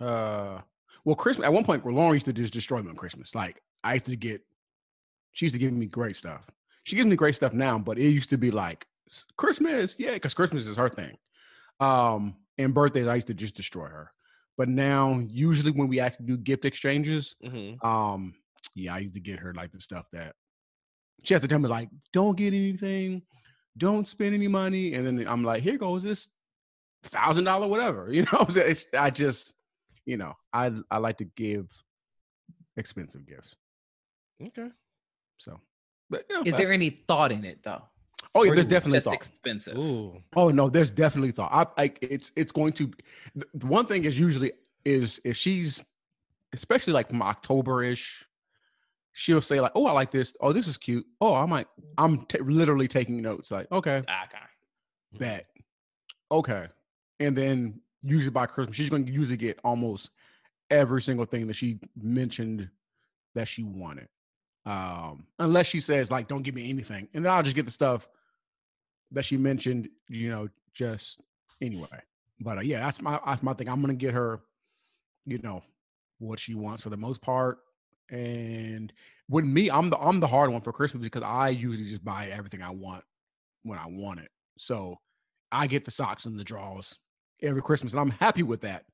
[0.00, 0.60] uh,
[1.04, 3.34] well, Christmas at one point, Lauren used to just destroy me on Christmas.
[3.34, 4.42] Like I used to get,
[5.36, 6.46] she used to give me great stuff.
[6.84, 8.86] She gives me great stuff now, but it used to be like
[9.36, 11.14] Christmas, yeah, because Christmas is her thing.
[11.78, 14.10] Um, and birthdays, I used to just destroy her.
[14.56, 17.84] But now, usually when we actually do gift exchanges, Mhm.
[17.84, 18.34] um,
[18.74, 20.34] yeah, I used to get her like the stuff that
[21.22, 23.22] she has to tell me like, don't get anything,
[23.76, 26.30] don't spend any money, and then I'm like, here goes this
[27.02, 28.46] thousand dollar whatever, you know.
[28.48, 29.52] It's, I just,
[30.06, 31.66] you know, I I like to give
[32.78, 33.54] expensive gifts,
[34.42, 34.70] Okay.
[35.38, 35.60] So.
[36.08, 37.82] But you know, Is there any thought in it though?
[38.34, 39.14] Oh yeah, there's definitely just thought.
[39.14, 39.76] expensive.
[39.78, 40.22] Ooh.
[40.36, 41.50] Oh no, there's definitely thought.
[41.52, 42.90] I like it's it's going to.
[43.34, 44.52] The the one thing is usually
[44.84, 45.84] is if she's,
[46.52, 48.24] especially like from October ish,
[49.12, 50.36] she'll say like, "Oh, I like this.
[50.40, 51.06] Oh, this is cute.
[51.20, 51.66] Oh, I might.
[51.98, 53.50] I'm t- literally taking notes.
[53.50, 54.38] Like, okay, ah, Okay.
[55.12, 55.18] Hmm.
[55.18, 55.46] bet,
[56.30, 56.66] okay,
[57.20, 60.10] and then usually by Christmas, she's going to usually get almost
[60.70, 62.68] every single thing that she mentioned
[63.34, 64.08] that she wanted.
[64.66, 67.70] Um, unless she says like, "Don't give me anything," and then I'll just get the
[67.70, 68.08] stuff
[69.12, 69.88] that she mentioned.
[70.08, 71.20] You know, just
[71.62, 71.86] anyway.
[72.40, 73.68] But uh, yeah, that's my that's my thing.
[73.68, 74.40] I'm gonna get her,
[75.24, 75.62] you know,
[76.18, 77.58] what she wants for the most part.
[78.10, 78.92] And
[79.28, 82.28] with me, I'm the I'm the hard one for Christmas because I usually just buy
[82.28, 83.04] everything I want
[83.62, 84.30] when I want it.
[84.58, 84.98] So
[85.52, 86.98] I get the socks and the drawers
[87.40, 88.84] every Christmas, and I'm happy with that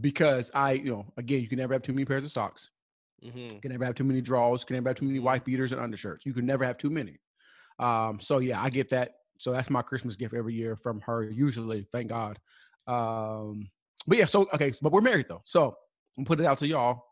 [0.00, 2.70] because I, you know, again, you can never have too many pairs of socks.
[3.24, 3.60] Mhm.
[3.60, 4.62] Can never have too many drawers.
[4.62, 6.24] You can never have too many white beaters and undershirts.
[6.24, 7.18] You can never have too many.
[7.78, 9.16] Um, so yeah, I get that.
[9.38, 11.24] So that's my Christmas gift every year from her.
[11.24, 12.38] Usually, thank God.
[12.86, 13.70] Um,
[14.06, 15.42] but yeah, so okay, but we're married though.
[15.44, 15.76] So
[16.16, 17.04] I'm put it out to y'all.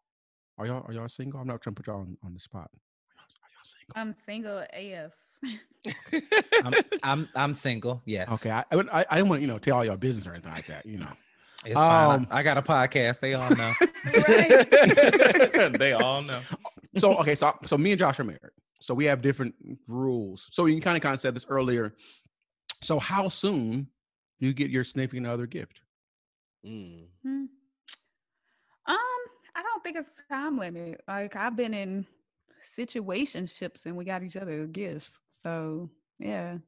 [0.59, 1.41] Are y'all are y'all single?
[1.41, 2.71] I'm not trying to put y'all on, on the spot.
[3.13, 3.95] Are y'all single?
[3.95, 5.13] I'm single AF.
[6.65, 8.03] I'm, I'm I'm single.
[8.07, 8.33] Yes.
[8.33, 10.53] Okay, I, I, I didn't want to you know tell all your business or anything
[10.53, 10.87] like that.
[10.87, 11.13] You know.
[11.67, 12.21] It's fine.
[12.21, 13.21] Um, I, I got a podcast.
[13.21, 13.73] They all know.
[15.79, 16.41] they all know.
[16.97, 18.41] so okay, so so me and Josh are married.
[18.81, 19.55] So we have different
[19.87, 20.49] rules.
[20.53, 21.95] So you kind of kind of said this earlier.
[22.83, 23.89] So how soon
[24.39, 25.81] do you get your significant other gift?
[26.65, 27.07] Mm.
[27.23, 27.45] Hmm.
[28.89, 29.21] Um,
[29.57, 31.01] I don't think it's time limit.
[31.09, 32.07] Like I've been in
[32.79, 35.19] situationships and we got each other gifts.
[35.43, 36.59] So yeah.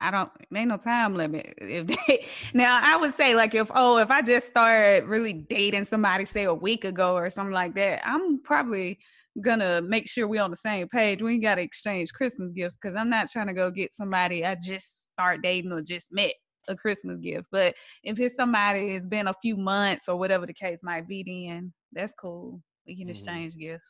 [0.00, 1.54] I don't ain't no time limit.
[1.58, 5.86] If they, now I would say like if oh if I just started really dating
[5.86, 8.98] somebody say a week ago or something like that, I'm probably
[9.42, 11.22] gonna make sure we're on the same page.
[11.22, 14.54] We ain't gotta exchange Christmas gifts because I'm not trying to go get somebody I
[14.56, 16.32] just start dating or just met
[16.68, 17.48] a Christmas gift.
[17.52, 21.22] But if it's somebody it's been a few months or whatever the case might be,
[21.22, 22.62] then that's cool.
[22.86, 23.10] We can Mhm.
[23.10, 23.88] exchange gifts.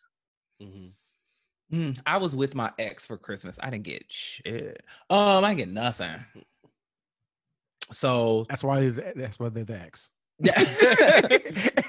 [0.60, 0.92] Mhm.
[1.72, 3.58] Mm, I was with my ex for Christmas.
[3.62, 4.82] I didn't get shit.
[5.10, 6.24] Um, I didn't get nothing.
[7.92, 10.10] So That's why that's why they're the ex.
[10.38, 11.28] yeah.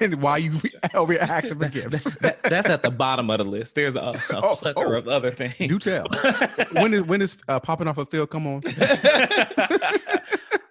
[0.00, 0.58] and why you
[0.94, 2.04] over for gifts?
[2.20, 3.74] that- that's at the bottom of the list.
[3.74, 4.98] There's a, a Oh, plethora oh.
[4.98, 5.58] of other things.
[5.60, 6.06] You tell.
[6.72, 8.26] when is when is uh, Poppin' Off with Phil?
[8.26, 8.62] Come on.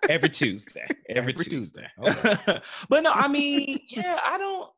[0.09, 0.88] Every Tuesday.
[1.09, 1.88] Every, Every Tuesday.
[2.01, 2.61] Tuesday.
[2.89, 4.69] but no, I mean, yeah, I don't.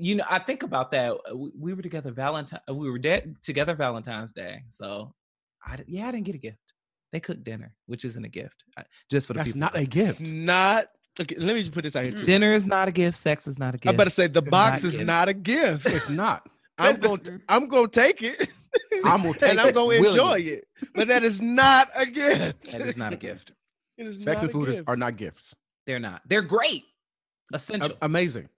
[0.00, 1.12] You know, I think about that.
[1.12, 2.60] uh, We, we were together Valentine.
[2.68, 4.62] We were de- together Valentine's Day.
[4.70, 5.14] So,
[5.64, 6.58] I yeah, I didn't get a gift.
[7.12, 8.64] They cooked dinner, which isn't a gift.
[8.78, 9.60] I- Just for the That's people.
[9.60, 10.20] not a It's gift.
[10.20, 10.86] not.
[11.20, 12.24] Okay, let me just put this out here too.
[12.24, 13.16] dinner is not a gift.
[13.18, 13.92] Sex is not a gift.
[13.92, 15.06] I better say the They're box not is gifts.
[15.06, 15.86] not a gift.
[15.86, 16.48] It's not.
[16.78, 18.48] I'm Let's- gonna I'm gonna take it.
[19.04, 20.64] I'm gonna take and I'm gonna enjoy it.
[20.94, 22.70] But that is not a gift.
[22.72, 23.52] That is not a gift.
[23.98, 25.54] It is Sex not and a food is, are not gifts.
[25.86, 26.22] They're not.
[26.26, 26.84] They're great,
[27.52, 28.48] A- essential, amazing.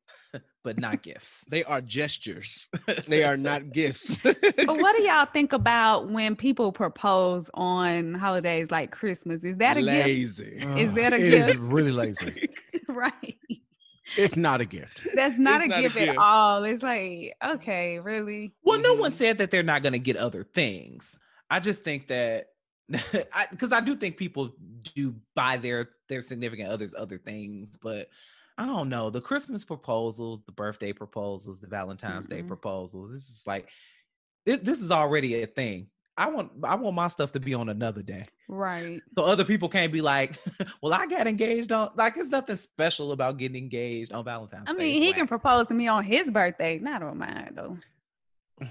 [0.64, 1.44] But not gifts.
[1.48, 2.68] They are gestures.
[3.08, 4.16] They are not gifts.
[4.64, 9.42] But what do y'all think about when people propose on holidays like Christmas?
[9.42, 9.92] Is that a gift?
[9.92, 10.64] lazy.
[10.78, 11.48] Is that a It is gift?
[11.48, 12.48] It is really lazy.
[12.88, 13.38] right.
[14.16, 15.00] It's not a gift.
[15.16, 16.64] That's not, a, not a gift at all.
[16.64, 18.52] It's like, okay, really?
[18.62, 19.14] Well, no one Mhm.
[19.14, 21.18] said that they're not going to get other things.
[21.50, 22.48] I just think that
[23.50, 24.54] because I, do think people
[24.94, 28.08] do buy their their significant others other things, but
[28.58, 32.48] I don't know the Christmas proposals, the birthday proposals, the Valentine's Day Mm-mm.
[32.48, 33.12] proposals.
[33.12, 33.68] This is like
[34.44, 35.88] this, this is already a thing.
[36.16, 38.24] I want I want my stuff to be on another day.
[38.48, 39.00] Right.
[39.16, 40.38] So other people can't be like,
[40.82, 44.74] well, I got engaged on like it's nothing special about getting engaged on Valentine's I
[44.74, 47.78] mean, It's he can propose to me on his birthday, not on mine though.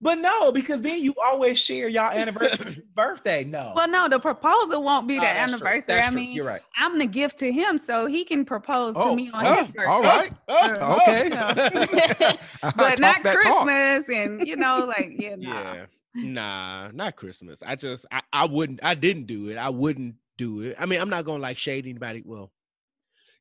[0.00, 3.44] but no, because then you always share y'all anniversary birthday.
[3.44, 3.72] No.
[3.76, 5.66] Well, no, the proposal won't be Oh, the that's true.
[5.66, 5.94] anniversary.
[5.94, 6.20] That's I true.
[6.20, 6.62] mean, You're right.
[6.76, 9.66] I'm the gift to him, so he can propose to Oh, me on oh, his
[9.68, 9.84] birthday.
[9.86, 10.32] all right.
[10.48, 11.30] Uh, Okay.
[12.76, 13.66] but not that talk.
[13.66, 15.74] Christmas, and you know, like yeah, nah.
[15.74, 15.86] Yeah.
[16.14, 17.62] Nah, not Christmas.
[17.64, 19.56] I just I, I wouldn't I didn't do it.
[19.56, 20.76] I wouldn't do it.
[20.78, 22.22] I mean, I'm not gonna like shade anybody.
[22.24, 22.50] Well,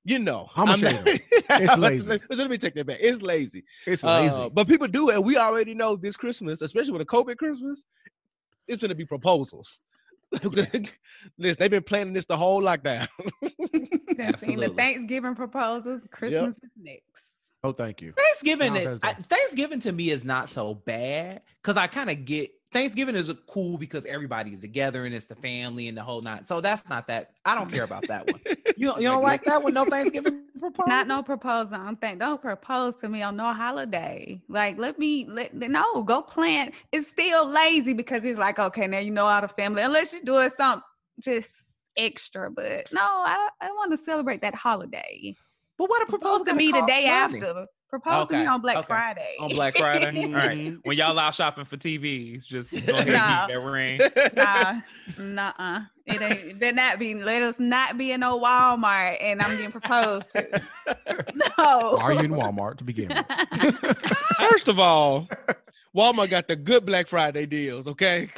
[0.05, 0.95] you know, I'ma I'm shade
[1.49, 2.09] not- It's lazy.
[2.09, 2.97] Let, let me take that back.
[2.99, 3.63] It's lazy.
[3.85, 4.49] It's Uh, lazy.
[4.53, 7.83] but people do it, and we already know this Christmas, especially with a COVID Christmas,
[8.67, 9.79] it's gonna be proposals.
[10.43, 10.87] Listen,
[11.37, 13.07] they've been planning this the whole lockdown.
[14.17, 16.01] Done seen the Thanksgiving proposals.
[16.11, 17.03] Christmas is next.
[17.63, 18.13] oh, thank you.
[18.13, 22.25] Thanksgiving, No, is, I, Thanksgiving to me is not so bad because I kind of
[22.25, 26.21] get Thanksgiving is a cool because everybody's together and it's the family and the whole
[26.21, 26.47] night.
[26.47, 27.31] So that's not that.
[27.43, 28.39] I don't care about that one.
[28.77, 29.73] You, you don't like that one?
[29.73, 30.87] No Thanksgiving proposal?
[30.87, 31.73] Not no proposal.
[31.73, 34.39] I'm think don't propose to me on no holiday.
[34.47, 36.71] Like let me let no go plan.
[36.91, 40.21] It's still lazy because it's like okay now you know all the family unless you're
[40.21, 40.83] doing something
[41.19, 41.63] just
[41.97, 42.51] extra.
[42.51, 45.35] But no, I I want to celebrate that holiday.
[45.77, 47.39] But what a proposal to me the day money?
[47.39, 47.65] after.
[47.89, 48.87] Propose to me on Black okay.
[48.87, 49.35] Friday.
[49.39, 50.23] on Black Friday.
[50.25, 50.75] All right.
[50.83, 53.45] When y'all out shopping for TVs, just go ahead Nah.
[53.45, 53.99] and that ring.
[55.17, 56.39] nah, uh, it ain't.
[56.51, 57.15] It better not be.
[57.15, 60.61] Let us not be in no Walmart, and I'm getting proposed to.
[61.57, 61.97] No.
[61.97, 63.97] Are you in Walmart to begin with?
[64.37, 65.27] First of all,
[65.95, 67.87] Walmart got the good Black Friday deals.
[67.87, 68.29] Okay,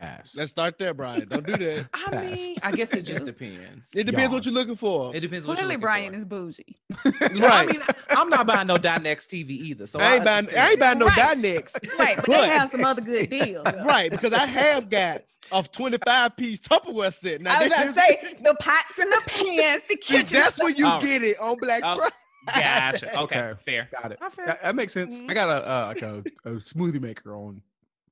[0.00, 0.34] Pass.
[0.34, 1.28] let's start there, Brian.
[1.28, 1.88] Don't do that.
[1.92, 2.38] I Pass.
[2.38, 3.88] mean, I guess it just depends.
[3.94, 4.38] It depends Y'all.
[4.38, 5.14] what you're looking for.
[5.14, 6.76] It depends what Clearly, you're Brian looking is bougie.
[7.04, 7.42] Right.
[7.42, 9.86] I mean, I'm not buying no Dynex TV either.
[9.86, 10.48] So I ain't buying.
[10.56, 11.18] I ain't buying no Right.
[11.38, 11.76] Dynex.
[11.98, 13.64] Right, but, But- they have some other good deals.
[13.64, 13.84] though.
[13.84, 15.22] right, because I have got
[15.52, 17.40] a 25 piece Tupperware set.
[17.42, 20.38] Now I was they- about to say the pots and the pans, the kitchen.
[20.38, 21.00] that's when you Oh.
[21.00, 21.96] get it on Black Oh.
[21.96, 22.14] Friday.
[22.92, 23.18] Gotcha.
[23.20, 23.60] Okay, Okay.
[23.66, 23.88] fair.
[24.00, 24.18] Got it.
[24.22, 25.20] I feel- That, that makes sense.
[25.28, 27.60] I got a uh, like a, a smoothie maker on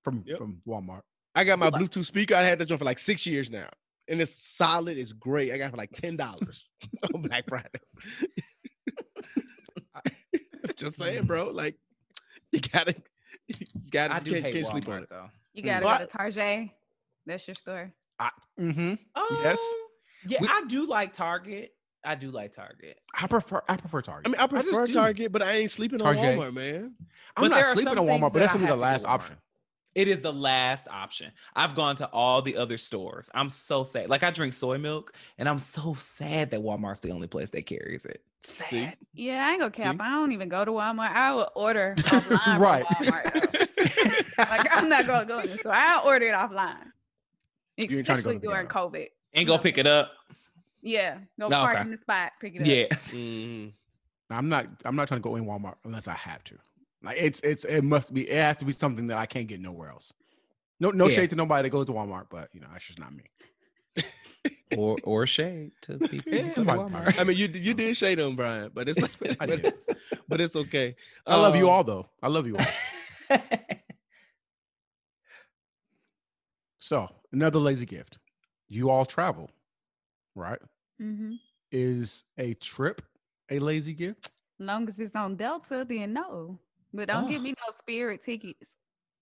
[0.05, 0.39] from Yep.
[0.39, 1.01] from Walmart.
[1.39, 1.81] I got my What?
[1.81, 2.35] Bluetooth speaker.
[2.35, 3.69] I had that joint for like six years now,
[4.09, 4.99] and it's solid.
[4.99, 5.53] It's great.
[5.53, 6.67] I got it for like ten dollars
[7.15, 7.67] on Black Friday.
[10.77, 11.51] Just saying, bro.
[11.51, 11.77] Like
[12.53, 12.95] you gotta,
[13.47, 13.57] you
[13.91, 14.15] gotta.
[14.15, 15.11] I you do can't, hate can't sleep on Walmart it.
[15.11, 15.31] though.
[15.55, 15.99] You gotta What?
[16.01, 16.71] go to Target.
[17.27, 17.93] That's your store.
[18.59, 18.95] Mm-hmm.
[19.15, 19.41] Oh.
[19.43, 19.59] Yes.
[19.59, 21.73] Um, Yeah, We- I do like Target.
[22.05, 22.99] I do like Target.
[23.15, 24.27] I prefer I prefer Target.
[24.27, 24.93] I mean, I prefer do.
[24.93, 26.95] Target, but I ain't sleeping on Walmart, man.
[27.37, 29.37] I'm But not sleeping on Walmart, but that's gonna be the have to last option.
[29.99, 31.33] It is the last option.
[31.57, 33.29] I've gone to all the other stores.
[33.35, 34.09] I'm so sad.
[34.09, 37.67] Like I drink soy milk, and I'm so sad that Walmart's the only place that
[37.67, 38.23] carries it.
[38.43, 38.97] Sad.
[39.13, 39.97] Yeah, I ain't gonna cap.
[39.97, 40.01] See?
[40.01, 41.11] I don't even go to Walmart.
[41.11, 42.87] I will order offline Right.
[42.97, 43.65] from Walmart.
[44.39, 45.73] Like I'm not gonna go in the store.
[45.75, 46.77] I'll order it offline.
[47.77, 48.89] ain't trying to go Especially to during ghetto.
[48.91, 49.07] COVID.
[49.35, 50.13] and go pick it up.
[50.81, 51.81] Yeah, go Oh, park okay.
[51.83, 52.67] in the spot, pick it up.
[52.69, 52.87] Yeah.
[53.19, 53.73] Mhm.
[54.31, 56.55] I'm not I'm not trying to go in Walmart unless I have to.
[57.03, 59.61] Like it's it's it must be it has to be something that I can't get
[59.61, 60.13] nowhere else.
[60.81, 61.17] No no Yeah.
[61.17, 63.25] shade to nobody that goes to Walmart, but you know that's just not me.
[64.77, 66.33] or or shade to people.
[66.33, 67.19] Yeah, to Walmart.
[67.19, 69.01] I mean, you you did shade on Brian, but it's
[69.39, 69.61] but,
[70.29, 70.97] but it's okay.
[71.27, 72.09] I love you Um, all though.
[72.23, 73.39] I love you all.
[76.81, 78.19] So another lazy gift.
[78.69, 79.51] You all travel,
[80.35, 80.61] right?
[81.03, 81.33] Mm-hmm.
[81.71, 83.03] Is a trip
[83.51, 84.31] a lazy gift?
[84.59, 86.59] Long as it's on Delta, then no.
[86.93, 87.45] But don't give Oh.
[87.45, 88.69] me no spirit tickets.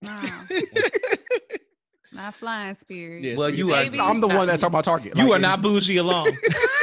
[0.01, 0.15] No,
[2.13, 3.23] not flying spirit.
[3.23, 3.57] Yeah, Well, Spirit
[3.93, 4.09] you are.
[4.09, 5.17] I'm the one that talking about Target.
[5.17, 6.27] You Like, are not bougie alone.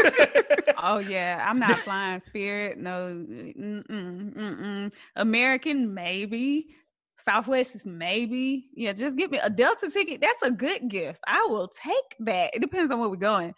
[0.87, 2.77] Oh yeah, I'm not flying Spirit.
[2.77, 4.93] No, mm-mm, mm-mm.
[5.17, 6.75] American maybe.
[7.17, 8.69] Southwest is maybe.
[8.75, 10.21] Yeah, just give me a Delta ticket.
[10.21, 11.21] That's a good gift.
[11.27, 12.51] I will take that.
[12.55, 13.55] It depends on where we're going.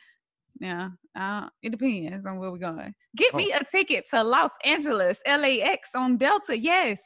[0.61, 2.95] Yeah, uh, it depends on where we're going.
[3.17, 6.57] Get me a ticket to Los Angeles, LAX on Delta.
[6.57, 7.01] Yes,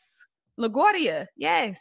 [0.61, 1.81] LaGuardia, yes.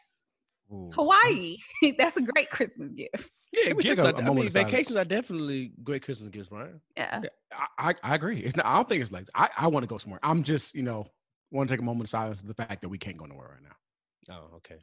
[0.72, 0.92] Ooh.
[0.94, 1.58] Hawaii.
[1.98, 3.30] That's a great Christmas gift.
[3.52, 4.02] Yeah, Let gifts.
[4.02, 6.70] a- Are, a I mean, vacations are definitely great Christmas gifts, right?
[6.96, 7.22] Yeah.
[7.52, 8.40] I, I, I agree.
[8.42, 9.26] It's not, I don't think it's lazy.
[9.34, 10.20] I, I want to go somewhere.
[10.22, 11.08] I'm just, you know,
[11.52, 13.50] want to take a moment of silence to the fact that we can't go nowhere
[13.56, 14.36] right now.
[14.36, 14.76] Oh, okay.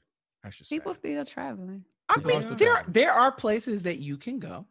[0.43, 0.99] That's just People sad.
[0.99, 1.85] still traveling.
[2.09, 2.93] I People mean, still there traveling.
[2.93, 4.67] there are places that you can go.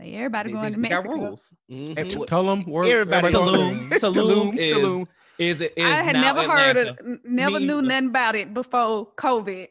[0.00, 1.14] Like, everybody They- going they to got Mexico.
[1.26, 1.54] rules.
[1.70, 1.98] Mhm.
[1.98, 3.90] Hey, t- tell them Everybody everybody Tulum.
[3.90, 4.00] goes.
[4.02, 5.06] Tulum is- Tulum.
[5.40, 5.72] Is it?
[5.76, 7.82] Is I had now never heard of, never Me knew either.
[7.88, 9.68] nothing about it before COVID.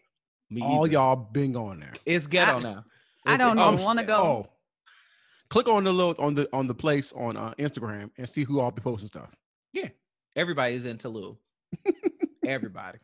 [0.49, 1.93] Me All y'all been going there.
[2.05, 2.85] It's ghetto I- now.
[3.25, 3.77] I It's- don't know.
[3.79, 4.17] oh, Want to go?
[4.17, 4.49] Oh,
[5.49, 8.59] click on the little on the on the place on uh, Instagram and see who
[8.59, 9.29] all be posting stuff.
[9.71, 9.89] Yeah.
[10.35, 11.37] Everybody is in Tulum.
[12.45, 12.99] Everybody.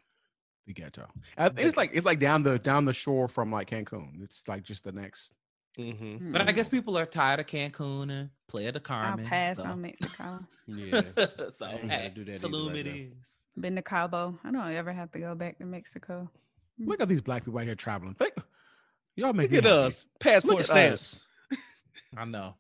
[0.68, 1.08] The ghetto.
[1.38, 4.24] Uh, It's like it's like down the down the shore from like Cancun.
[4.24, 5.34] It's like just the next.
[5.77, 6.31] Mhm.
[6.31, 9.26] But I guess people are tired of Cancun and Playa de I'll Carmen.
[9.26, 9.64] pass so.
[9.64, 10.39] on Mexico.
[10.68, 11.02] Yeah.
[11.52, 12.91] so I ain't gotta hey, do that either Tulum right it now.
[13.22, 13.35] is.
[13.60, 14.39] Been to Cabo.
[14.43, 16.27] I don't ever have to go back to Mexico.
[16.80, 18.15] Look at these black people out here traveling.
[18.15, 18.34] Think,
[19.15, 19.77] y'all make Look at happy.
[19.85, 20.06] us.
[20.19, 21.23] Passport Look at stamps.
[21.52, 21.57] us.
[22.18, 22.56] I know.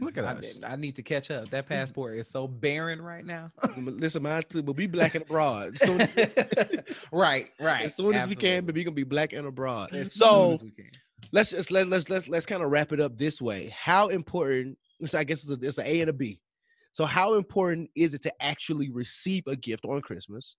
[0.00, 0.60] Look at I, us.
[0.62, 1.48] I need to catch up.
[1.48, 3.50] That passport is so barren right now.
[3.78, 5.78] Listen, mine too, but we black and abroad.
[5.78, 5.96] So
[7.10, 7.84] right, right.
[7.86, 9.94] as soon as we can, but we gonna be black and abroad.
[9.94, 10.90] As soon So as we can.
[11.32, 13.72] Let's just let let's let's let's kind of wrap it up this way.
[13.76, 14.78] How important?
[15.00, 16.40] This I guess it's a, it's an A and a B.
[16.92, 20.56] So how important is it to actually receive a gift on Christmas,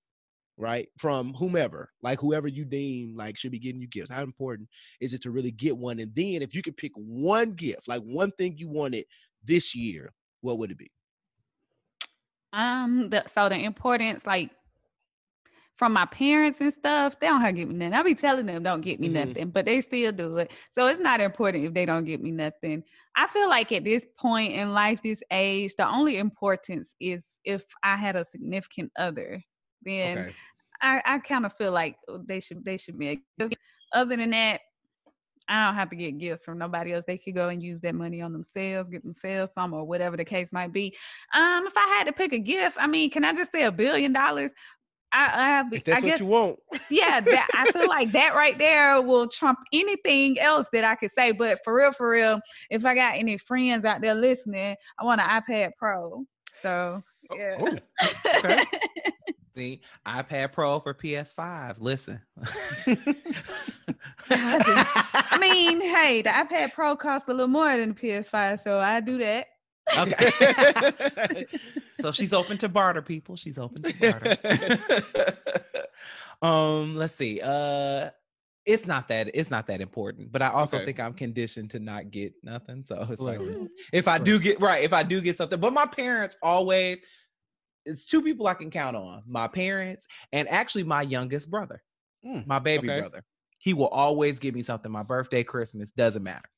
[0.56, 0.88] right?
[1.00, 4.12] From whomever, like whoever you deem like should be getting you gifts.
[4.12, 4.70] How important
[5.02, 6.00] is it to really get one?
[6.00, 9.06] And then if you could pick one gift, like one thing you wanted
[9.44, 10.92] this year, what would it be?
[12.54, 14.52] Um, the, so the importance, like
[15.78, 17.94] from my parents and stuff, they don't have to get me nothing.
[17.94, 19.14] I be telling them don't get me Mhm.
[19.14, 20.52] nothing, but they still do it.
[20.74, 22.84] So it's not important if they don't get me nothing.
[23.16, 27.64] I feel like at this point in life, this age, the only importance is if
[27.84, 29.44] I had a significant other.
[29.84, 30.36] Then Okay.
[30.82, 33.28] I, I kind of feel like they should they should be.
[33.94, 34.62] Other than that,
[35.50, 37.06] I don't have to get gifts from nobody else.
[37.08, 40.26] They could go and use that money on themselves, get themselves some, or whatever the
[40.26, 40.94] case might be.
[41.34, 43.72] Um, if I had to pick a gift, I mean, can I just say a
[43.72, 44.52] billion dollars?
[45.12, 45.74] I, I have.
[45.74, 46.60] If that's I what guess, you want.
[46.90, 51.12] yeah, that, I feel like that right there will trump anything else that I could
[51.12, 51.32] say.
[51.32, 52.40] But for real, for real,
[52.70, 56.26] if I got any friends out there listening, I want an iPad Pro.
[56.54, 57.58] So oh, yeah.
[57.60, 57.78] Oh,
[58.38, 58.66] okay.
[59.56, 61.78] See, iPad Pro for PS5.
[61.80, 62.22] Listen.
[64.30, 69.00] I mean, hey, the iPad Pro costs a little more than the PS5, so I
[69.00, 69.48] do that.
[69.96, 71.46] Okay.
[72.00, 73.36] so she's open to barter, people.
[73.36, 74.38] She's open to barter.
[76.42, 77.42] um, let's see.
[77.42, 78.10] Uh
[78.66, 80.88] it's not that it's not that important, but I also Okay.
[80.88, 82.84] think I'm conditioned to not get nothing.
[82.84, 83.40] So it's like
[83.94, 87.00] if I do get right, if I do get something, but my parents always
[87.86, 89.24] it's two people I can count on.
[89.26, 91.82] My parents and actually my youngest brother,
[92.26, 93.00] Mm, my baby okay.
[93.00, 93.24] brother.
[93.60, 94.92] He will always give me something.
[94.92, 96.50] My birthday, Christmas, doesn't matter.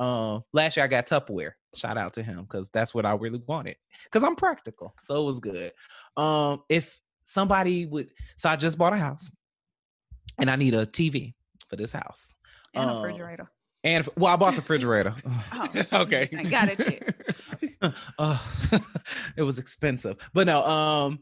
[0.00, 1.52] Um, last year I got Tupperware.
[1.74, 3.76] Shout out to him because that's what I really wanted.
[4.04, 5.72] Because I'm practical, so it was good.
[6.16, 9.30] Um, if somebody would, so I just bought a house,
[10.38, 11.34] and I need a TV
[11.68, 12.34] for this house.
[12.74, 13.50] And a Uh, refrigerator.
[13.84, 15.14] And well, I bought the refrigerator.
[15.52, 15.68] Oh,
[16.02, 16.28] okay.
[16.36, 17.14] I got it.
[18.18, 18.38] Uh,
[19.36, 20.64] it was expensive, but no.
[20.64, 21.20] Um,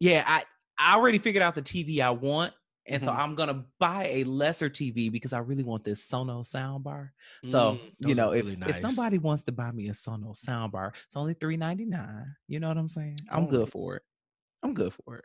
[0.00, 0.42] yeah, I
[0.78, 2.52] I already figured out the TV I want,
[2.86, 3.18] and so Mhm.
[3.18, 7.10] I'm gonna buy a lesser TV because I really want this Sonos soundbar.
[7.44, 10.94] So Mm, you know, if really if somebody wants to buy me a Sonos soundbar,
[11.06, 12.34] it's only three ninety nine.
[12.48, 13.18] You know what I'm saying?
[13.30, 13.48] I'm Oh.
[13.48, 14.02] good for it.
[14.62, 15.24] I'm good for it.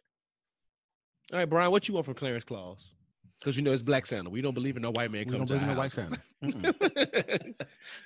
[1.34, 2.94] All right, Brian, what you want from Clarence Claus?
[3.40, 4.30] Because you know it's Black Santa.
[4.32, 5.94] We don't believe in no white man We coming don't to believe in no white
[5.94, 6.18] houses.
[6.42, 6.74] Santa.
[7.54, 7.56] Mm-mm.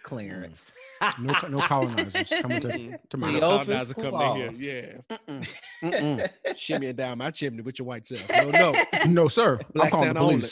[0.04, 0.72] Clearance.
[1.20, 3.66] No, no colonizers coming to, to my The house.
[3.68, 4.60] Elvis colonizer coming in Claus.
[4.60, 5.02] here.
[5.10, 5.18] Yeah.
[5.28, 5.48] Mm-mm.
[5.84, 6.30] Mm-mm.
[6.56, 8.24] Shimmying down my chimney with your white self.
[8.30, 8.76] No, no.
[9.08, 9.58] No, sir.
[9.60, 10.48] I'm Black calling the Santa only.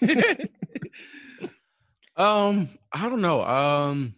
[0.00, 0.48] police.
[2.16, 3.42] Um, I don't know.
[3.44, 4.14] Um,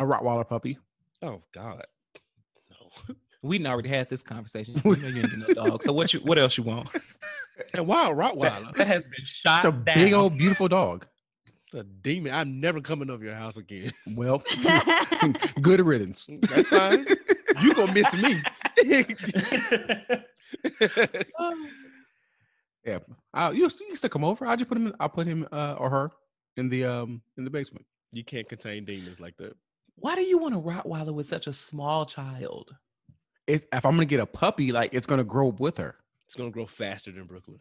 [0.00, 0.78] a Rottweiler puppy.
[1.22, 1.84] oh God.
[2.70, 3.14] No.
[3.46, 4.74] We done already had this conversation.
[4.84, 5.82] You know you ain't get no dog.
[5.82, 6.88] So what you what else you want?
[7.72, 8.76] And wild That, Rottweiler.
[8.76, 9.94] that has been shot It's a down.
[9.94, 11.06] big old beautiful dog.
[11.66, 12.32] It's a demon.
[12.34, 13.92] I'm never coming over your house again.
[14.14, 14.42] Well,
[15.62, 16.28] good riddance.
[16.42, 17.06] That's fine.
[17.62, 18.42] you gonna miss me.
[22.84, 22.98] Yeah,
[23.34, 24.46] I, you used, you used to come over.
[24.46, 24.88] I just put him.
[24.88, 26.10] In, I'll put him uh, or her
[26.56, 27.84] in the um in the basement.
[28.12, 29.54] you can't contain demons like that.
[29.96, 32.70] Why do you want a Rottweiler with such a small child?
[33.46, 35.96] It's, if I'm gonna get a puppy, like it's gonna grow up with her,
[36.26, 37.60] It's gonna grow faster than Brooklyn.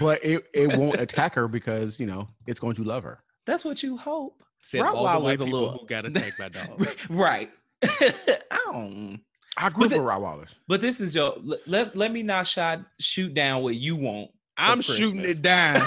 [0.00, 3.22] but it, it won't attack her because you know it's going to love her.
[3.46, 4.42] That's what you hope.
[4.60, 6.94] Said all the Rottweiler's white a little- who got attacked by dogs.
[7.10, 7.50] right.
[7.82, 9.20] I don't.
[9.56, 10.56] I grew up the- with Rottweilers.
[10.68, 14.30] But this is your let let, let me not shot shoot down what you want.
[14.58, 15.82] I'm shooting it down.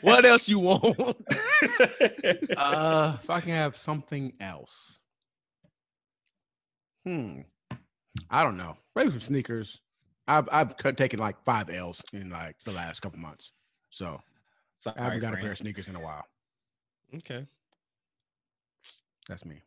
[0.00, 0.98] what else you want?
[2.56, 4.98] Uh, if I can have something else.
[7.04, 7.40] Hmm.
[8.30, 8.76] I don't know.
[8.94, 9.80] Maybe some sneakers.
[10.28, 13.52] I've I've cut, taken like five L's in like the last couple months,
[13.90, 14.20] so
[14.76, 16.24] Sorry, I haven't got a pair of sneakers in a while.
[17.16, 17.46] okay.
[19.28, 19.62] That's me.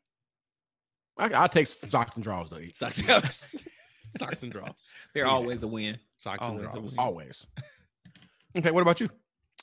[1.17, 2.59] I, I'll take socks and drawers though.
[2.73, 3.01] Socks,
[4.17, 4.73] socks and draws.
[5.13, 5.31] They're Yeah.
[5.31, 5.97] always a win.
[6.17, 6.93] Socks Always and draws.
[6.97, 7.47] Always.
[8.57, 8.71] Okay.
[8.71, 9.09] What about you?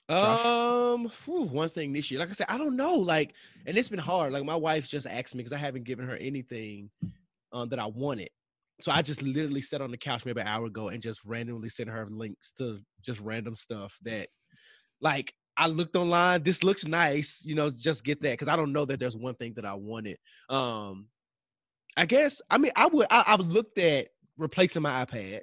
[0.09, 0.45] Josh?
[0.45, 2.95] Um, phew, one thing this year, like I said, I don't know.
[2.95, 3.35] Like,
[3.67, 4.33] and it's been hard.
[4.33, 6.91] Like my wife just asked me because I haven't given her anything
[7.53, 8.31] um that I wanted.
[8.81, 11.69] So I just literally sat on the couch maybe an hour ago and just randomly
[11.69, 14.29] sent her links to just random stuff that
[15.01, 16.43] like I looked online.
[16.43, 18.39] This looks nice, you know, just get that.
[18.39, 20.17] Cause I don't know that there's one thing that I wanted.
[20.49, 21.09] Um,
[21.97, 24.09] I guess I mean I would I, I've looked at
[24.39, 25.43] replacing my iPad.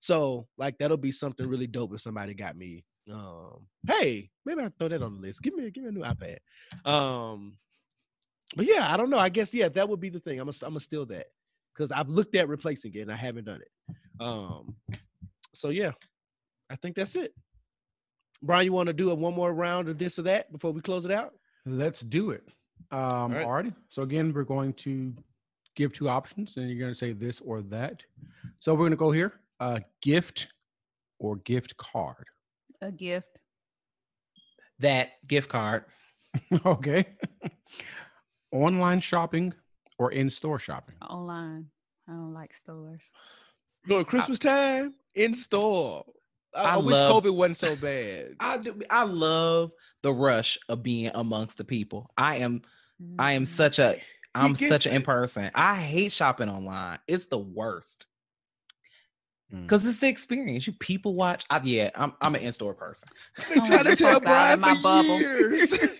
[0.00, 2.84] So like that'll be something really dope if somebody got me.
[3.10, 5.42] Um, hey, maybe I throw that on the list.
[5.42, 6.38] Give me give me a new iPad.
[6.86, 7.56] Um,
[8.56, 9.18] but yeah, I don't know.
[9.18, 10.38] I guess yeah, that would be the thing.
[10.38, 11.26] I'm gonna I'm gonna steal that
[11.74, 13.96] because I've looked at replacing it and I haven't done it.
[14.20, 14.76] Um,
[15.52, 15.92] so yeah,
[16.70, 17.34] I think that's it.
[18.42, 20.80] Brian, you want to do a one more round of this or that before we
[20.80, 21.34] close it out?
[21.66, 22.48] Let's do it.
[22.90, 23.46] Um, right.
[23.46, 23.74] Alrighty.
[23.88, 25.14] So again, we're going to
[25.74, 28.02] give two options, and you're going to say this or that.
[28.60, 30.48] So we're going to go here: uh, gift
[31.18, 32.26] or gift card.
[32.82, 33.38] A gift.
[34.80, 35.84] That gift card.
[36.66, 37.06] okay.
[38.52, 39.54] Online shopping
[39.98, 40.96] or in-store shopping.
[41.08, 41.66] Online.
[42.08, 43.00] I don't like stores.
[43.86, 46.04] No, Christmas time in store.
[46.54, 48.36] I, I I wish love- COVID wasn't so bad.
[48.40, 48.80] I do.
[48.90, 49.72] I love
[50.02, 52.10] the rush of being amongst the people.
[52.16, 52.62] I am.
[53.18, 53.48] I am Mm.
[53.48, 54.00] such a.
[54.34, 55.50] I'm gets such an in person.
[55.54, 56.98] I hate shopping online.
[57.08, 58.06] It's the worst
[59.52, 59.62] Mm.
[59.62, 60.66] because it's the experience.
[60.66, 61.44] You people watch.
[61.50, 62.12] I, yeah, I'm.
[62.20, 63.08] I'm an in store person.
[63.38, 65.18] I've been trying to tell Brian in my for bubble.
[65.20, 65.72] years.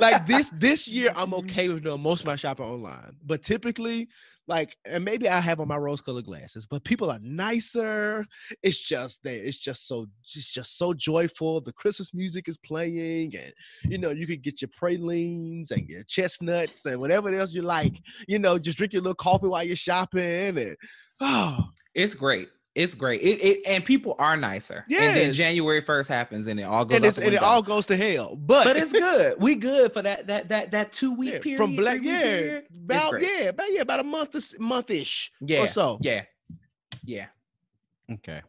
[0.00, 3.16] like this this year, I'm okay with doing most of my shopping online.
[3.24, 4.08] But typically,
[4.46, 8.26] like, and maybe I have on my rose-colored glasses, but people are nicer.
[8.62, 11.60] It's just that it's just so just just so joyful.
[11.60, 13.52] The Christmas music is playing, and
[13.90, 17.94] you know, you could get your pralines and your chestnuts and whatever else you like.
[18.28, 20.76] You know, just drink your little coffee while you're shopping, and
[21.20, 22.48] oh, It's great.
[22.74, 23.20] It's great.
[23.20, 24.84] It, it and people are nicer.
[24.88, 25.02] Yeah.
[25.02, 27.86] And then January first happens and it all goes and, it's, and it all goes
[27.86, 28.34] to hell.
[28.34, 29.36] But but it's good.
[29.40, 32.22] We good for that that that that two week Yeah, period from black, three-week yeah,
[32.22, 32.64] period.
[32.84, 35.98] About yeah, about yeah, about a month, is- month-ish yeah, or so.
[36.02, 36.22] yeah,
[37.04, 37.26] yeah.
[38.10, 38.42] Okay.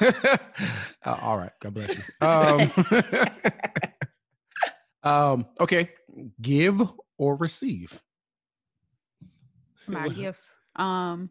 [0.00, 0.36] Uh,
[1.22, 1.52] all right.
[1.60, 2.02] God bless you.
[2.26, 2.70] Um,
[5.02, 5.90] um, okay.
[6.40, 6.80] Give
[7.18, 8.00] or receive.
[9.88, 10.54] My gifts.
[10.76, 11.30] Um.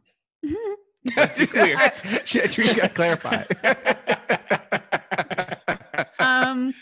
[1.15, 1.77] Let's be clear.
[2.27, 3.43] You got to clarify.
[6.19, 6.73] um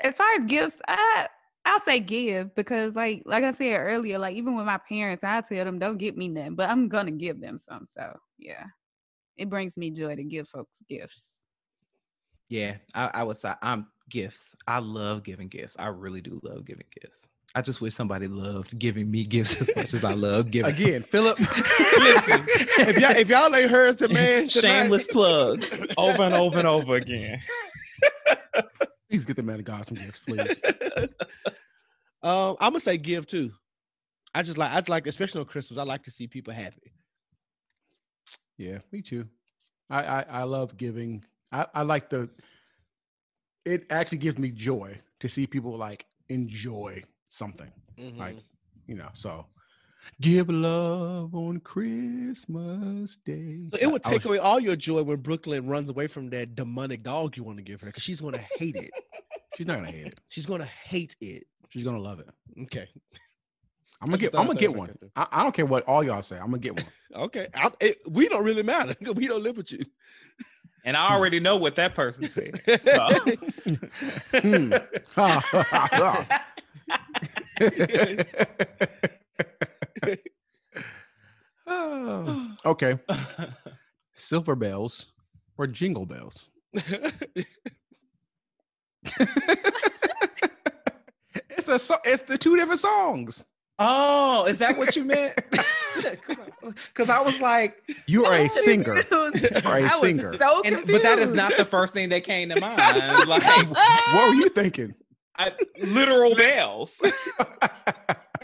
[0.00, 1.26] as far as gifts i
[1.64, 5.40] i'll say give because like like i said earlier like even with my parents i
[5.40, 8.64] tell them don't get me nothing but i'm gonna give them some so yeah
[9.36, 11.32] it brings me joy to give folks gifts
[12.48, 14.54] Yeah, I, I would say I'm gifts.
[14.66, 15.76] I love giving gifts.
[15.78, 17.28] I really do love giving gifts.
[17.54, 20.72] I just wish somebody loved giving me gifts as much as I love giving.
[20.74, 21.38] Again, Philip.
[21.38, 26.58] listen, if y'all if y'all ain't heard the man, tonight- Shameless plugs over and over
[26.58, 27.40] and over again.
[29.10, 30.58] Please get the man of God some gifts, please.
[32.22, 33.52] um, I'm gonna say give too.
[34.34, 35.78] I just like I just like especially on Christmas.
[35.78, 36.92] I like to see people happy.
[38.56, 39.26] Yeah, me too.
[39.90, 41.22] I I, I love giving.
[41.52, 42.30] I, I like the.
[43.66, 47.02] It actually gives me joy to see people like enjoy
[47.32, 47.70] something.
[47.98, 48.38] Like, mm-hmm.
[48.86, 49.46] you know, so
[50.20, 53.68] give love on Christmas Day.
[53.72, 56.54] So it would take was- away all your joy when Brooklyn runs away from that
[56.54, 58.90] demonic dog you want to give her because she's gonna hate it.
[59.56, 60.18] She's not gonna hate it.
[60.28, 61.46] She's gonna hate it.
[61.70, 62.28] She's gonna love it.
[62.62, 62.88] Okay.
[64.00, 64.34] I'm gonna get.
[64.34, 64.88] I'm gonna get one.
[64.88, 65.10] back out there.
[65.16, 66.36] I, I don't care what all y'all say.
[66.36, 66.86] I'm gonna get one.
[67.24, 67.48] Okay.
[67.54, 68.94] I, it, we don't really matter.
[68.94, 69.84] 'cause We don't live with you.
[70.84, 72.60] And I already know what that person said.
[72.80, 73.08] So.
[74.32, 74.72] Hmm.
[74.72, 74.72] Hmm.
[75.16, 76.26] Oh, oh, oh.
[81.66, 82.98] Oh, okay.
[84.12, 85.06] Silver bells
[85.58, 86.46] or jingle bells?
[86.74, 87.14] it's
[91.68, 91.78] a.
[91.78, 93.44] So, it's the two different songs.
[93.78, 95.38] oh, is that what you meant?
[96.86, 99.04] Because I was like, You are a singer.
[99.10, 100.38] was- are a I was singer.
[100.38, 102.78] so and, but that is not the first thing that came to mind.
[103.28, 104.94] Like What were you thinking?
[105.36, 107.00] I, literal bells.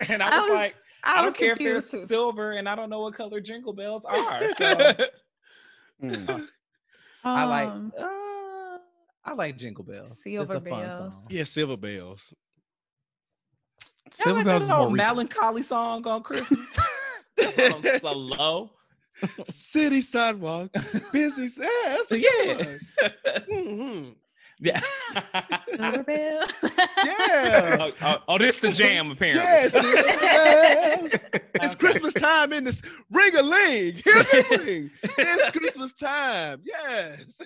[0.09, 2.07] And I I was, was like, I, was don't care if they're too.
[2.07, 4.49] silver, and I don't know what color jingle bells are.
[4.55, 4.95] So
[6.01, 6.47] Mm.
[7.25, 7.69] I like.
[7.69, 8.79] Um, Uh,
[9.25, 10.13] I like jingle bells.
[10.13, 10.97] it's Silver a fun bells.
[11.15, 11.27] song.
[11.29, 12.33] yeah, silver bells.
[14.13, 16.79] Silver like Bells that is more melancholy song on Christmas.
[17.37, 18.71] that song's so low.
[19.51, 20.71] City sidewalk,
[21.13, 21.49] busy.
[21.61, 22.29] Yeah, that's a Yeah.
[22.31, 22.79] good one.
[23.51, 24.15] Mhm.
[24.61, 24.81] Yeah.
[25.77, 26.43] Silver Bell.
[27.05, 27.77] Yeah.
[27.81, 29.45] oh, oh, oh, this the jam apparently.
[29.45, 31.25] Yes, yes.
[31.61, 33.95] It's Christmas time in this ring a ling.
[33.97, 34.91] Hear me ring.
[35.03, 36.61] It's Christmas time.
[36.65, 37.41] Yes.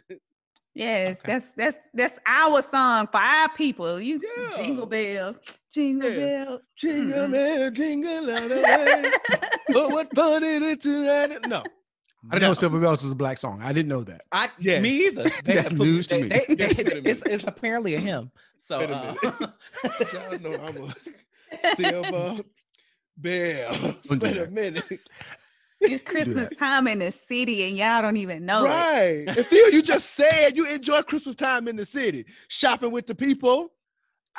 [0.75, 1.33] Yes, Okay.
[1.33, 4.01] that's that's that's our song for our people.
[4.01, 4.57] You Yeah.
[4.57, 5.39] jingle bells,
[5.73, 6.45] jingle Yeah.
[6.45, 6.61] bells.
[6.77, 7.33] Jingle mm-hmm.
[7.33, 9.11] bell, jingle all the way.
[9.75, 11.47] Oh, what fun it is to ride it.
[11.49, 11.63] No.
[12.31, 13.61] I didn't know Silver Bells was a black song.
[13.63, 14.21] I didn't know that.
[14.31, 14.83] I Yes.
[14.83, 15.25] me either.
[15.45, 16.29] They, That's put- news to me.
[16.29, 18.31] they- they- Wait a it's, it's apparently a hymn.
[18.59, 19.15] So Wait a uh,
[20.13, 22.43] Y'all know I'm a silver
[23.17, 23.73] bell.
[23.73, 24.85] Don't do Wait a minute.
[25.81, 26.05] It's.
[26.05, 29.25] Christmas time in the city, and y'all don't even know right.
[29.27, 33.17] And Theo, you just said you enjoy Christmas time in the city, shopping with the
[33.17, 33.73] people.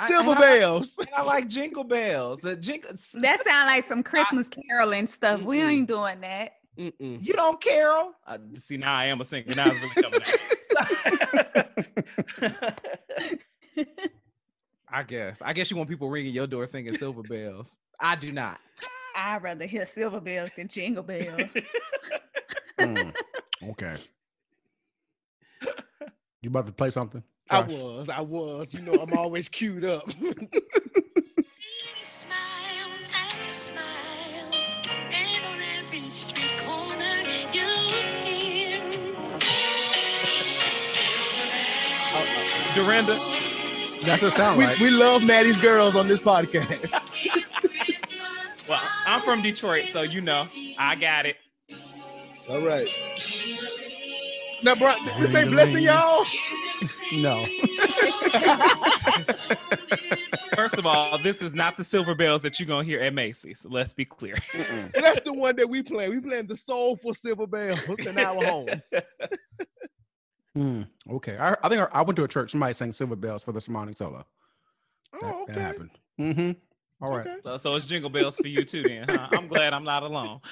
[0.07, 0.95] Silver I- bells.
[0.97, 2.39] and I like jingle bells.
[2.39, 2.91] The jingle.
[3.15, 5.41] That sound like some Christmas caroling stuff.
[5.41, 5.69] We Mm-mm.
[5.69, 6.53] ain't doing that.
[6.77, 7.25] Mm-mm.
[7.25, 8.13] You don't carol.
[8.25, 9.53] Uh, see now I am a singer.
[9.55, 10.39] Now it's really coming out.
[14.91, 15.41] I guess.
[15.41, 17.77] I guess you want people ringing your door singing silver bells.
[17.99, 18.59] I do not.
[19.15, 21.49] I'd rather hear silver bells than jingle bells.
[22.79, 23.13] Mm.
[23.69, 23.95] Okay.
[26.41, 27.23] You about to play something?
[27.49, 28.73] I was, I was.
[28.73, 30.03] You know, I'm always queued up.
[31.95, 34.51] Smile and smile,
[34.91, 36.52] and on every street
[42.75, 43.15] Dorinda.
[43.15, 44.79] That's what it sounds we, like.
[44.79, 47.01] we love Mattie's girls on this podcast.
[48.69, 50.45] Well, I'm from Detroit, so you know
[50.79, 51.35] I got it.
[52.47, 52.87] All right.
[54.63, 56.23] Now, bro, this ain't blessing y'all.
[57.15, 57.45] no.
[60.55, 63.65] First of all, this is not the silver bells that you're gonna hear at Macy's.
[63.69, 64.35] Let's be clear.
[64.53, 66.07] And that's the one that we play.
[66.07, 68.93] We playing the soulful silver bells in our homes.
[70.57, 71.35] Mm, okay.
[71.37, 72.51] I, I think I, I went to a church.
[72.51, 74.25] Somebody sang Silver Bells for the Sermonic Solo.
[75.19, 75.61] That, Oh, that okay.
[75.61, 75.89] happened.
[76.19, 76.51] Mm-hmm.
[77.03, 77.25] All right.
[77.27, 77.37] Okay.
[77.43, 79.05] So, so it's jingle bells for you too, then.
[79.09, 79.27] Huh?
[79.31, 80.39] I'm glad I'm not alone.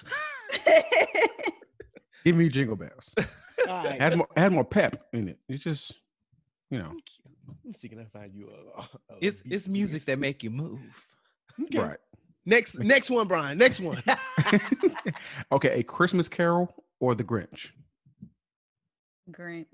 [2.26, 3.14] Give me Jingle Bells.
[3.68, 4.00] All right.
[4.02, 5.40] has more, it has more pep in it.
[5.50, 5.94] It's just,
[6.70, 6.92] you know,
[7.66, 8.84] Let's see, can I find you a, a-
[9.16, 10.80] a It's beat it's music that make you move.
[11.64, 11.80] Okay.
[11.80, 11.98] right.
[12.46, 13.58] Next, next one, Brian.
[13.58, 14.02] Next one.
[15.52, 15.80] okay.
[15.80, 17.70] A Christmas Carol or The Grinch?
[19.32, 19.66] Grinch.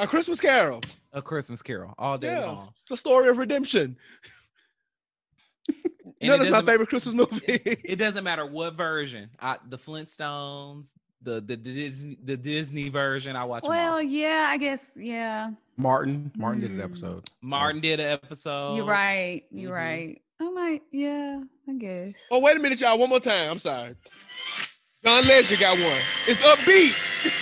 [0.00, 0.80] A Christmas Carol.
[1.12, 2.68] A Christmas Carol all day Yeah, long.
[2.82, 3.96] it's the story of redemption.
[5.68, 7.42] And You know, it that's my doesn't- favorite Christmas movie.
[7.84, 9.28] It doesn't matter what version.
[9.40, 13.34] I, the Flintstones, the the, the Disney the Disney version.
[13.34, 13.64] I watch.
[13.64, 13.76] 'em all.
[13.76, 15.50] Well, yeah, I guess, yeah.
[15.76, 16.30] Martin.
[16.36, 16.84] Martin did an Mm.
[16.84, 17.28] episode.
[17.40, 18.76] Martin did an episode.
[18.76, 19.42] You're right.
[19.50, 19.74] You're mhm.
[19.74, 20.22] right.
[20.40, 22.14] I might, yeah, I guess.
[22.30, 22.98] oh, wait a minute, y'all.
[22.98, 23.50] One more time.
[23.50, 23.94] I'm sorry.
[25.04, 26.00] John Legend got one.
[26.28, 26.94] It's upbeat.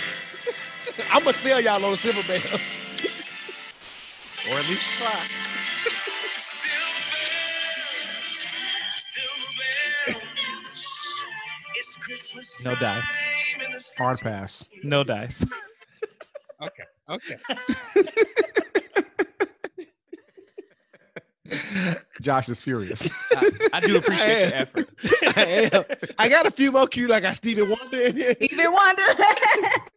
[1.13, 2.43] I'm gonna sell y'all on the silver bells.
[4.49, 5.27] or at least try.
[6.37, 7.35] Silverbell.
[10.07, 10.37] Silverbells.
[11.77, 12.65] It's Christmas.
[12.65, 13.97] No dice.
[13.97, 14.65] Hard pass.
[14.83, 15.45] No dice.
[16.61, 16.83] Okay.
[17.09, 17.37] Okay.
[22.21, 23.09] Josh is furious.
[23.35, 24.89] I, I do appreciate your effort.
[25.35, 25.83] I am.
[26.17, 27.11] I got a few more cute.
[27.11, 28.35] I got Stevie Wonder in here.
[28.39, 29.03] Even wonder.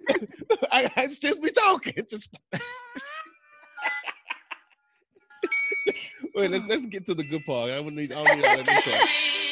[0.70, 2.04] I, just be talking.
[2.08, 2.34] Just
[6.34, 6.50] wait.
[6.50, 7.70] Let's let's get to the good part.
[7.70, 8.12] I don't need.
[8.12, 9.42] I don't need all that.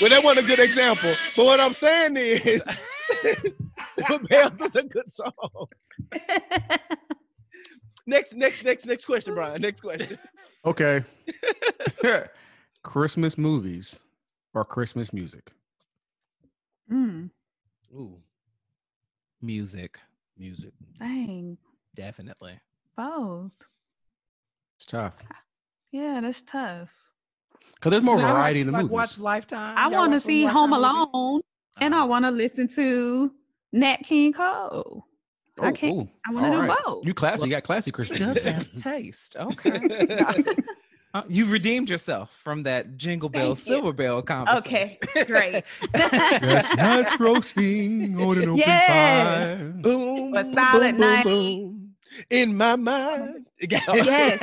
[0.00, 1.12] Well, that wasn't a good example.
[1.36, 2.62] But what I'm saying is,
[4.28, 5.68] Bells is a good song.
[8.06, 9.62] Next, next, next, next question, Brian.
[9.62, 10.18] Next question.
[10.64, 11.04] Okay.
[12.82, 14.00] Christmas movies
[14.54, 15.52] or Christmas music?
[16.92, 17.30] Mm,
[17.94, 18.18] Ooh.
[19.40, 19.98] Music.
[20.38, 20.72] Music.
[20.98, 21.56] dang,
[21.94, 22.58] Definitely.
[22.96, 23.50] both.
[24.76, 25.14] It's tough.
[25.90, 26.88] Yeah, that's tough.
[27.74, 28.92] Because there's more So variety watch- in the like, movies.
[28.94, 29.74] Watch Lifetime.
[29.78, 31.08] I want to see Lifetime Home movies?
[31.12, 31.40] Alone,
[31.80, 33.32] and I Uh, want to listen to
[33.72, 35.06] Nat King Cole.
[35.60, 37.06] I Oh, can't- ooh, I wanna all do both.
[37.06, 37.44] You classy.
[37.44, 38.28] You got classy Christian.
[38.32, 39.36] does have taste.
[39.36, 39.80] Okay.
[41.14, 43.74] Uh, you redeemed yourself from that Jingle Bell, Thank you.
[43.74, 44.66] Silver Bell conversation.
[44.66, 45.62] Okay, great.
[45.94, 48.86] Chestnuts roasting on an open Yes.
[48.88, 49.68] fire.
[49.76, 50.34] Boom.
[50.34, 51.24] A solid boom, night.
[51.24, 51.94] boom.
[52.30, 53.46] In my mind.
[53.60, 54.40] yes.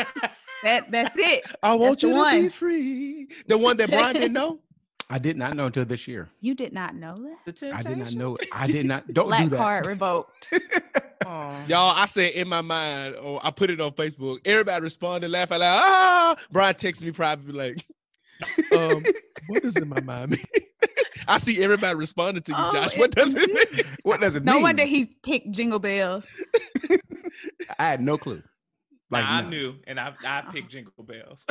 [0.64, 1.44] That that's it.
[1.64, 3.28] I want the you to be free.
[3.48, 4.60] The one that Brian didn't know.
[5.12, 6.30] I did not know until this year.
[6.40, 7.16] You did not know
[7.46, 7.56] that.
[7.58, 8.20] The I did not Temptation?
[8.20, 8.38] know.
[8.54, 9.08] I did not.
[9.12, 9.58] Don't Black do that.
[9.58, 10.54] card revoked.
[11.26, 11.66] Aw.
[11.68, 14.40] Y'all, I said in my mind, oh, I put it on Facebook.
[14.46, 15.82] Everybody responded, laugh out loud.
[15.84, 16.36] Ah!
[16.52, 17.86] Brian texted me privately, like,
[18.72, 19.04] um,
[19.48, 20.46] what does in my mind mean?
[21.28, 22.98] I see everybody responding to you, Oh, Josh.
[22.98, 23.86] What does it mean?
[24.04, 24.62] What does it No mean?
[24.62, 26.26] No wonder he picked Jingle Bells.
[27.78, 28.42] I had no clue.
[29.12, 31.46] Like Nah, I knew, and I I picked Jingle Bells.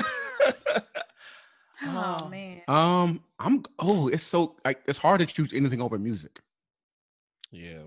[1.85, 2.28] Oh, Oh.
[2.28, 2.62] man.
[2.66, 3.62] Um, I'm.
[3.78, 6.40] Oh, it's so like it's hard to choose anything over music.
[7.53, 7.82] Yeah.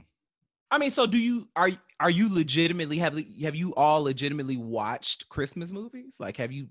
[0.71, 1.69] I mean, so do you are
[1.99, 6.15] are you legitimately have have you all legitimately watched Christmas movies?
[6.19, 6.69] Like, have you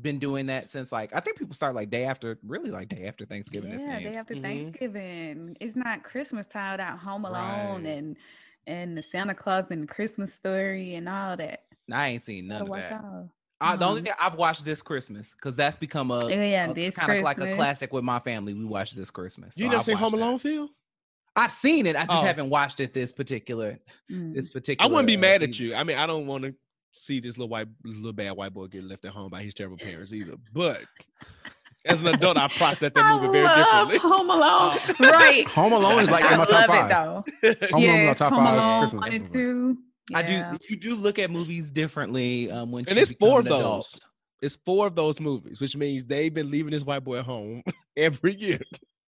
[0.00, 3.06] been doing that since like I think people start like day after, really like day
[3.06, 3.72] after Thanksgiving.
[3.72, 4.18] it Yeah, day seems.
[4.18, 4.42] after Mhm.
[4.42, 5.56] Thanksgiving.
[5.60, 7.92] It's not Christmas time without Home Alone Right.
[7.92, 8.16] and
[8.68, 11.64] and the Santa Claus and the Christmas story and all that.
[11.92, 13.04] I ain't seen none Gotta of watch that.
[13.04, 13.30] all.
[13.60, 16.72] I, the only Um, thing I've watched this Christmas because that's become a, Oh, yeah,
[16.72, 18.52] this kind of like a classic with my family.
[18.54, 19.56] We watched this Christmas.
[19.56, 20.24] You never I've seen Home watched that.
[20.24, 20.68] Alone, Phil?
[21.36, 21.96] I've seen it.
[21.96, 22.24] I just Oh.
[22.24, 23.78] haven't watched it this particular
[24.10, 24.34] Mm.
[24.34, 24.88] this particular.
[24.88, 25.74] I wouldn't be uh, mad at you.
[25.74, 26.54] I mean, I don't want to
[26.92, 29.76] see this little white, little bad white boy get left at home by his terrible
[29.76, 30.34] parents either.
[30.52, 30.80] But
[31.84, 34.10] as an adult, I process that movie very I love differently.
[34.16, 34.78] Home Alone.
[34.88, 34.94] Oh.
[35.00, 35.46] Right.
[35.48, 36.86] Home Alone is like in my I top love five.
[36.86, 37.66] it though.
[37.76, 39.82] Home Alone is my top Home five Alone Christmas one and movies.
[40.14, 40.58] I do.
[40.70, 43.66] You do look at movies differently um, when And you it's four become of an
[43.66, 43.90] adult.
[43.92, 44.00] those.
[44.42, 47.62] It's four of those movies, which means they've been leaving this white boy at home
[47.96, 48.60] every year.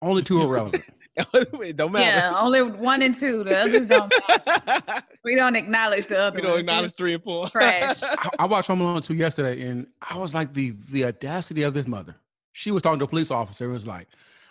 [0.00, 0.84] Only two are relevant.
[1.34, 2.04] it don't matter.
[2.04, 3.42] Yeah, only one and two.
[3.44, 4.12] The others don't.
[5.24, 6.36] We don't acknowledge the other.
[6.36, 6.60] we don't ones.
[6.60, 7.48] acknowledge three and four.
[7.48, 8.00] trash.
[8.02, 11.74] I, I watched Home Alone 2 yesterday, and I was like, the the audacity of
[11.74, 12.14] this mother.
[12.52, 13.64] She was talking to a police officer.
[13.64, 14.06] It was like,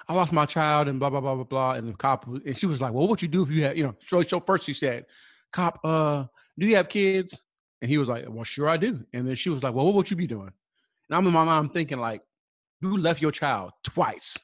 [0.10, 1.72] I lost my child, and blah blah blah blah blah.
[1.76, 3.78] And the cop, and she was like, Well, what would you do if you had,
[3.78, 3.96] you know?
[4.06, 5.06] show, so first she said,
[5.54, 6.26] Cop, uh,
[6.60, 7.46] do you have kids?
[7.82, 9.06] And he was like, Well, sure I do.
[9.14, 10.52] And then she was like, Well, what would you be doing?
[11.10, 12.22] And I'm in my mind I'm thinking like,
[12.82, 14.38] you left your child twice.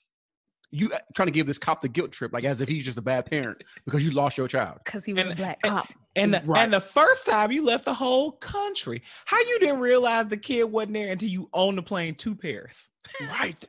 [0.72, 2.98] You uh, trying to give this cop the guilt trip, like as if he's just
[2.98, 4.80] a bad parent because you lost your child.
[4.86, 5.88] Because he was a black and- cop.
[6.14, 6.64] And the, Right.
[6.64, 10.66] and the first time you left the whole country, how you didn't realize the kid
[10.66, 12.90] wasn't there until you owned the plane to Paris?
[13.30, 13.66] Right.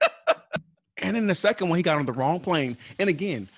[0.98, 2.76] and in the second one, he got on the wrong plane.
[2.98, 3.48] And again,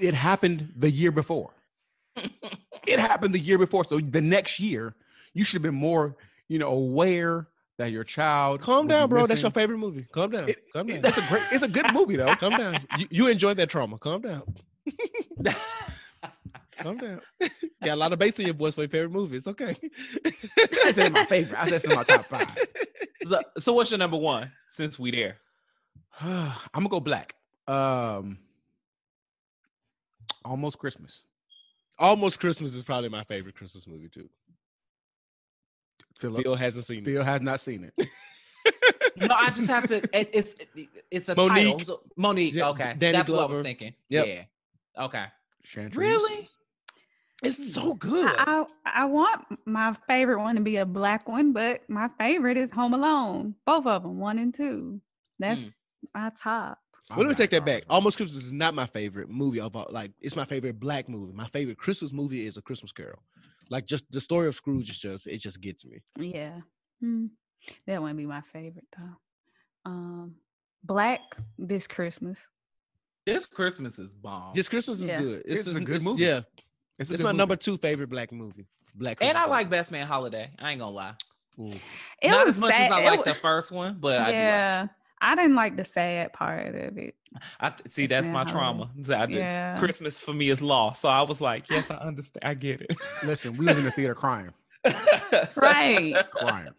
[0.00, 1.50] it happened the year before.
[2.16, 3.84] it happened the year before.
[3.84, 4.94] So the next year,
[5.32, 6.16] you should have been more,
[6.48, 7.46] you know, aware
[7.78, 8.60] that your child.
[8.60, 9.26] Calm down, bro.
[9.26, 10.06] That's your favorite movie.
[10.12, 10.48] Calm down.
[10.48, 11.02] It- Calm it- down.
[11.02, 11.42] that's a great.
[11.52, 12.34] It's a good movie though.
[12.36, 12.80] Calm down.
[12.98, 13.98] You, you enjoyed that trauma.
[13.98, 14.42] Calm down.
[16.78, 17.20] Calm down.
[17.82, 19.36] Got a lot of bass in your voice for your favorite movie.
[19.36, 19.76] It's okay.
[20.84, 21.58] I said my favorite.
[21.58, 22.48] I said it's in my top five.
[23.26, 25.38] So, so what's your number one since we there?
[26.20, 27.34] I'm gonna go black.
[27.66, 28.38] Um,
[30.44, 31.24] almost Christmas.
[31.98, 34.28] Almost Christmas is probably my favorite Christmas movie too.
[36.18, 37.04] Philip Phil hasn't seen it.
[37.04, 38.08] Phil has not seen it.
[39.16, 39.96] no, I just have to.
[40.18, 40.54] It, it's
[41.10, 41.48] it's a title.
[41.78, 41.84] Mo'Nique.
[41.84, 42.52] So, Mo'Nique.
[42.54, 43.94] Ja- Okay, Danny that's what I was thinking.
[44.08, 44.26] Yep.
[44.26, 45.04] Yeah.
[45.04, 45.24] Okay.
[45.64, 45.96] Chantrice.
[45.96, 46.48] Really?
[47.42, 48.26] It's so good.
[48.38, 52.56] I, I I want my favorite one to be a black one, but my favorite
[52.56, 53.54] is Home Alone.
[53.66, 55.00] Both of them, one and two.
[55.38, 55.72] That's Mm.
[56.14, 56.78] my top.
[57.10, 57.82] Well, let me take not that back.
[57.90, 59.86] Almost Christmas is not my favorite movie of all.
[59.90, 61.32] Like, it's my favorite black movie.
[61.32, 63.22] My favorite Christmas movie is A Christmas Carol.
[63.70, 65.98] Like, just the story of Scrooge is just it just gets me.
[66.18, 66.60] Yeah.
[67.00, 67.26] Hmm.
[67.86, 69.90] That wouldn't be my favorite though.
[69.90, 70.34] Um
[70.84, 71.20] Black
[71.58, 72.46] this Christmas.
[73.24, 74.52] This Christmas is bomb.
[74.54, 75.20] This Christmas is Yeah.
[75.20, 75.42] good.
[75.46, 76.22] It's just- a good it's- movie.
[76.22, 76.42] Yeah,
[76.98, 77.38] It's, it's my movie.
[77.38, 78.66] number two favorite black movie.
[78.94, 79.18] Black.
[79.20, 79.68] and Christmas I like.
[79.68, 80.50] Best Man Holiday.
[80.60, 81.14] I ain't gonna lie.
[81.58, 81.72] Ooh.
[82.22, 82.86] It Not was as much sad.
[82.86, 84.32] as I like the first one, but I do.
[84.32, 84.86] yeah.
[85.20, 87.14] I didn't like the sad part of it.
[87.60, 88.50] I see Best that's my Holiday.
[88.52, 88.90] trauma.
[89.10, 89.78] I Yeah.
[89.78, 91.02] Christmas for me is lost.
[91.02, 92.44] So I was like, yes, I understand.
[92.44, 92.96] I get it.
[93.24, 94.52] Listen, we was in the theater crying,
[95.56, 96.24] Right.
[96.30, 96.74] crying.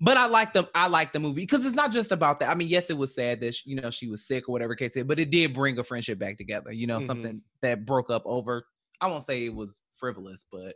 [0.00, 2.50] But I like the I like the movie because it's not just about that.
[2.50, 4.74] I mean, yes, it was sad that she, you know she was sick or whatever
[4.74, 6.72] case it, but it did bring a friendship back together.
[6.72, 7.02] You know, Mhm.
[7.06, 8.66] something that broke up over.
[9.00, 10.74] I won't say it was frivolous, but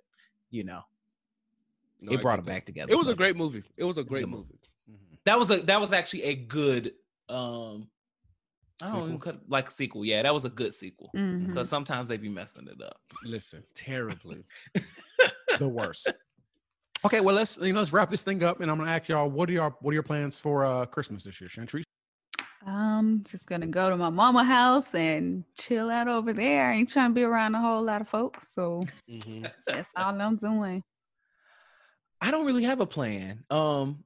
[0.51, 0.83] you know,
[2.01, 2.93] No, it I brought get it back together.
[2.93, 3.65] It was a great movie.
[3.77, 4.55] It was a a great good movie.
[4.55, 4.58] Mhm.
[5.29, 6.95] That was a that was actually a good
[7.29, 7.89] um.
[8.81, 9.19] I don't even Sequel?
[9.19, 10.05] cut, like a sequel.
[10.07, 12.99] Yeah, that was a good sequel because sometimes they be messing it up.
[13.25, 14.45] Listen, terribly.
[15.59, 16.11] The worst.
[17.05, 19.29] Okay, well let's you know let's wrap this thing up, and I'm gonna ask y'all
[19.29, 21.83] what are your what are your plans for uh Christmas this year, Chantrice?
[22.67, 26.71] I'm just gonna go to my mama house and chill out over there.
[26.71, 28.49] I ain't trying to be around a whole lot of folks.
[28.55, 28.81] So
[29.11, 29.51] Mhm.
[29.67, 30.83] that's all I'm doing.
[32.21, 33.45] I don't really have a plan.
[33.51, 34.05] Um,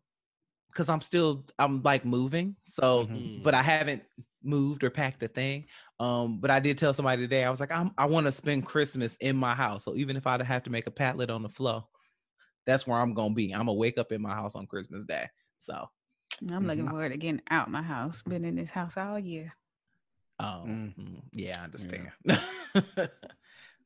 [0.72, 2.56] because I'm still I'm like moving.
[2.64, 3.42] So, Mhm.
[3.42, 4.02] but I haven't
[4.42, 5.66] moved or packed a thing.
[6.00, 7.44] Um, but I did tell somebody today.
[7.44, 9.84] I was like, I'm, I want to spend Christmas in my house.
[9.84, 11.84] So even if I'd have to make a padlet on the floor,
[12.66, 13.52] that's where I'm gonna be.
[13.52, 15.26] I'm gonna wake up in my house on Christmas Day.
[15.58, 15.88] So,
[16.50, 16.90] I'm looking Mhm.
[16.90, 18.22] forward to getting out my house.
[18.22, 19.52] Been in this house all year.
[20.38, 21.04] um, Mm.
[21.04, 22.10] mm, yeah, I understand.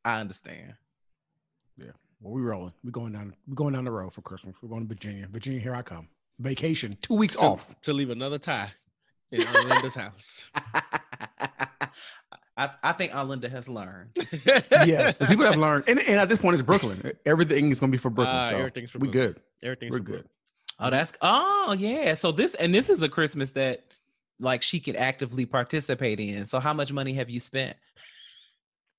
[0.04, 0.74] I understand.
[1.76, 1.90] Yeah.
[2.20, 2.72] Well, we rolling.
[2.82, 3.34] We going down.
[3.46, 4.54] We going down the road for Christmas.
[4.62, 5.26] We're going to Virginia.
[5.30, 6.08] Virginia, here I come.
[6.38, 6.96] Vacation.
[7.02, 7.80] Two weeks to, off.
[7.82, 8.70] to leave another tie
[9.30, 10.44] in Linda's house.
[12.58, 14.10] I, I think Alinda has learned.
[14.86, 17.12] yes, the people have learned, and, and at this point, it's Brooklyn.
[17.26, 18.36] Everything is going to be for Brooklyn.
[18.36, 19.34] Ah, so everything's for we Brooklyn.
[19.34, 19.42] good.
[19.62, 20.12] Everything's We're for good.
[20.12, 20.30] Brooklyn.
[20.78, 22.14] Oh, that's oh yeah.
[22.14, 23.84] So this and this is a Christmas that
[24.40, 26.46] like she can actively participate in.
[26.46, 27.76] So how much money have you spent?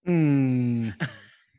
[0.07, 0.93] Mm,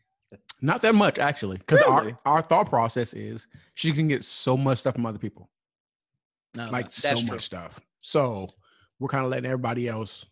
[0.60, 2.16] not that much actually, because Really?
[2.24, 5.50] our, our thought process is she can get so much stuff from other people,
[6.58, 7.22] No, like so true.
[7.28, 7.80] much stuff.
[8.00, 8.48] So
[8.98, 10.26] we're kind of letting everybody else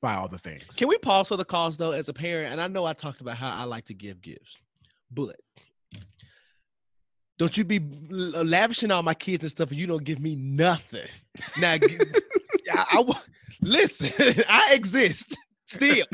[0.00, 0.62] buy all the things.
[0.76, 2.52] Can we pause for the cause though, as a parent?
[2.52, 4.56] And I know I talked about how I like to give gifts,
[5.10, 5.34] but
[7.40, 7.80] don't you be
[8.10, 11.08] lavishing on my kids and stuff, and you don't give me nothing.
[11.58, 11.76] Now,
[12.92, 13.18] I, wa-
[13.60, 14.12] listen.
[14.48, 16.06] I exist still.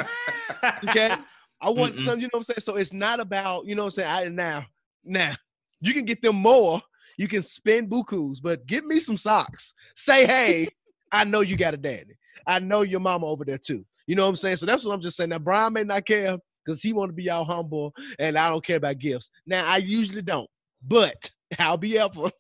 [0.89, 1.15] Okay,
[1.61, 2.05] I want Mm-mm.
[2.05, 2.21] some.
[2.21, 2.61] You know what I'm saying?
[2.61, 4.27] So it's not about you know what I'm saying.
[4.27, 4.67] I, now,
[5.05, 5.35] now
[5.81, 6.81] you can get them more.
[7.17, 9.73] You can spend bukus, but get me some socks.
[9.95, 10.69] Say, hey,
[11.11, 12.17] I know you got a daddy.
[12.47, 13.85] I know your mama over there too.
[14.07, 14.57] You know what I'm saying?
[14.57, 15.31] So that's what I'm just saying.
[15.31, 18.65] Now Brian may not care because he want to be all humble, and I don't
[18.65, 19.31] care about gifts.
[19.47, 20.49] Now I usually don't,
[20.83, 22.31] but I'll be helpful.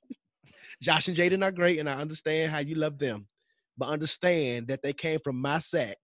[0.82, 3.26] Josh and Jaden are great, and I understand how you love them,
[3.78, 5.96] but understand that they came from my sack,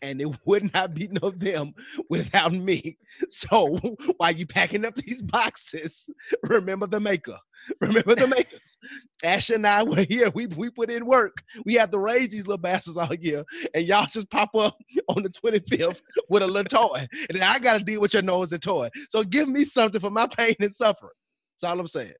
[0.00, 1.72] and it would not be no them
[2.08, 2.98] without me.
[3.30, 3.78] So
[4.16, 6.06] while you packing up these boxes,
[6.44, 7.38] remember the maker.
[7.80, 8.78] Remember the makers.
[9.22, 10.30] Ash and I were here.
[10.34, 11.42] We we put in work.
[11.64, 13.44] We had to raise these little bastards all year,
[13.74, 14.76] and y'all just pop up
[15.08, 18.22] on the 25th with a little toy, and then I got to deal with your
[18.22, 18.88] nose and toy.
[19.08, 21.12] So give me something for my pain and suffering.
[21.60, 22.12] That's all I'm saying.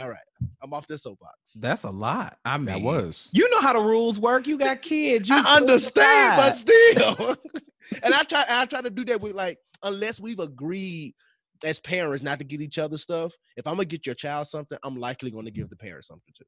[0.00, 0.18] All right,
[0.62, 1.34] I'm off this soapbox.
[1.56, 2.38] That's a lot.
[2.44, 3.28] I mean, That was.
[3.32, 4.46] You know how the rules work.
[4.46, 5.28] You got kids.
[5.28, 7.36] You I understand, but still.
[8.02, 11.14] and I try I try to do that with like unless we've agreed
[11.64, 13.32] as parents not to get each other stuff.
[13.56, 16.44] If I'm gonna get your child something, I'm likely gonna give the parent something too.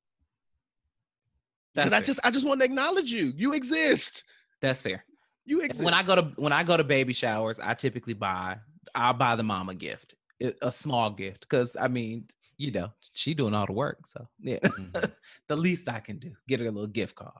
[1.74, 3.32] Because I just I just want to acknowledge you.
[3.36, 4.24] You exist.
[4.60, 5.04] That's fair.
[5.44, 5.84] You exist.
[5.84, 8.58] When I go to when I go to baby showers, I typically buy
[8.94, 10.14] I'll buy the mom a gift,
[10.62, 12.26] a small gift, because I mean,
[12.56, 14.06] you know, she doing all the work.
[14.06, 15.04] So yeah, mm-hmm.
[15.48, 17.32] the least I can do, get her a little gift card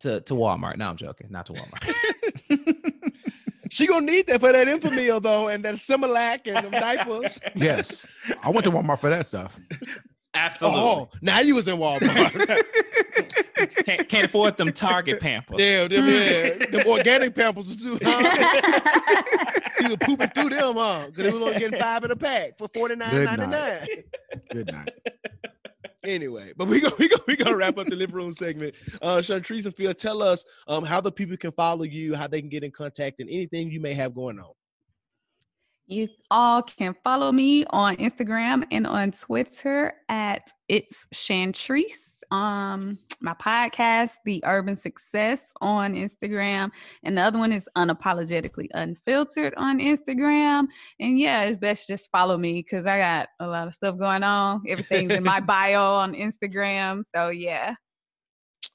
[0.00, 0.76] to to Walmart.
[0.76, 2.90] No, I'm joking, not to Walmart.
[3.70, 7.38] she gonna need that for that Enfamil though, and that Similac and them diapers.
[7.54, 8.06] Yes,
[8.42, 9.58] I went to Walmart for that stuff.
[10.34, 10.80] Absolutely.
[10.80, 12.62] Oh, now you was in Walmart.
[13.84, 15.58] can't, can't afford them Target pampers.
[15.58, 16.60] Damn, them, mm.
[16.60, 17.98] yeah, them organic pampers too.
[18.02, 19.60] Huh?
[19.80, 21.06] you were pooping through them, huh?
[21.06, 23.88] Because it was only getting five in a pack for forty nine Good ninety night.
[23.88, 24.42] nine.
[24.50, 24.90] Good night.
[26.04, 28.74] Anyway, but we go we go we gonna wrap up the living room segment.
[29.00, 32.40] Uh Chantrice and Phil, tell us um how the people can follow you, how they
[32.40, 34.52] can get in contact, and anything you may have going on.
[35.86, 42.13] You all can follow me on Instagram and on Twitter at it's Chantrice.
[42.30, 46.70] Um, my podcast, The Urban Success, on Instagram,
[47.02, 50.66] and the other one is Unapologetically Unfiltered on Instagram.
[51.00, 54.22] And yeah, it's best just follow me because I got a lot of stuff going
[54.22, 54.62] on.
[54.68, 57.04] Everything's in my bio on Instagram.
[57.14, 57.74] So yeah.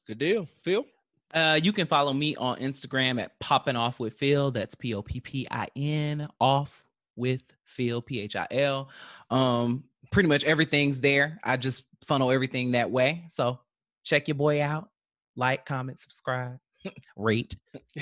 [0.08, 0.48] Good deal.
[0.64, 0.86] Phil?
[1.34, 4.50] Uh, you can follow me on Instagram at Poppin' Off with Phil.
[4.52, 6.84] That's P O P P I N off
[7.16, 8.90] with Phil P H I L.
[9.30, 11.40] Um, pretty much everything's there.
[11.44, 13.26] I just funnel everything that way.
[13.30, 13.60] So
[14.04, 14.90] check your boy out.
[15.36, 16.58] Like, comment, subscribe,
[17.16, 17.56] rate.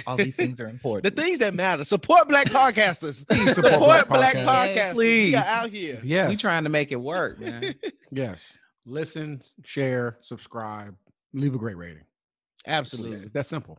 [0.05, 1.15] All these things are important.
[1.15, 1.83] The things that matter.
[1.83, 3.19] Support black podcasters.
[3.19, 4.75] Support, support black, black podcasters.
[4.75, 4.95] podcasters.
[4.95, 5.99] We are out here.
[6.03, 7.75] Yes, we trying to make it work, man.
[8.09, 10.95] Yes, listen, share, subscribe,
[11.33, 12.05] leave a great rating.
[12.65, 13.17] Absolutely.
[13.17, 13.77] It's that simple.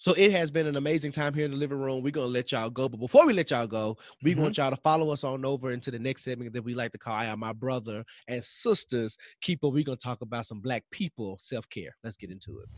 [0.00, 2.04] So it has been an amazing time here in the living room.
[2.04, 4.38] We're gonna let y'all go, but before we let y'all go, we Mhm.
[4.38, 6.98] want y'all to follow us on over into the next segment that we like to
[6.98, 11.36] call "I Am My Brother and Sisters Keeper." We're gonna talk about some black people
[11.40, 11.96] self care.
[12.04, 12.68] Let's get into it.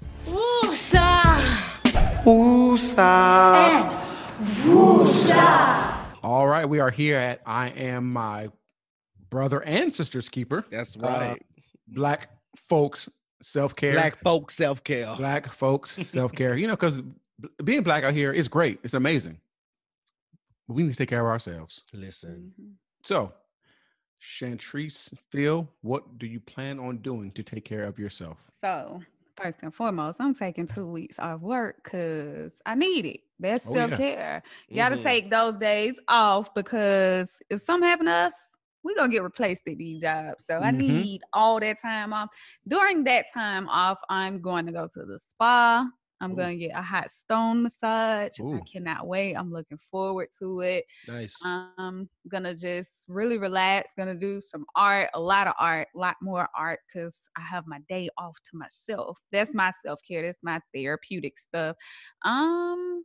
[6.22, 8.48] All right, we are here at I am my
[9.28, 10.64] brother and sister's keeper.
[10.70, 11.42] That's Uh, right.
[11.88, 12.30] Black
[12.68, 13.08] folks
[13.42, 13.92] self care.
[13.92, 15.14] black folks self care.
[15.16, 16.56] black folks self care.
[16.56, 17.02] You know, because
[17.64, 18.78] being black out here is great.
[18.82, 19.38] It's amazing.
[20.68, 21.82] But we need to take care of ourselves.
[21.92, 22.52] Listen,
[23.02, 23.32] So,
[24.20, 28.36] Chantrice, Phil, what do you plan on doing to take care of yourself?
[28.62, 29.00] So
[29.36, 33.20] first and foremost, I'm taking two weeks off work because I need it.
[33.38, 34.42] That's Oh, self care.
[34.68, 35.02] You got to Mhm.
[35.02, 38.32] take those days off because if something happened to us,
[38.82, 40.44] we're gonna get replaced at these jobs.
[40.46, 40.72] So I Mhm.
[40.72, 42.30] need all that time off.
[42.68, 45.88] During that time off, I'm going to go to the spa.
[46.22, 46.36] I'm Ooh.
[46.36, 48.32] gonna get a hot stone massage.
[48.52, 49.34] I cannot wait.
[49.36, 50.84] I'm looking forward to it.
[51.06, 51.46] Nice.
[51.46, 53.92] Um, I'm gonna just really relax.
[53.96, 57.66] Gonna do some art, a lot of art, a lot more art, because I have
[57.66, 59.18] my day off to myself.
[59.32, 60.22] That's my self care.
[60.22, 61.76] That's my therapeutic stuff.
[62.24, 63.04] Um,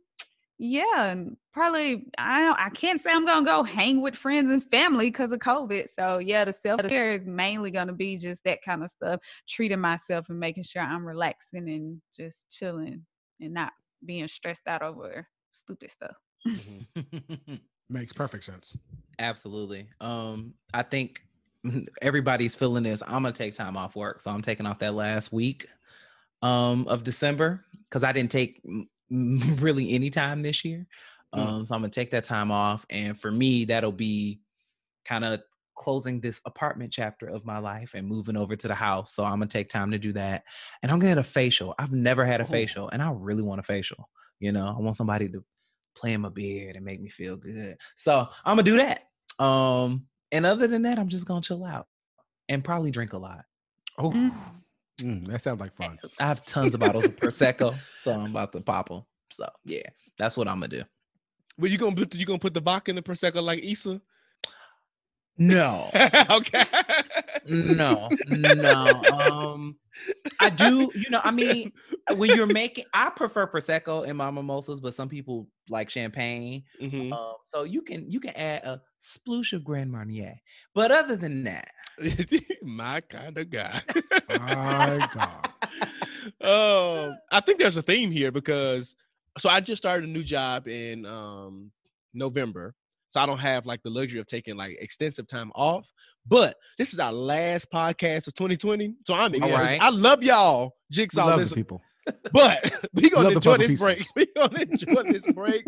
[0.58, 4.64] yeah, and probably I don't, I can't say I'm gonna go hang with friends and
[4.64, 5.88] family because of COVID.
[5.88, 9.80] So yeah, the self care is mainly gonna be just that kind of stuff, treating
[9.80, 13.04] myself and making sure I'm relaxing and just chilling
[13.40, 13.72] and not
[14.04, 16.16] being stressed out over stupid stuff.
[17.88, 18.76] Makes perfect sense.
[19.18, 19.88] Absolutely.
[20.00, 21.22] Um, I think
[22.02, 23.02] everybody's feeling this.
[23.02, 25.66] I'm gonna take time off work, so I'm taking off that last week
[26.42, 30.86] um of December because I didn't take m- m- really any time this year.
[31.34, 31.38] Mm.
[31.38, 34.40] Um, so I'm gonna take that time off, and for me, that'll be
[35.04, 35.42] kind of
[35.76, 39.12] closing this apartment chapter of my life and moving over to the house.
[39.12, 40.44] So I'm gonna take time to do that,
[40.82, 41.74] and I'm gonna get a facial.
[41.78, 42.46] I've never had a Oh.
[42.48, 44.08] facial, and I really want a facial.
[44.40, 45.44] You know, I want somebody to
[45.94, 47.76] play in my beard and make me feel good.
[47.94, 49.08] So I'm gonna do that.
[49.42, 51.88] Um, and other than that, I'm just gonna chill out
[52.48, 53.44] and probably drink a lot.
[53.98, 54.34] Oh, Mm.
[55.00, 55.96] Mm, that sounds like fun.
[56.20, 59.02] I have tons of bottles of prosecco, so I'm about to pop them.
[59.30, 60.82] So yeah, that's what I'm gonna do.
[61.58, 64.00] Well, you gonna put you gonna put the vodka in the prosecco like Issa?
[65.38, 65.90] No,
[66.30, 66.64] okay.
[67.46, 69.02] no, no.
[69.12, 69.76] Um,
[70.40, 70.90] I do.
[70.94, 71.72] You know, I mean,
[72.14, 76.64] when you're making, I prefer prosecco in my mimosas, but some people like champagne.
[76.82, 77.12] Mhm.
[77.12, 80.36] Um, so you can you can add a sploosh of Grand Marnier.
[80.74, 81.70] But other than that,
[82.62, 83.82] My kind of guy.
[84.28, 85.48] My God.
[86.40, 88.94] um, I think there's a theme here because
[89.38, 91.70] so I just started a new job in um
[92.14, 92.74] November.
[93.16, 95.90] So I don't have like the luxury of taking like extensive time off.
[96.26, 98.92] But this is our last podcast of 2020.
[99.06, 99.58] So I'm excited.
[99.58, 99.80] right.
[99.80, 101.54] I love y'all, Jigsaw love listen.
[101.54, 101.80] people.
[102.30, 103.96] But we gonna enjoy this break.
[103.96, 104.12] pieces.
[104.14, 105.64] We gonna enjoy this break.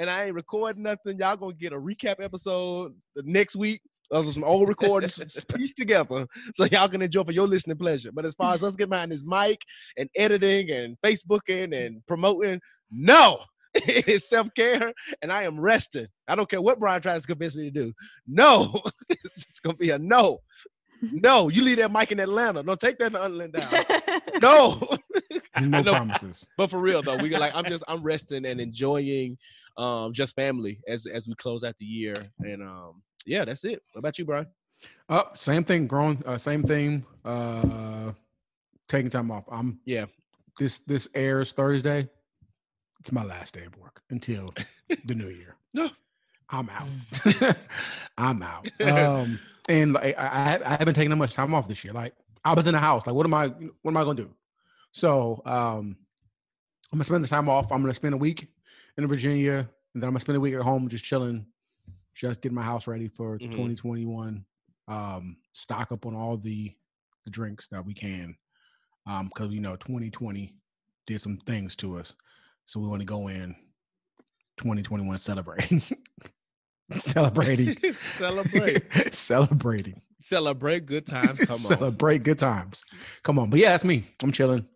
[0.00, 1.18] And I ain't recording nothing.
[1.18, 3.80] Y'all gonna get a recap episode the next week
[4.10, 5.20] of some old recordings
[5.54, 6.26] pieced together.
[6.54, 8.10] So y'all can enjoy for your listening pleasure.
[8.10, 9.60] But as far as us getting behind this mic
[9.96, 12.60] and editing and Facebooking and promoting,
[12.90, 13.38] no.
[13.88, 14.92] It is self-care
[15.22, 16.08] and I am resting.
[16.26, 17.92] I don't care what Brian tries to convince me to do.
[18.26, 20.40] No, it's gonna be a no.
[21.00, 22.62] No, you leave that mic in Atlanta.
[22.62, 23.84] Don't take that to Unland House.
[24.42, 24.80] No.
[25.60, 25.92] No know.
[25.94, 26.46] promises.
[26.56, 29.38] But for real though, we got like I'm just I'm resting and enjoying
[29.76, 32.14] um just family as as we close out the year.
[32.40, 33.82] And um yeah, that's it.
[33.92, 34.46] What about you, Brian?
[35.08, 35.86] Oh, same thing.
[35.86, 36.22] Growing.
[36.24, 37.04] Uh, same thing.
[37.24, 38.12] Uh,
[38.88, 39.44] taking time off.
[39.50, 39.80] I'm.
[39.84, 40.06] Yeah.
[40.58, 42.08] This this airs Thursday.
[43.08, 44.44] It's my last day of work until
[45.06, 45.56] the new year.
[45.72, 45.88] No.
[46.50, 47.56] I'm out.
[48.18, 48.68] I'm out.
[48.82, 51.94] Um, and like I, I I haven't taken that much time off this year.
[51.94, 52.12] Like
[52.44, 53.06] I was in the house.
[53.06, 53.48] Like what am I?
[53.48, 54.30] What am I gonna do?
[54.92, 55.96] So um,
[56.92, 57.72] I'm gonna spend the time off.
[57.72, 58.48] I'm gonna spend a week
[58.98, 59.56] in Virginia,
[59.94, 61.46] and then I'm gonna spend a week at home just chilling,
[62.14, 63.52] just getting my house ready for Mhm.
[63.52, 64.44] 2021.
[64.86, 66.74] Um, stock up on all the
[67.24, 68.36] the drinks that we can,
[69.06, 70.54] um, because you know 2020
[71.06, 72.14] did some things to us,
[72.68, 73.56] so we want to go in
[74.58, 75.80] 2021 celebrating,
[76.92, 77.74] celebrating,
[78.18, 78.82] Celebrate.
[79.14, 81.38] celebrating, Celebrate good times.
[81.38, 81.58] Come on.
[81.58, 82.84] celebrate good times.
[83.22, 84.04] Come on, but yeah, that's me.
[84.22, 84.66] I'm chilling,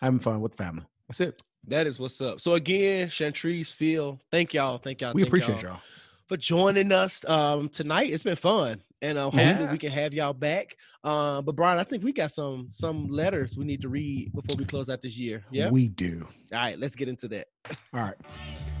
[0.00, 0.86] having fun with the family.
[1.06, 1.42] That's it.
[1.68, 2.40] That is what's up.
[2.40, 4.78] So again, Chantrice, Phil, thank y'all.
[4.78, 5.12] Thank y'all.
[5.12, 5.80] we thank appreciate y'all.
[6.28, 8.10] For joining us um tonight.
[8.10, 8.82] It's been fun.
[9.02, 10.76] And uh, hopefully we can have y'all back.
[11.02, 14.56] Uh, but Brian, I think we got some some letters we need to read before
[14.56, 15.44] we close out this year.
[15.50, 15.68] Yeah.
[15.68, 16.26] we do.
[16.52, 17.48] All right, let's get into that.
[17.92, 18.14] All right.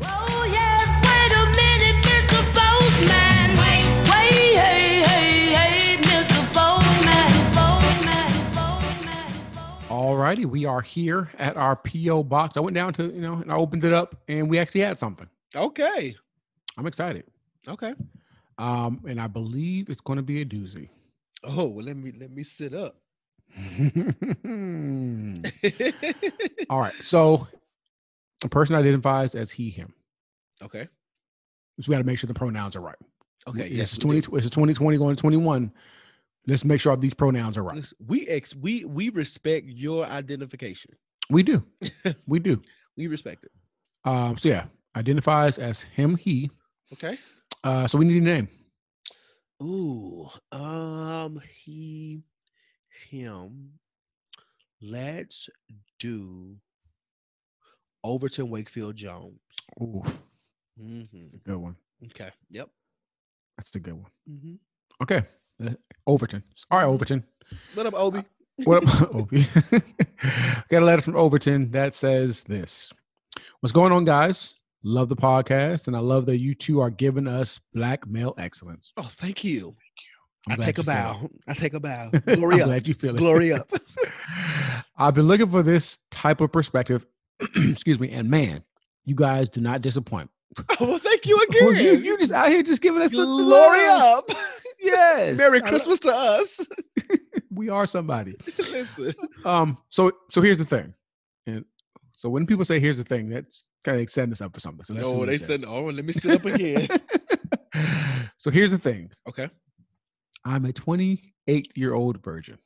[0.02, 2.40] Oh yes, wait a minute, Mr.
[2.54, 3.50] Postman.
[3.58, 6.40] Wait, wait, hey, hey, hey, Mr.
[6.54, 7.32] Postman.
[9.90, 12.56] All righty, we are here at our PO box.
[12.56, 14.96] I went down to you know and I opened it up, and we actually had
[14.98, 15.28] something.
[15.54, 16.16] Okay.
[16.78, 17.24] I'm excited.
[17.68, 17.94] Okay.
[18.58, 20.88] Um, and I believe it's going to be a doozy.
[21.42, 22.96] Oh, well, let me let me sit up.
[26.70, 26.94] All right.
[27.00, 27.46] So
[28.42, 29.92] a person identifies as he, him.
[30.62, 30.88] okay.
[31.80, 32.96] So we got to make sure the pronouns are right.
[33.48, 33.68] Okay.
[33.68, 33.98] Yes.
[33.98, 34.30] 20, do.
[34.32, 35.72] this is 2020 going to 21.
[36.46, 37.76] Let's make sure these pronouns are right.
[37.76, 40.92] Listen, We ex we we respect your identification.
[41.30, 41.64] We do.
[42.26, 42.60] we do.
[42.96, 43.50] We respect it.
[44.04, 46.50] Um, so yeah, identifies as him, he.
[46.92, 47.18] Okay.
[47.64, 48.48] Uh, so we need a name.
[49.62, 50.28] Ooh.
[50.52, 51.40] Um.
[51.64, 52.22] He.
[53.10, 53.70] Him.
[54.82, 55.48] Let's
[55.98, 56.56] do.
[58.04, 59.40] Overton Wakefield Jones.
[59.80, 60.02] Ooh,
[60.78, 61.76] hmm that's a good one.
[62.04, 62.30] Okay.
[62.50, 62.68] Yep.
[63.56, 64.10] That's a good one.
[64.28, 64.54] hmm
[65.02, 65.22] Okay.
[65.64, 65.70] uh,
[66.06, 66.42] Overton.
[66.70, 67.24] All right, Overton.
[67.74, 68.22] What up, Obi.
[68.64, 69.46] What up, Opie?
[70.68, 72.92] Got a letter from Overton that says this.
[73.60, 74.60] What's going on, guys?
[74.86, 78.92] Love the podcast, and I love that you two are giving us black male excellence.
[78.98, 79.74] Oh, thank you.
[80.46, 81.30] I'm I take a bow.
[81.48, 82.10] I take a bow.
[82.26, 82.66] Glory up.
[82.68, 83.18] glad you feel it.
[83.18, 83.70] Glory up.
[84.98, 87.06] I've been looking for this type of perspective.
[87.56, 88.62] excuse me, and man,
[89.06, 90.30] you guys do not disappoint.
[90.78, 91.82] Oh, well, thank you Well, again.
[91.84, 94.30] you, you just out here just giving us the- the Glory up.
[94.80, 95.36] Yes.
[95.36, 96.60] Merry Christmas to us.
[97.50, 98.36] We are somebody.
[98.58, 99.14] Listen.
[99.44, 99.78] Um.
[99.88, 100.94] So so here's the thing,
[101.46, 101.64] and
[102.12, 104.84] so when people say here's the thing, that's kind of setting us up for something.
[104.84, 106.88] So Oh, they said, oh, let me sit up again.
[108.38, 109.10] so here's the thing.
[109.28, 109.48] okay.
[110.44, 112.58] I'm a 28 year old virgin.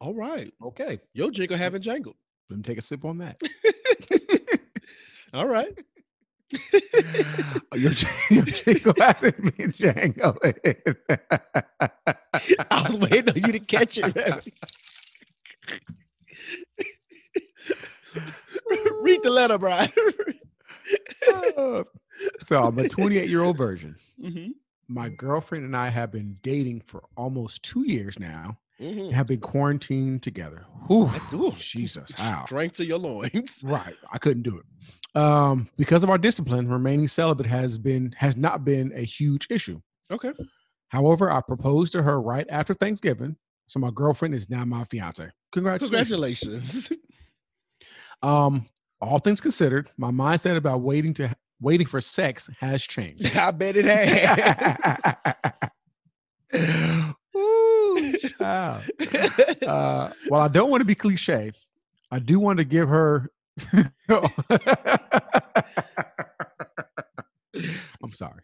[0.00, 0.52] All right.
[0.62, 0.98] Okay.
[1.14, 2.16] Your jingle haven't jangled.
[2.50, 3.40] Let me take a sip on that.
[5.34, 5.76] All right.
[7.74, 7.92] your,
[8.30, 10.38] your jingle hasn't been jangled.
[12.70, 14.14] I was waiting on you to catch it.
[18.70, 18.78] Man.
[19.02, 19.92] Read the letter, Brian.
[22.44, 23.96] so I'm a 28 year old virgin.
[24.22, 24.48] mm-hmm.
[24.88, 29.00] My girlfriend and I have been dating for almost two years now Mm-hmm.
[29.00, 30.66] and have been quarantined together.
[30.86, 32.44] Whew, Ooh, Jesus, how?
[32.44, 33.62] Strength to your loins.
[33.64, 33.94] Right.
[34.12, 35.18] I couldn't do it.
[35.18, 39.80] Um, because of our discipline, remaining celibate has been has not been a huge issue.
[40.10, 40.32] Okay.
[40.88, 43.36] However, I proposed to her right after Thanksgiving.
[43.66, 45.26] So my girlfriend is now my fiance.
[45.52, 45.88] Congratulations.
[46.10, 46.92] Congratulations.
[48.26, 48.66] Um,
[49.00, 53.36] all things considered, my mindset about waiting to waiting for sex has changed.
[53.36, 55.14] I bet it has.
[57.36, 58.82] Ooh, child.
[59.64, 61.52] Uh, while I don't want to be cliche,
[62.10, 63.30] I do want to give her.
[63.72, 63.92] I'm
[68.12, 68.42] sorry.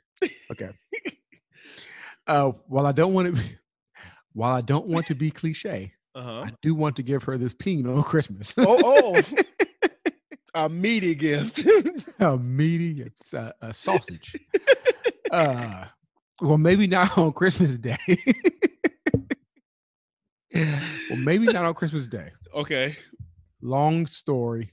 [0.52, 0.70] Okay.
[2.28, 3.56] Uh, while I don't want to, be,
[4.32, 6.42] while I don't want to be cliche, uh-huh.
[6.42, 8.54] I do want to give her this peen on Christmas.
[8.56, 9.20] Oh, oh.
[10.54, 11.64] A meaty gift.
[12.20, 14.36] a meaty it's a, a sausage.
[15.30, 15.86] uh,
[16.40, 17.96] well, maybe not on Christmas Day.
[20.54, 22.30] well, maybe not on Christmas Day.
[22.54, 22.96] okay.
[23.62, 24.70] Long story,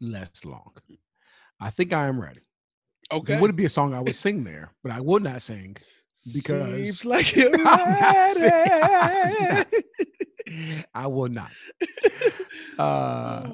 [0.00, 0.72] less long.
[1.60, 2.42] I think I am ready.
[3.10, 3.34] Okay.
[3.34, 5.76] It wouldn't be a song I would sing there, but I would not sing.
[6.34, 7.64] because Seems like you're ready.
[10.94, 11.50] I will not.
[12.78, 13.48] Uh,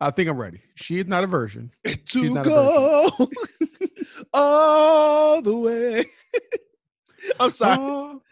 [0.00, 0.60] I think I'm ready.
[0.74, 1.70] She is not a virgin.
[1.84, 3.10] to a go
[4.34, 6.04] all the way.
[7.40, 7.76] I'm sorry.
[7.78, 8.22] Oh.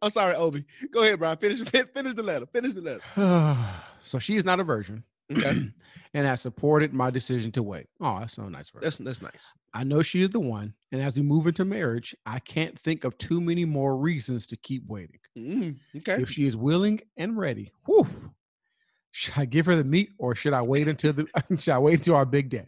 [0.00, 0.64] I'm sorry, Obi.
[0.90, 1.36] Go ahead, Brian.
[1.36, 1.60] Finish
[1.94, 2.46] finish the letter.
[2.46, 3.56] Finish the letter.
[4.02, 5.04] so she is not a virgin
[5.36, 5.68] Okay.
[6.14, 7.86] and has supported my decision to wait.
[8.00, 8.70] Oh, that's so nice.
[8.80, 9.52] That's that's nice.
[9.72, 10.74] I know she is the one.
[10.90, 14.56] And as we move into marriage, I can't think of too many more reasons to
[14.56, 15.20] keep waiting.
[15.38, 16.20] Mm, okay.
[16.20, 18.06] If she is willing and ready, whew,
[19.12, 21.26] should I give her the meat or should I wait until the
[21.58, 22.66] should I wait until our big day?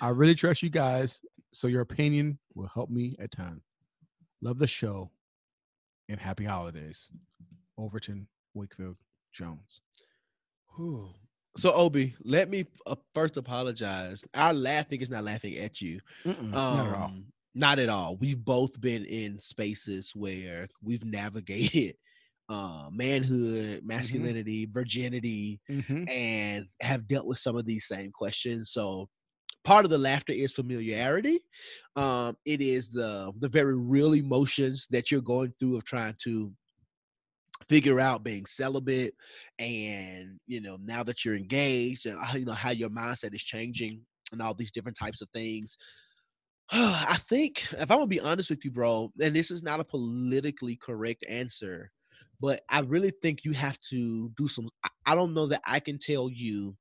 [0.00, 1.20] I really trust you guys,
[1.52, 3.60] so your opinion will help me a ton.
[4.42, 5.10] Love the show
[6.08, 7.08] and happy holidays.
[7.78, 8.96] Overton, Wakefield,
[9.32, 9.80] Jones.
[10.76, 11.08] Whew.
[11.56, 14.24] So Obi, let me uh, first apologize.
[14.34, 16.00] Our laughing is not laughing at you.
[16.24, 17.04] Mm-mm, not at all.
[17.04, 18.16] Um, Not at all.
[18.16, 21.94] We've both been in spaces where we've navigated
[22.48, 26.10] uh, manhood, masculinity, virginity, Mhm.
[26.10, 28.70] and have dealt with some of these same questions.
[28.72, 29.08] So
[29.64, 31.40] part of the laughter is familiarity.
[31.96, 36.54] Um, it is the the very real emotions that you're going through of trying to
[37.68, 39.14] figure out being celibate
[39.58, 43.42] and you know now that you're engaged and how- you know how your mindset is
[43.42, 45.78] changing and all these different types of things
[46.72, 49.84] i think if i'm gonna be honest with you bro and this is not a
[49.84, 51.92] politically correct answer
[52.44, 54.68] but i really think you have to do some
[55.06, 56.76] I- don't know that i can tell you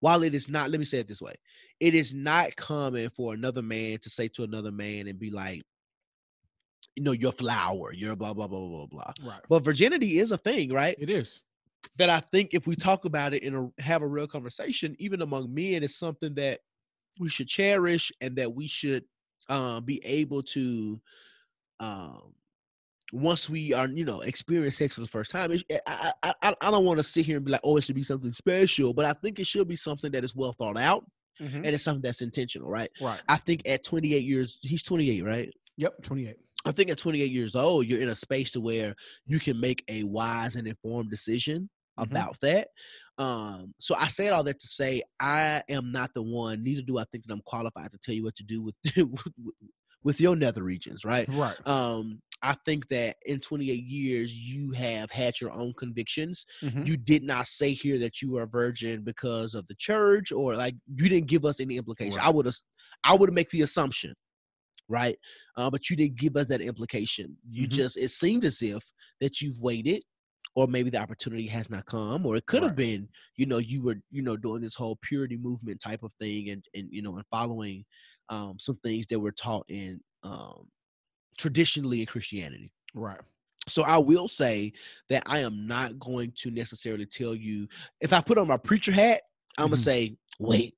[0.00, 1.34] while it is not let me say it this way
[1.80, 5.62] it is not common for another man to say to another man and be like
[6.96, 9.40] you know you're flower you're blah blah blah blah blah Right.
[9.48, 11.42] but virginity is a thing right It is.
[11.96, 15.52] that I think if we talk about it and have a real conversation, even among
[15.54, 16.60] men, it's something that
[17.20, 19.04] we should cherish and that we should
[19.48, 21.00] um, be able to,
[21.80, 22.34] um,
[23.12, 25.50] once we are, you know, experience sex for the first time.
[25.52, 27.84] It, I, I, I, I don't want to sit here and be like, oh, it
[27.84, 30.76] should be something special, but I think it should be something that is well thought
[30.78, 31.04] out
[31.40, 31.54] Mhm.
[31.56, 32.90] and it's something that's intentional, right?
[33.00, 33.20] Right.
[33.28, 35.52] I think at 28 years, he's 28, right?
[35.76, 36.02] Yep.
[36.02, 36.36] 28.
[36.66, 38.94] I think at 28 years old, you're in a space to where
[39.24, 42.02] you can make a wise and informed decision Mhm.
[42.02, 42.68] about that.
[43.18, 46.98] Um, so I said all that to say I am not the one, neither do
[46.98, 49.54] I think that I'm qualified to tell you what to do with with,
[50.04, 51.28] with your nether regions, right?
[51.28, 51.56] Right.
[51.66, 56.46] Um, I think that in 28 years you have had your own convictions.
[56.62, 56.86] Mhm.
[56.86, 60.56] You did not say here that you are a virgin because of the church, or
[60.56, 62.18] like you didn't give us any implication.
[62.20, 62.54] I would have,
[63.04, 64.14] I would make the assumption,
[64.88, 65.18] right?
[65.56, 67.36] Uh, but you didn't give us that implication.
[67.50, 67.72] You Mhm.
[67.72, 68.82] just it seemed as if
[69.20, 70.04] that you've waited,
[70.54, 72.76] or maybe the opportunity has not come, or it could have Right.
[72.76, 76.50] been, you know, you were, you know, doing this whole purity movement type of thing,
[76.50, 77.84] and and you know, and following
[78.28, 80.70] um, some things that were taught in um,
[81.38, 82.72] traditionally in Christianity.
[82.94, 83.20] Right.
[83.68, 84.72] So I will say
[85.10, 87.68] that I am not going to necessarily tell you
[88.00, 89.22] if I put on my preacher hat,
[89.58, 89.78] I'm gonna Mhm.
[89.78, 90.77] say wait.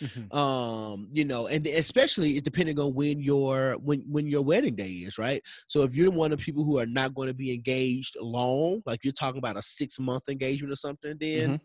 [0.00, 0.30] Mhm.
[0.30, 4.90] Um, you know, and especially it depending on when your when when your wedding day
[4.92, 5.42] is, right?
[5.68, 8.82] So if you're one of the people who are not going to be engaged long,
[8.86, 11.60] like you're talking about a six month engagement or something, then Mhm.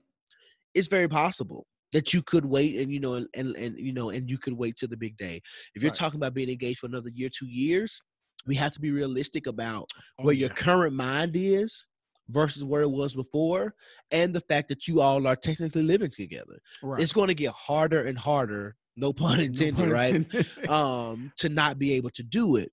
[0.74, 4.10] it's very possible that you could wait and you know and, and and you know
[4.10, 5.42] and you could wait till the big day.
[5.76, 6.02] If you're Right.
[6.02, 8.02] talking about being engaged for another year, two years,
[8.46, 11.86] we have to be realistic about Oh, where your current mind is
[12.30, 13.76] versus where it was before
[14.12, 17.00] and the fact that you all are technically living together Right.
[17.02, 20.70] it's going to get harder and harder no pun No intended pun right intended.
[20.70, 22.72] um to not be able to do it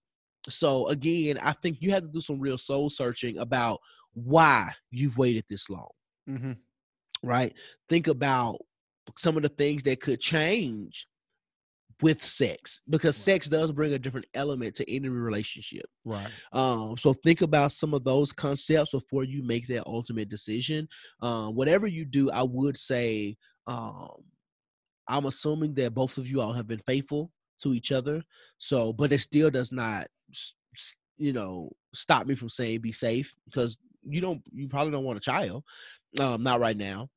[0.48, 3.78] so again i think you have to do some real soul searching about
[4.14, 5.88] why you've waited this long
[6.28, 6.52] Mm-hmm.
[7.22, 7.52] right
[7.88, 8.58] think about
[9.18, 11.06] some of the things that could change
[12.02, 16.28] with sex because sex does bring a different element to any relationship Right.
[16.52, 20.88] um, so think about some of those concepts before you make that ultimate decision.
[21.20, 24.08] Um, whatever you do, I would say um,
[25.08, 27.30] I'm assuming that both of you all have been faithful
[27.62, 28.22] to each other.
[28.58, 30.08] So, but it still does not,
[31.16, 35.18] you know, stop me from saying be safe because you don't, you probably don't want
[35.18, 35.62] a child,
[36.18, 37.08] um, not right now.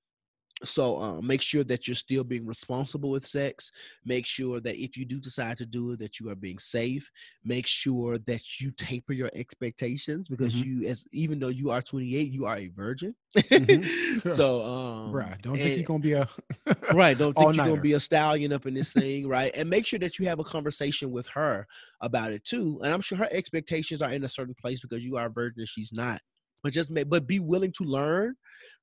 [0.64, 3.72] So um, make sure that you're still being responsible with sex.
[4.06, 7.12] Make sure that if you do decide to do it, that you are being safe.
[7.44, 10.64] Make sure that you taper your expectations because Mhm.
[10.64, 13.16] you, as even though you are 28, you are a virgin.
[13.58, 13.92] Mhm.
[14.24, 14.46] Sure.
[14.46, 15.42] So um, right.
[15.42, 16.28] Don't think you're gonna be a
[16.92, 19.86] right don't think you're gonna be a stallion up in this thing right and make
[19.88, 21.66] sure that you have a conversation with her
[22.02, 25.18] about it too and i'm sure her expectations are in a certain place because you
[25.18, 26.22] are a virgin and she's not
[26.62, 28.36] but just make but be willing to learn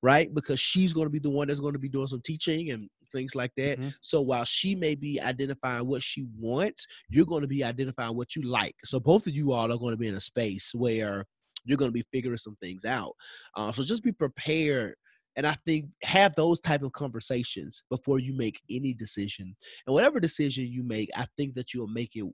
[0.03, 0.35] right?
[0.35, 2.89] Because she's going to be the one that's going to be doing some teaching and
[3.13, 3.79] things like that.
[3.79, 3.95] Mhm.
[4.01, 8.35] so while she may be identifying what she wants you're going to be identifying what
[8.35, 8.75] you like.
[8.87, 11.27] So both of you all are going to be in a space where
[11.67, 13.13] you're going to be figuring some things out.
[13.55, 14.95] Uh, so just be prepared
[15.37, 19.55] and i think have those type of conversations before you make any decision.
[19.87, 22.25] And whatever decision you make i think that you'll make it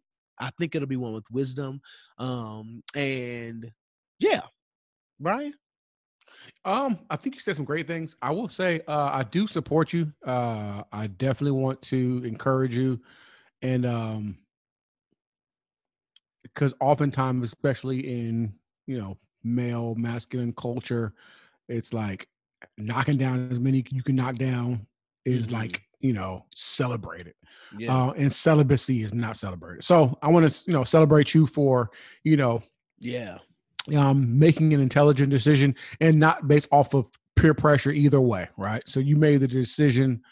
[0.41, 1.81] i think it'll be one with wisdom.
[2.19, 3.71] Um and
[4.21, 4.43] yeah
[5.21, 5.55] brian
[6.65, 8.17] Um, I think you said some great things.
[8.23, 10.13] I will say, uh, I do support you.
[10.25, 13.01] Uh, I definitely want to encourage you,
[13.63, 14.39] and um,
[16.43, 18.55] because oftentimes, especially in
[18.87, 21.15] you know male masculine culture,
[21.69, 22.29] it's like
[22.77, 24.87] knocking down as many you can knock down
[25.25, 25.53] is Mhm.
[25.53, 27.35] like you know celebrated.
[27.71, 29.85] yeah Uh, and celibacy is not celebrated.
[29.85, 31.91] So I want to you know celebrate you for
[32.25, 32.63] you know
[32.99, 33.39] yeah
[33.97, 37.07] um, making an intelligent decision and not based off of
[37.37, 38.83] peer pressure either way, right?
[38.89, 40.23] So you made the decision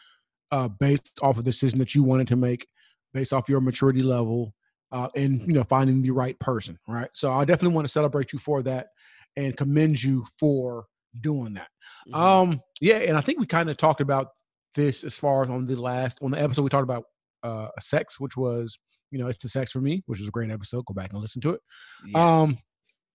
[0.50, 2.66] uh, based off of the decision that you wanted to make,
[3.14, 4.54] based off your maturity level,
[4.92, 7.08] uh, and you know finding the right person, right?
[7.14, 8.88] So I definitely want to celebrate you for that
[9.36, 10.86] and commend you for
[11.20, 11.68] doing that.
[12.08, 12.14] Mhm.
[12.16, 14.28] Um, yeah, and I think we kind of talked about
[14.74, 17.04] this as far as on the last on the episode we talked about
[17.42, 18.78] uh sex, which was
[19.10, 20.84] you know it's the sex for me, which was a great episode.
[20.86, 21.60] Go back and listen to it.
[22.06, 22.16] Yes.
[22.16, 22.58] Um,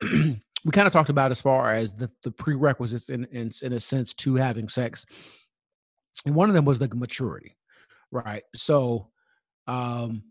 [0.66, 3.80] we kind of talked about as far as the, the prerequisites in, in in a
[3.80, 5.06] sense to having sex,
[6.26, 7.56] and one of them was like maturity,
[8.12, 8.44] right?
[8.56, 9.10] So,
[9.68, 10.24] um,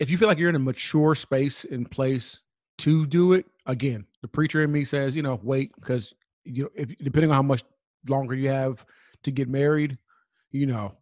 [0.00, 2.40] if you feel like you're in a mature space and place
[2.78, 6.70] to do it, again, the preacher in me says, you know, wait because you know
[6.74, 7.62] if depending on how much
[8.08, 8.84] longer you have
[9.24, 9.98] to get married,
[10.50, 10.96] you know,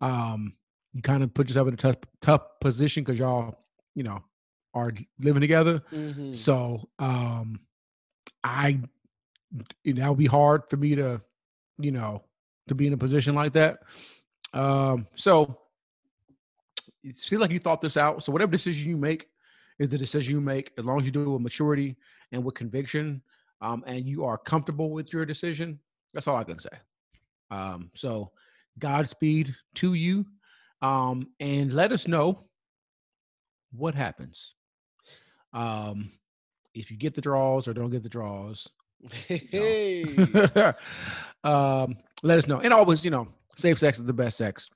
[0.00, 0.54] um,
[0.92, 3.58] you kind of put yourself in a tough tough position because y'all,
[3.94, 4.22] you know,
[4.74, 5.80] are living together.
[5.90, 6.34] Mhm.
[6.34, 7.60] So um
[8.42, 8.80] I
[9.84, 11.22] that would be hard for me to,
[11.78, 12.24] you know,
[12.68, 13.78] to be in a position like that.
[14.52, 15.60] Um so
[17.02, 18.22] it seems like you thought this out.
[18.22, 19.28] So whatever decision you make
[19.78, 21.96] is the decision you make as long as you do it with maturity
[22.32, 23.22] and with conviction
[23.60, 25.78] um and you are comfortable with your decision.
[26.12, 26.76] That's all I can say.
[27.50, 28.32] Um so
[28.78, 30.26] Godspeed to you.
[30.82, 32.44] Um and let us know
[33.72, 34.54] what happens
[35.54, 36.10] um
[36.74, 38.68] if you get the draws or don't get the draws
[39.26, 40.04] hey
[41.44, 43.26] um let us know and always you know
[43.56, 44.68] safe sex is the best sex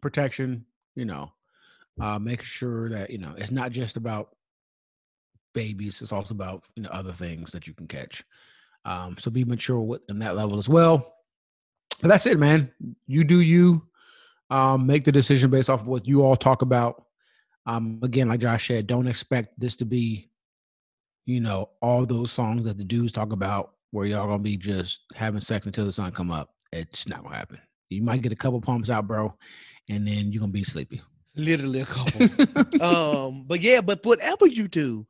[0.00, 0.64] protection
[0.94, 1.32] you know
[2.00, 4.30] uh making sure that you know it's not just about
[5.58, 6.00] babies.
[6.02, 8.22] It's also about you know other things that you can catch.
[8.84, 11.14] Um, so be mature with in that level as well.
[12.00, 12.70] But that's it, man.
[13.06, 13.84] You do you.
[14.50, 17.04] Um, make the decision based off of what you all talk about.
[17.68, 20.30] Um, again, like Josh said, don't expect this to be,
[21.26, 25.02] you know, all those songs that the dudes talk about where y'all gonna be just
[25.14, 26.50] having sex until the sun come up.
[26.72, 27.58] It's not gonna happen.
[27.90, 29.34] You might get a couple pumps out, bro,
[29.88, 31.02] and then you're gonna be sleepy.
[31.36, 32.82] Literally a couple.
[32.82, 35.06] um, but yeah, but whatever you do,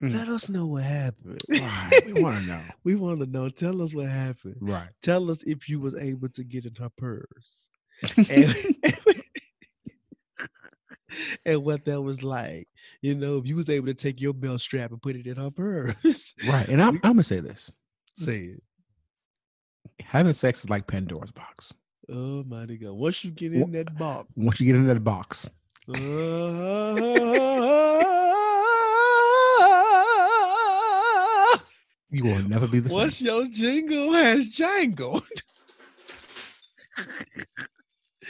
[0.00, 0.14] Mm.
[0.14, 1.42] let us know what happened.
[1.48, 2.60] Right, we want to know.
[2.84, 3.48] We want to know.
[3.48, 4.54] Tell us what happened.
[4.60, 4.90] Right.
[5.02, 7.68] Tell us if you was able to get in her purse.
[8.30, 8.54] and,
[11.44, 12.68] and what that was like.
[13.02, 15.36] You know, if you was able to take your belt strap and put it in
[15.36, 16.34] her purse.
[16.46, 16.68] Right.
[16.68, 17.72] And I'm, I'm gonna say this:
[18.14, 18.62] Say it.
[20.02, 21.74] having sex is like Pandora's box.
[22.10, 22.92] Oh my God.
[22.92, 24.28] Once you get Wha- in that box.
[24.36, 25.48] Once you get in that box,
[32.10, 32.98] you will never be the same.
[32.98, 35.22] Once your jingle has jangled,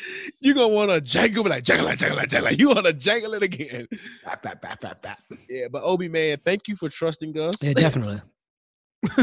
[0.40, 2.50] you're gonna want to jangle be like jangle, like, jangle, like, jangle.
[2.50, 2.58] like.
[2.58, 3.86] You want to jangle it again.
[4.24, 5.18] Bap, bap, bap, bap, bap.
[5.48, 7.54] Yeah, but Obi man, thank you for trusting us.
[7.62, 8.20] Yeah, definitely.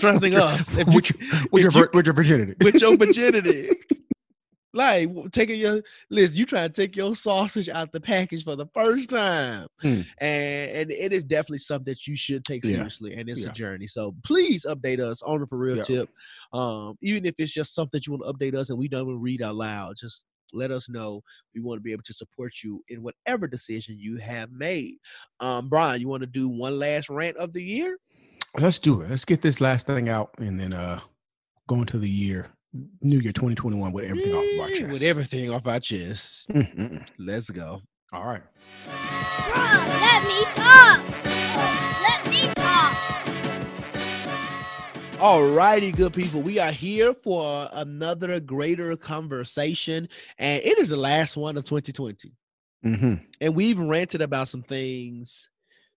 [0.00, 0.76] trusting us.
[0.76, 2.54] If you, with, your, with, your, you- with your virginity.
[2.60, 3.70] with your virginity.
[4.76, 8.66] Like taking your listen, you try to take your sausage out the package for the
[8.74, 9.66] first time.
[9.80, 10.02] Hmm.
[10.18, 12.70] And and it is definitely something that you should take Yeah.
[12.76, 13.14] seriously.
[13.14, 13.50] And it's Yeah.
[13.50, 13.86] a journey.
[13.86, 15.82] So please update us on the for real Yeah.
[15.82, 16.10] tip.
[16.52, 19.02] Um, even if it's just something that you want to update us and we don't
[19.08, 21.22] even read out loud, just let us know.
[21.54, 24.94] We want to be able to support you in whatever decision you have made.
[25.40, 27.98] Um, Brian, you want to do one last rant of the year?
[28.58, 29.10] Let's do it.
[29.10, 31.00] Let's get this last thing out and then uh
[31.68, 32.52] go into the year,
[33.02, 34.90] New Year 2021 with everything off of our chest.
[34.90, 36.48] With everything off our chest.
[36.50, 37.06] Mm, mm, mm.
[37.18, 37.82] Let's go.
[38.12, 38.42] All right.
[38.86, 41.02] let me talk.
[42.02, 42.96] Let me talk.
[45.18, 46.42] Alrighty, good people.
[46.42, 50.08] We are here for another greater conversation,
[50.38, 52.32] and it is the last one of 2020.
[52.84, 53.14] Mm-hmm.
[53.40, 55.48] And we've ranted about some things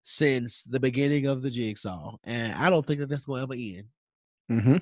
[0.03, 3.53] since the beginning of the jigsaw, and I don't think that that's going to ever
[3.53, 3.87] end.
[4.49, 4.77] Mm-hmm.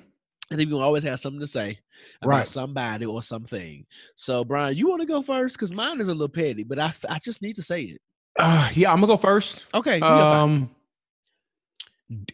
[0.50, 1.78] I think we'll always have something to say
[2.22, 2.48] about Right.
[2.48, 3.84] somebody or something.
[4.14, 5.56] So, Brian, you want to go first?
[5.56, 8.00] Because mine is a little petty, but I, I just need to say it.
[8.38, 9.66] Uh, yeah, I'm gonna go first.
[9.74, 9.96] Okay.
[9.96, 10.36] you go first.
[10.36, 10.70] Um,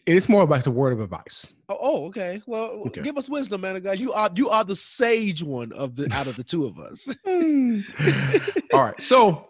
[0.05, 1.51] it's more about the word of advice.
[1.67, 2.41] oh, oh, okay.
[2.45, 3.01] Well, okay.
[3.01, 3.99] give us wisdom, man God.
[3.99, 7.09] You are you are the sage one of the out of the two of us.
[8.73, 9.01] All right.
[9.01, 9.47] So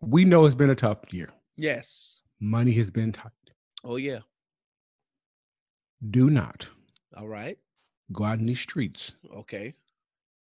[0.00, 1.30] we know it's been a tough year.
[1.56, 2.20] yes.
[2.40, 3.32] Money has been tight.
[3.82, 4.20] Oh yeah.
[6.10, 6.68] Do not
[7.16, 7.58] All right.
[8.12, 9.74] Go out in these streets Okay.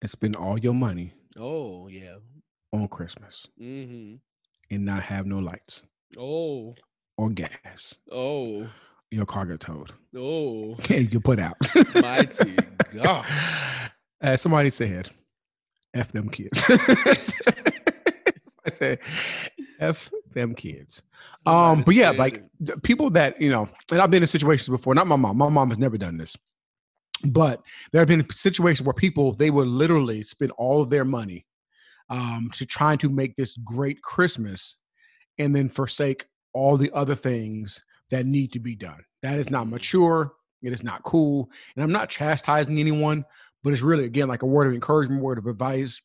[0.02, 2.16] and spend all your money Oh yeah.
[2.74, 4.16] on Christmas Mm-hmm.
[4.72, 5.84] and not have no lights
[6.18, 6.76] Oh.
[7.18, 8.00] or gas.
[8.12, 8.68] Oh.
[9.12, 9.92] Your car get towed.
[10.16, 10.76] Oh.
[10.90, 11.58] and you put out.
[11.96, 12.56] Mighty
[12.94, 13.26] God.
[14.22, 15.10] As somebody said,
[15.94, 16.64] F them kids.
[18.66, 19.00] I said,
[19.80, 21.02] F them kids.
[21.46, 22.44] Um, but yeah, like
[22.84, 25.38] people that, you know, and I've been in situations before, not my mom.
[25.38, 26.38] My mom has never done this.
[27.24, 31.46] But there have been situations where people they would literally spend all of their money
[32.10, 34.78] um to trying to make this great Christmas
[35.38, 39.00] and then forsake all the other things that need to be done.
[39.22, 40.34] That is not mature.
[40.62, 41.50] It is not cool.
[41.76, 43.24] And I'm not chastising anyone,
[43.64, 46.02] but it's really again like a word of encouragement, word of advice.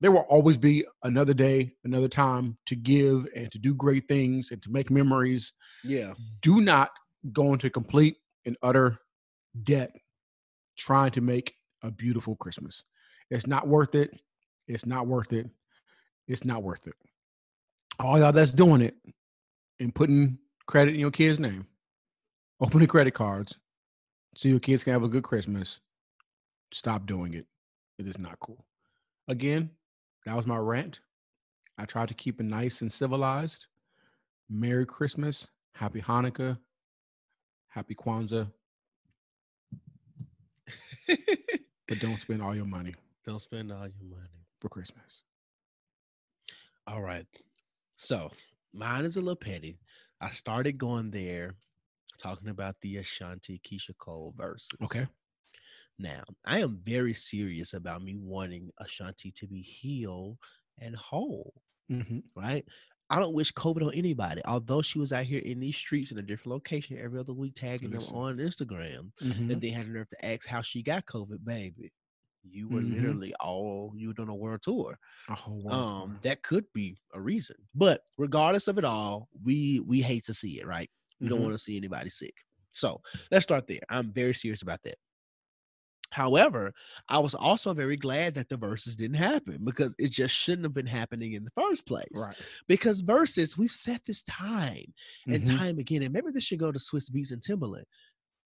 [0.00, 4.52] There will always be another day, another time to give and to do great things
[4.52, 5.54] and to make memories.
[5.82, 6.14] Yeah.
[6.40, 6.90] Do not
[7.32, 8.16] go into complete
[8.46, 8.98] and utter
[9.64, 9.90] debt
[10.78, 12.84] trying to make a beautiful Christmas.
[13.30, 14.18] It's not worth it.
[14.66, 15.50] It's not worth it.
[16.26, 16.94] It's not worth it.
[17.98, 18.94] All y'all that's doing it
[19.80, 21.66] and putting credit in your kid's name,
[22.60, 23.58] opening credit cards
[24.34, 25.80] so your kids can have a good Christmas.
[26.72, 27.46] Stop doing it.
[27.98, 28.64] It is not cool.
[29.26, 29.70] Again,
[30.26, 31.00] that was my rant.
[31.78, 33.66] I tried to keep it nice and civilized.
[34.50, 36.58] Merry Christmas, Happy Hanukkah,
[37.68, 38.50] Happy Kwanzaa,
[41.88, 42.94] but don't spend all your money
[43.24, 44.46] Don't spend all your money.
[44.58, 45.22] for Christmas.
[46.86, 47.26] All right.
[47.96, 48.30] So
[48.72, 49.78] mine is a little petty.
[50.20, 51.56] I started going there
[52.18, 54.68] talking about the Ashanti Keyshia Cole Verzuz.
[54.82, 55.06] Okay.
[55.98, 60.38] Now, I am very serious about me wanting Ashanti to be healed
[60.80, 61.52] and whole,
[61.90, 62.18] Mm-hmm.
[62.36, 62.64] right?
[63.10, 64.42] I don't wish COVID on anybody.
[64.44, 67.54] Although she was out here in these streets in a different location every other week,
[67.54, 68.14] tagging Listen.
[68.14, 69.50] them on Instagram, Mm-hmm.
[69.50, 71.90] and then had the nerve to ask how she got COVID, baby.
[72.50, 72.90] You were Mhm.
[72.96, 74.98] literally all you were doing a world tour
[75.28, 76.18] A whole world um tour.
[76.22, 80.58] that could be a reason but regardless of it all we we hate to see
[80.60, 80.88] it right
[81.20, 81.42] You don't Mhm.
[81.42, 82.34] want to see anybody sick.
[82.70, 83.02] So
[83.32, 83.80] let's start there.
[83.90, 84.96] I'm very serious about that.
[86.10, 86.72] However,
[87.08, 90.74] I was also very glad that the Verzuz didn't happen because it just shouldn't have
[90.74, 92.26] been happening in the first place.
[92.26, 92.36] Right.
[92.66, 94.94] Because Verzuz, we've said this time
[95.30, 95.46] and Mhm.
[95.46, 97.84] time again, and maybe this should go to Swizz Beatz and Timbaland.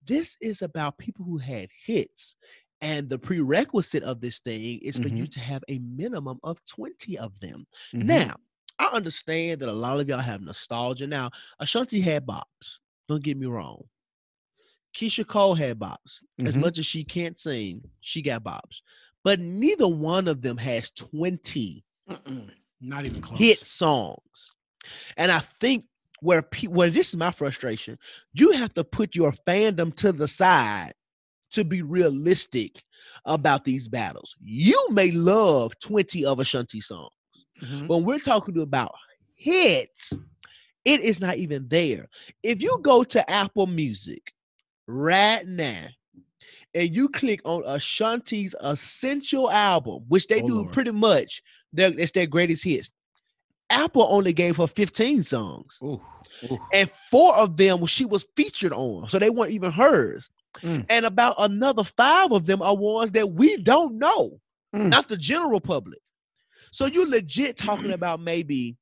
[0.05, 2.35] This is about people who had hits.
[2.81, 7.17] And the prerequisite of this thing is for you to have a minimum of 20
[7.19, 7.67] of them.
[7.93, 8.07] Mhm.
[8.07, 8.37] Now,
[8.81, 11.07] I understand that a lot of y'all have nostalgia.
[11.07, 11.31] Now,
[11.61, 12.81] Ashanti had bops.
[13.09, 13.89] Don't get me wrong.
[14.95, 16.23] Keyshia Cole had bops.
[16.45, 16.61] As Mhm.
[16.61, 18.81] much as she can't sing, she got bops.
[19.25, 22.51] But neither one of them has 20 Mm-mm.
[22.81, 23.39] Not even close.
[23.39, 24.53] hit songs.
[25.17, 25.87] And I think
[26.21, 27.99] where pe- where this is my frustration,
[28.35, 30.93] you have to put your fandom to the side
[31.53, 32.83] to be realistic
[33.25, 34.35] about these battles.
[34.43, 37.13] You may love 20 of Ashanti songs.
[37.61, 37.87] Mhm.
[37.89, 38.95] When we're talking about
[39.35, 40.13] hits,
[40.85, 42.09] it is not even there.
[42.43, 44.33] If you go to Apple Music
[44.87, 45.87] right now
[46.75, 50.73] and you click on Ashanti's Essential album, which they Oh, do Lord.
[50.73, 51.43] pretty much,
[51.73, 52.89] their, it's their greatest hits.
[53.71, 56.01] Apple only gave her 15 songs, Ooh,
[56.51, 56.59] ooh.
[56.73, 60.29] and four of them she was featured on, so they weren't even hers.
[60.63, 60.85] Mm.
[60.91, 64.41] And about another five of them are ones that we don't know,
[64.75, 64.89] Mm.
[64.89, 65.99] not the general public.
[66.71, 68.77] So you're legit talking about maybe,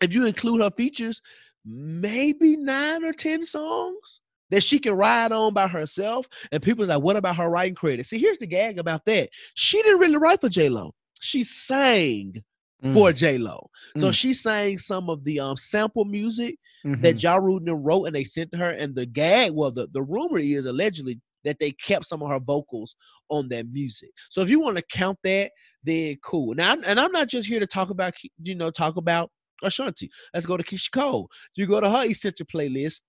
[0.00, 1.20] if you include her features,
[1.66, 4.20] maybe nine or 10 songs
[4.50, 6.26] that she can ride on by herself.
[6.52, 8.06] And people's like, what about her writing credit?
[8.06, 9.30] See, here's the gag about that.
[9.54, 10.92] She didn't really write for J Lo.
[11.20, 12.42] She sang
[12.92, 13.70] for J Lo.
[13.96, 14.14] So Mm.
[14.14, 17.22] she sang some of the um sample music that Mhm.
[17.22, 18.70] Ja Rudin wrote and they sent to her.
[18.70, 22.38] And the gag, well, the, the rumor is allegedly that they kept some of her
[22.38, 22.94] vocals
[23.28, 24.10] on that music.
[24.30, 25.50] So if you want to count that,
[25.82, 26.54] then cool.
[26.54, 29.30] Now, and I'm not just here to talk about, you know, talk about
[29.62, 30.10] Ashanti.
[30.34, 31.30] Let's go to Keyshia Cole.
[31.54, 33.00] You go to her essential playlist.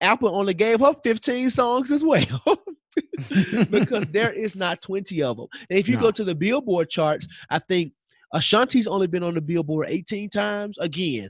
[0.00, 2.24] Apple only gave her 15 songs as well.
[3.70, 5.46] because there is not 20 of them.
[5.70, 6.02] And if you No.
[6.02, 7.92] go to the Billboard charts, I think
[8.32, 10.78] Ashanti's only been on the Billboard 18 times.
[10.78, 11.28] Again,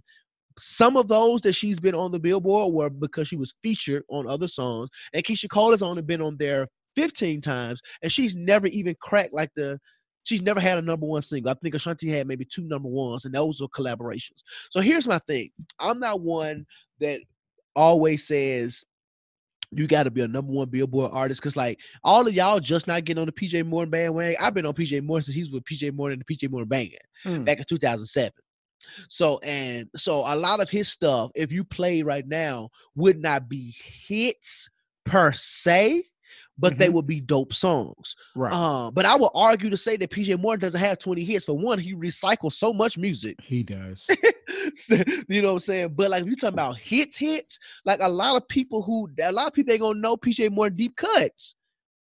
[0.59, 4.29] some of those that she's been on the Billboard were because she was featured on
[4.29, 4.91] other songs.
[5.13, 9.33] And Keyshia Cole has only been on there 15 times, and she's never even cracked
[9.35, 9.79] like the.
[10.23, 11.51] She's never had a number one single.
[11.51, 14.43] I think Ashanti had maybe two number ones, and those were collaborations.
[14.71, 15.51] So here's my thing:
[15.81, 16.65] I'm not one
[17.01, 17.21] that
[17.75, 18.85] always says
[19.73, 22.87] you got to be a number one Billboard artist because, like, all of y'all just
[22.87, 24.37] not getting on the PJ Morton bandwagon.
[24.41, 26.91] I've been on PJ Morton since he's with PJ Morton and the PJ Morton band
[27.25, 27.45] Mm.
[27.45, 28.31] back in 2007.
[29.09, 33.49] So and so a lot of his stuff, if you play right now, would not
[33.49, 33.75] be
[34.07, 34.69] hits
[35.05, 36.05] per se,
[36.59, 36.93] but they Mhm.
[36.93, 38.15] would be dope songs.
[38.35, 38.53] Right.
[38.53, 41.45] Uh, but I would argue to say that PJ Morton doesn't have 20 hits.
[41.45, 43.39] For one, he recycles so much music.
[43.43, 44.09] he does.
[44.75, 44.97] So,
[45.29, 45.89] you know what I'm saying?
[45.95, 49.31] But like if you talking about hits, hits, like a lot of people who a
[49.31, 51.55] lot of people ain't gonna know PJ Morton deep cuts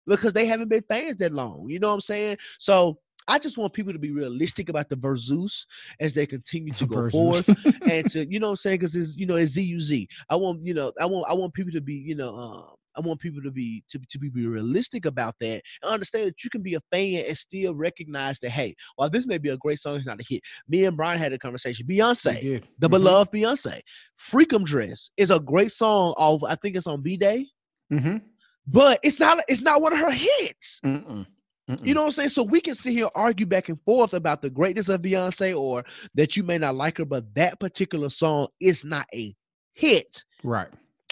[0.06, 1.66] because they haven't been fans that long.
[1.68, 2.38] You know what I'm saying?
[2.58, 2.98] So
[3.28, 5.64] I just want people to be realistic about the Verzuz
[6.00, 7.48] as they continue to go forth
[7.86, 10.06] and to you know what I'm saying because it's you know it's ZUZ.
[10.30, 13.00] I want you know I want I want people to be you know um I
[13.00, 16.62] want people to be to, to be realistic about that and understand that you can
[16.62, 19.96] be a fan and still recognize that hey, while this may be a great song,
[19.96, 20.42] it's not a hit.
[20.68, 21.86] Me and Brian had a conversation.
[21.86, 22.90] Beyonce, the Mhm.
[22.90, 23.80] beloved Beyonce,
[24.18, 26.14] "Freakum Dress" is a great song.
[26.16, 27.46] Off I think it's on B'Day,
[27.92, 28.22] Mhm.
[28.66, 30.80] but it's not it's not one of her hits.
[30.84, 31.26] Mm-mm.
[31.68, 31.86] Mm-mm.
[31.86, 32.28] You know what I'm saying?
[32.28, 35.82] So we can sit here argue back and forth about the greatness of Beyonce or
[36.14, 39.34] that you may not like her, but that particular song is not a
[39.72, 40.68] hit right.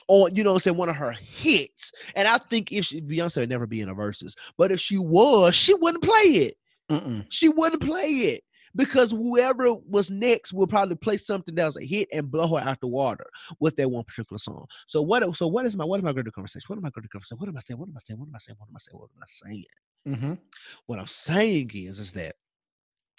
[0.09, 1.93] Or you know say one of her hits.
[2.15, 4.99] And I think if she, Beyonce would never be in a Verzuz, but if she
[4.99, 6.55] was, she wouldn't play it.
[6.91, 7.24] Mm-mm.
[7.31, 11.85] She wouldn't play it because whoever was next would probably play something that was a
[11.85, 13.27] hit and blow her out the water
[13.61, 14.66] with that one particular song.
[14.87, 15.37] So what?
[15.37, 16.66] So what is my what am I going to conversation?
[16.69, 17.39] What am I going to conversation?
[17.39, 17.79] What am I saying?
[17.79, 18.19] What am I saying?
[18.19, 18.57] What am I saying?
[18.59, 18.99] What am I saying?
[18.99, 19.65] What am I saying?
[20.09, 20.39] Mhm.
[20.87, 22.35] What I'm saying is, is that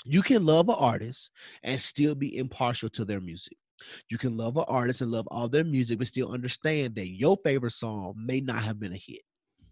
[0.06, 1.30] you can love an artist
[1.64, 3.58] and still be impartial to their music.
[4.10, 7.38] You can love an artist and love all their music, but still understand that your
[7.44, 9.22] favorite song may not have been a hit.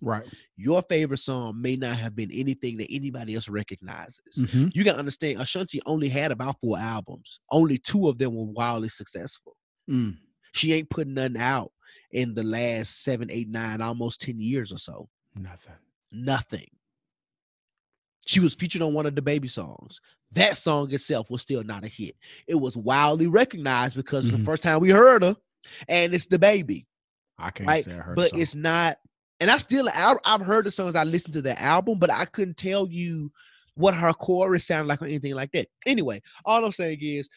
[0.02, 0.26] Right.
[0.58, 4.36] Your favorite song may not have been anything that anybody else recognizes.
[4.38, 4.72] Mhm.
[4.74, 7.40] You got to understand, Ashanti only had about four albums.
[7.52, 9.56] Only two of them were wildly successful.
[9.90, 10.18] Mm.
[10.54, 11.72] She ain't putting nothing out
[12.12, 15.08] in the last seven, eight, nine, almost 10 years or so.
[15.36, 15.76] Nothing.
[16.12, 16.68] Nothing.
[18.26, 20.00] She was featured on one of the baby songs.
[20.34, 22.16] That song itself was still not a hit.
[22.48, 24.32] It was wildly recognized because Mhm.
[24.32, 25.36] the first time we heard her,
[25.90, 26.88] and it's the baby,
[27.38, 27.84] I can't right?
[27.84, 28.16] say I heard.
[28.16, 28.98] But it's not.
[29.40, 30.96] And I still, I, I've heard the songs.
[30.96, 33.32] I listened to the album, but I couldn't tell you
[33.76, 35.68] what her chorus sounded like or anything like that.
[35.86, 37.28] Anyway, all I'm saying is,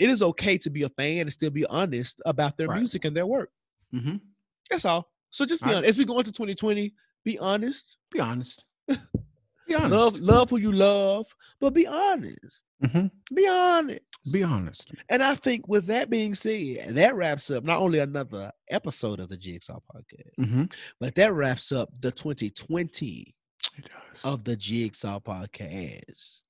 [0.00, 2.78] it is okay to be a fan and still be honest about their Right.
[2.80, 3.50] music and their work.
[3.94, 4.16] Mm-hmm.
[4.70, 5.08] That's all.
[5.30, 5.90] So just be I- honest.
[5.90, 6.92] As we go into 2020,
[7.24, 7.96] be honest.
[8.10, 8.64] Be honest.
[9.66, 9.92] Be honest.
[9.94, 11.26] Love, love who you love,
[11.60, 12.64] but be honest.
[12.82, 13.10] Mhm.
[13.34, 14.00] Be honest.
[14.30, 14.92] Be honest.
[15.08, 19.28] And I think with that being said, that wraps up not only another episode of
[19.28, 20.64] the Jigsaw Podcast, Mm-hmm.
[21.00, 23.34] but that wraps up the 2020
[23.78, 24.24] It does.
[24.24, 26.40] of the Jigsaw Podcast.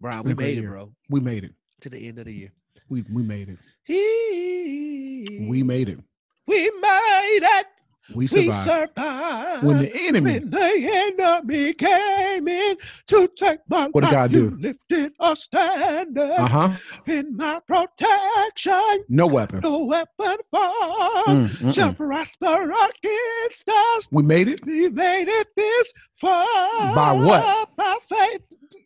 [0.00, 0.70] Brian, we made it, year.
[0.70, 1.52] bro, we made it.
[1.82, 2.52] to the end of the year.
[2.88, 3.58] We we made it.
[3.88, 5.98] We We made it.
[6.46, 7.66] we made it.
[8.10, 8.68] We We survived.
[8.96, 9.62] survived.
[9.64, 10.70] when the enemy When the
[11.18, 12.76] enemy came in
[13.06, 14.56] to take my What did life, God you do?
[14.56, 16.70] lifted a standard uh-huh.
[17.06, 19.04] in my protection.
[19.08, 19.60] No weapon.
[19.62, 21.74] No weapon formed Mm, mm-mm.
[21.74, 24.08] shall prosper against us.
[24.10, 24.64] We made it.
[24.66, 26.94] We made it this far.
[26.94, 27.76] By what?
[27.76, 28.42] By faith.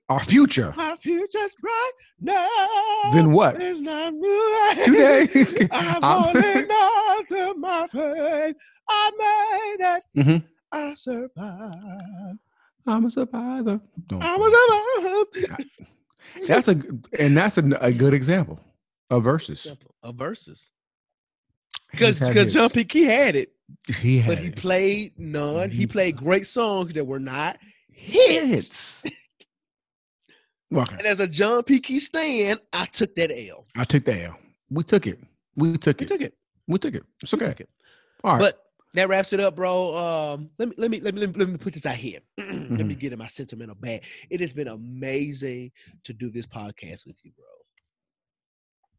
[0.08, 0.72] Our future.
[0.76, 3.10] My future's bright now.
[3.12, 3.60] Then what?
[3.60, 5.68] It's not new Today.
[5.72, 8.56] I'm I'm- holding on to my faith.
[8.88, 10.02] I made it.
[10.24, 10.44] Mhm.
[10.70, 12.38] I survived.
[12.86, 13.80] I'm a survivor.
[14.06, 14.38] Don't I play.
[14.38, 15.66] was survived.
[16.46, 16.88] That's a g-
[17.18, 18.60] and that's a, a good example
[19.10, 19.66] of Verzuz.
[20.04, 20.68] Of Verzuz.
[21.90, 22.52] Because because hits.
[22.52, 22.84] John P.
[22.84, 23.52] Kee had it,
[23.98, 24.56] he had but he it.
[24.56, 25.70] played none.
[25.70, 25.90] He Mhm.
[25.90, 27.58] played great songs that were not
[27.90, 29.02] hits.
[29.02, 29.16] hits.
[30.74, 30.97] Okay.
[30.98, 31.78] And as a John P.
[31.80, 33.66] Kee stand, I took that L.
[33.76, 34.36] I took the L.
[34.70, 35.18] We took it.
[35.55, 36.09] We took We it.
[36.09, 36.34] took it.
[36.66, 37.05] We took it.
[37.22, 37.47] It's We okay.
[37.47, 37.68] took it.
[38.24, 38.40] All right.
[38.40, 38.62] But
[38.94, 39.94] that wraps it up, bro.
[39.97, 42.18] Um, let me let me let me let me, put this out here.
[42.38, 42.98] let me Mhm.
[42.98, 44.02] get in my sentimental bag.
[44.30, 45.70] It has been amazing
[46.05, 47.44] to do this podcast with you, bro.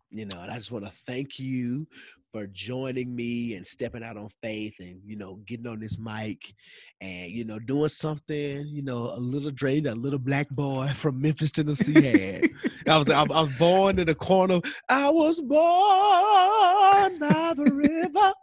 [0.10, 1.88] You know, and I just want to thank you
[2.32, 6.54] for joining me and stepping out on faith and you know getting on this mic
[7.02, 11.22] and you know doing something you know a little drained a little black boy from
[11.22, 12.50] Memphis, Tennessee had.
[12.88, 14.62] I was I, I was born in the corner.
[14.90, 18.34] I was born by the river.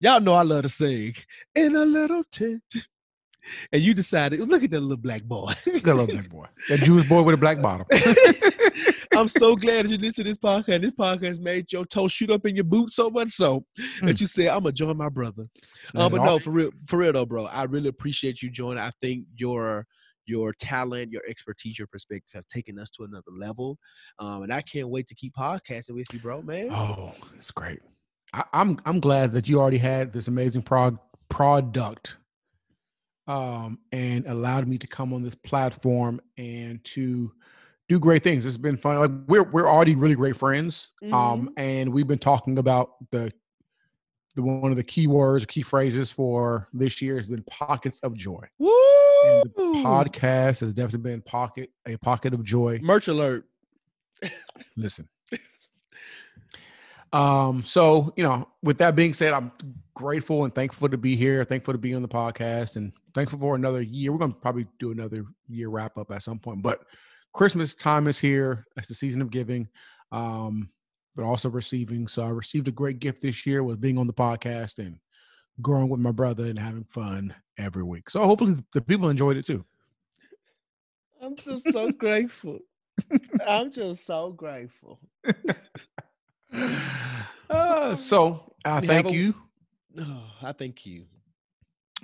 [0.00, 1.14] Y'all know I love to sing
[1.54, 2.62] in a little tent.
[3.72, 5.52] And you decided, look at that little black boy.
[5.66, 6.46] that little black boy.
[6.68, 7.86] That Jewish boy with a black bottom.
[9.16, 10.82] I'm so glad that you listened to this podcast.
[10.82, 13.64] This podcast made your toe shoot up in your boot so much so
[14.02, 15.46] that you said, I'm gonna join my brother.
[15.94, 17.46] Uh, but no, for real, for real though, bro.
[17.46, 18.82] I really appreciate you joining.
[18.82, 19.86] I think your
[20.26, 23.78] your talent, your expertise, your perspective have taken us to another level.
[24.18, 26.70] Um, and I can't wait to keep podcasting with you, bro, man.
[26.70, 27.80] Oh, it's great.
[28.32, 32.16] I, I'm I'm glad that you already had this amazing prog product,
[33.26, 37.32] um, and allowed me to come on this platform and to
[37.88, 38.46] do great things.
[38.46, 38.98] It's been fun.
[38.98, 43.32] Like we're we're already really great friends, um, and we've been talking about the
[44.36, 48.14] the one of the key words, key phrases for this year has been pockets of
[48.14, 48.44] joy.
[48.58, 48.70] Woo!
[49.24, 52.80] And the podcast has definitely been pocket a pocket of joy.
[52.82, 53.46] Merch alert.
[54.76, 55.08] Listen.
[57.12, 59.52] Um, so you know, with that being said, I'm
[59.94, 63.54] grateful and thankful to be here, thankful to be on the podcast, and thankful for
[63.54, 64.10] another year.
[64.10, 66.80] We're gonna probably do another year wrap up at some point, but
[67.34, 68.64] Christmas time is here.
[68.76, 69.68] It's the season of giving,
[70.12, 70.70] um,
[71.16, 72.08] but also receiving.
[72.08, 74.98] So I received a great gift this year with being on the podcast and
[75.60, 78.08] growing with my brother and having fun every week.
[78.10, 79.64] So hopefully the people enjoyed it too.
[81.20, 82.58] I'm just so grateful.
[83.46, 85.00] I'm just so grateful.
[87.50, 89.34] Uh, so I We thank a- you,
[89.98, 91.04] Oh, I thank you.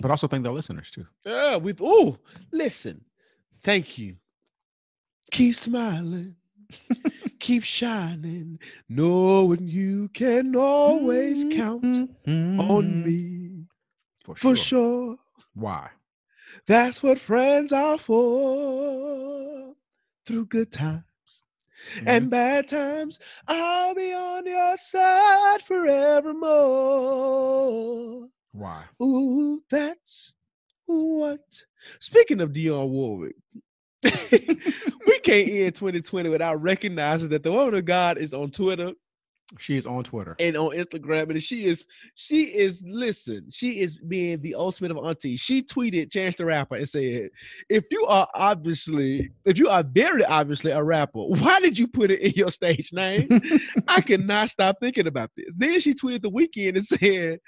[0.01, 1.07] but also thank the listeners too.
[1.25, 2.19] Yeah, with oh,
[2.53, 3.05] listen.
[3.63, 4.17] Thank you.
[5.31, 6.37] Keep smiling.
[7.41, 8.59] Keep shining.
[8.89, 13.05] Knowing you can always count on mm-hmm.
[13.05, 13.67] me
[14.25, 14.57] for for sure.
[14.57, 15.17] sure.
[15.55, 15.91] Why?
[16.67, 19.75] That's what friends are for.
[20.27, 21.05] Through good times
[22.07, 22.31] and mm-hmm.
[22.31, 28.29] bad times, I'll be on your side forevermore.
[28.53, 28.85] Why?
[29.03, 30.35] Ooh, that's
[30.87, 31.41] what.
[32.01, 33.37] Speaking of Dionne Warwick,
[34.33, 38.93] we can't end 2020 without recognizing that the woman of God is on Twitter
[39.59, 40.37] She is on Twitter.
[40.39, 44.97] and on Instagram, and she is she is listen, she is being the ultimate of
[44.99, 45.37] auntie.
[45.37, 47.31] She tweeted Chance the Rapper and said,
[47.69, 52.11] "If you are obviously, if you are very obviously a rapper, why did you put
[52.13, 53.29] it in your stage name?
[53.89, 57.41] I cannot stop thinking about this." Then she tweeted the Weeknd and said,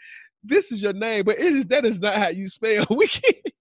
[0.42, 3.51] "This is your name, but it is that is not how you spell weekend."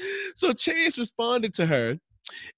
[0.34, 1.98] so Chase responded to her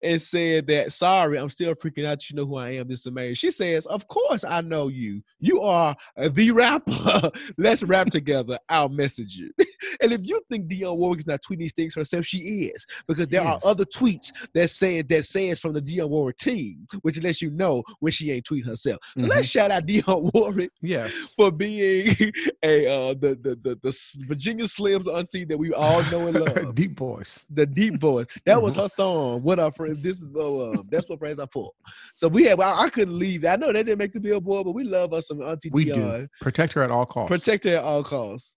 [0.03, 2.29] and said that sorry, I'm still freaking out.
[2.29, 2.89] You know who I am.
[2.89, 3.35] This is amazing.
[3.35, 5.23] She says, Of course I know you.
[5.39, 7.31] You are the rapper.
[7.59, 8.59] Let's rap together.
[8.69, 9.51] I'll message you.
[10.03, 12.39] and if you think Dionne Warwick is not tweeting these things herself, she
[12.73, 12.85] is.
[13.07, 17.23] Because there are other tweets that say that says from the Dionne Warwick team, which
[17.23, 18.99] lets you know when she ain't tweeting herself.
[19.19, 21.13] So let's shout out Dionne Warwick Yes.
[21.37, 22.15] for being
[22.63, 26.75] a uh the the the, the Virginia Slims auntie that we all know and love.
[26.75, 27.47] Deep voice.
[27.51, 28.27] the deep voice.
[28.45, 28.83] That was Mhm.
[28.83, 29.43] her song.
[29.43, 30.03] What our friends.
[30.03, 31.71] This is uh, uh, that's what friends are for.
[32.15, 32.59] So we had.
[32.61, 33.43] I, I couldn't leave.
[33.43, 33.59] that.
[33.63, 36.27] I know they didn't make the billboard, but we love us some Auntie We do.
[36.41, 37.29] Protect her at all costs.
[37.29, 38.57] Protect her at all costs.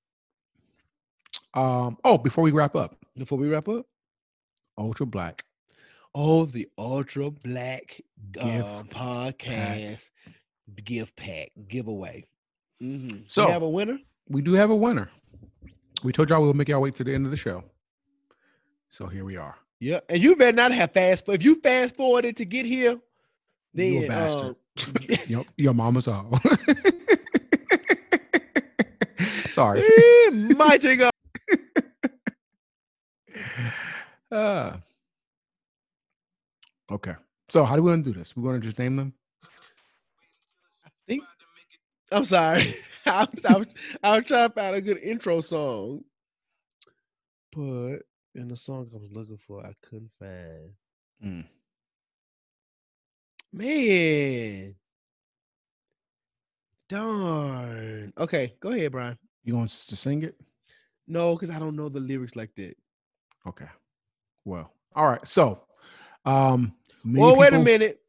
[1.54, 1.98] um.
[2.04, 3.86] Oh, before we wrap up, Before we wrap up,
[4.78, 5.44] Ultra Black.
[6.16, 8.02] oh, the Ultra Black
[8.40, 10.10] uh, Gift podcast
[10.84, 12.26] gift pack giveaway.
[12.82, 13.24] Mhm.
[13.28, 13.98] So- we have a winner.
[14.30, 15.10] We do have a winner.
[16.04, 17.64] We told y'all we would make y'all wait to the end of the show.
[18.90, 19.56] So here we are.
[19.84, 21.26] Yeah, and you better not have fast.
[21.26, 22.98] But if you fast forwarded to get here,
[23.74, 24.56] then You a bastard.
[24.88, 24.96] um,
[25.28, 26.40] Your, your mama's all.
[29.50, 29.82] Sorry.
[29.84, 31.10] it might take a
[34.32, 34.78] Uh,
[36.90, 37.16] okay.
[37.50, 38.38] So how do we want to do this?
[38.38, 39.14] We're going to just name them?
[42.10, 42.74] I'm sorry.
[43.06, 43.68] I was, I, was,
[44.02, 46.06] I was trying to find a good intro song,
[47.52, 47.98] but
[48.36, 50.72] in the song I was looking for, I couldn't find.
[51.24, 51.46] Mm.
[53.52, 54.76] Man,
[56.90, 58.14] darn.
[58.18, 59.18] Okay, go ahead, Brian.
[59.44, 60.36] You want us to sing it?
[61.08, 62.76] No, because I don't know the lyrics like that.
[63.48, 63.68] Okay.
[64.46, 65.28] Well, all right.
[65.28, 65.62] So,
[66.26, 66.74] um,
[67.04, 68.00] many Well, wait a minute.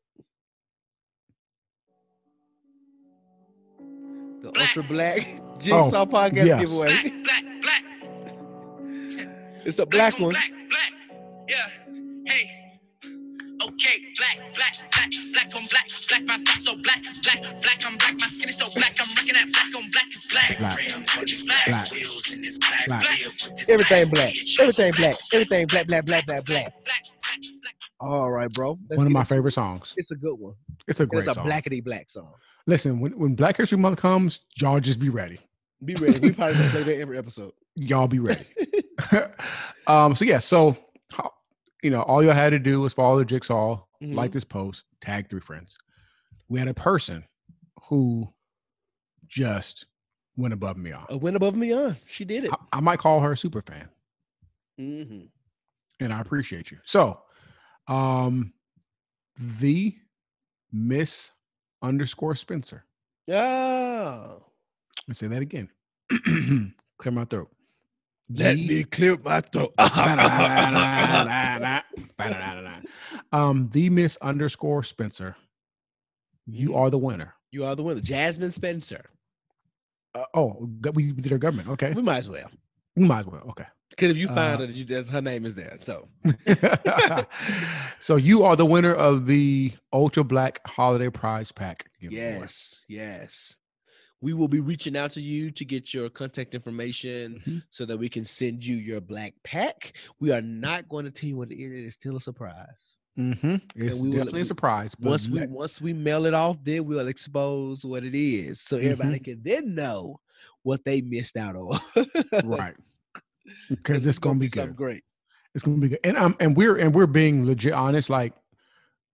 [4.40, 5.18] The Ultra Black
[5.58, 6.60] Jigsaw Podcast Oh, yes.
[6.60, 6.86] giveaway.
[7.02, 7.53] Black, black,
[9.64, 10.30] It's a black on one.
[10.32, 10.92] Black, black.
[11.48, 11.68] Yeah.
[12.26, 12.50] Hey.
[13.62, 13.96] Okay.
[14.18, 16.22] Black, black, black, black on black, black.
[16.26, 17.86] My thoughts so black, black, black.
[17.86, 18.14] I'm black.
[18.20, 18.94] My skin is so black.
[19.00, 20.58] I'm rocking that black on black is black.
[20.58, 20.78] Black.
[20.78, 21.66] Rims black.
[21.66, 21.90] Black.
[21.90, 22.86] Wheels in this black.
[22.86, 23.02] Black.
[23.02, 24.34] Wheel with this Everything black.
[24.34, 25.16] Bitch, I'm so Everything black.
[25.32, 26.64] Everything black, black, black, black, black.
[26.84, 27.74] Black, black, black.
[28.00, 28.78] All right, bro.
[28.90, 29.28] Let's one of my it.
[29.28, 29.94] favorite songs.
[29.96, 30.54] It's a good one.
[30.86, 31.32] It's a great song.
[31.32, 31.50] It's a song.
[31.50, 32.32] blackety black song.
[32.66, 35.38] Listen, when, when Black History Month comes, y'all just be ready.
[35.84, 36.18] Be ready.
[36.18, 37.52] We probably gonna play that every episode.
[37.76, 38.46] Y'all be ready.
[39.86, 40.76] um, so yeah, so
[41.82, 44.14] you know, all y'all had to do was follow the jigsaw, Mhm.
[44.14, 45.76] like this post, tag three friends.
[46.48, 47.24] We had a person
[47.88, 48.32] who
[49.26, 49.86] just
[50.36, 51.06] went above and beyond.
[51.10, 51.96] A win above and beyond.
[52.06, 52.50] She did it.
[52.52, 53.88] I, I might call her a super fan,
[54.80, 55.26] Mm-hmm.
[56.00, 56.78] and I appreciate you.
[56.84, 57.20] So,
[57.88, 58.52] um,
[59.36, 59.94] the
[60.72, 61.30] Miss
[61.82, 62.84] underscore Spencer.
[63.26, 64.26] Yeah.
[64.26, 65.68] Let me say that again.
[66.98, 67.50] Clear my throat.
[68.30, 69.72] Let me clear my throat.
[73.32, 75.36] um, the Miss underscore Spencer.
[76.46, 77.34] You are the winner.
[77.50, 78.00] you are the winner.
[78.00, 79.04] Jasmine Spencer.
[80.14, 81.68] Uh, oh, we did our government.
[81.70, 82.50] Okay, We might as well.
[82.96, 83.42] we might as well.
[83.50, 83.64] Okay.
[83.90, 85.76] Because if you find Uh, her, you, her name is there.
[85.78, 86.08] So
[87.98, 91.86] so you are the winner of the Ultra Black Holiday Prize Pack.
[92.00, 93.54] yes, yes.
[94.20, 97.62] We will be reaching out to you to get your contact information Mhm.
[97.70, 99.92] so that we can send you your black pack.
[100.18, 101.72] We are not going to tell you what it is.
[101.72, 102.94] It is still a surprise.
[103.18, 103.56] Mm-hmm.
[103.76, 104.94] It's will- definitely a surprise.
[104.94, 108.76] But Once we once we mail it off, then we'll expose what it is, so
[108.78, 109.24] everybody Mm-hmm.
[109.24, 110.20] can then know
[110.62, 111.78] what they missed out on.
[112.44, 112.74] right,
[113.68, 114.76] because it's gonna be something good.
[114.76, 115.04] great.
[115.54, 116.00] It's gonna be good.
[116.02, 118.10] And um, and we're and we're being legit honest.
[118.10, 118.32] Like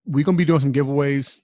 [0.06, 1.40] we're gonna be doing some giveaways.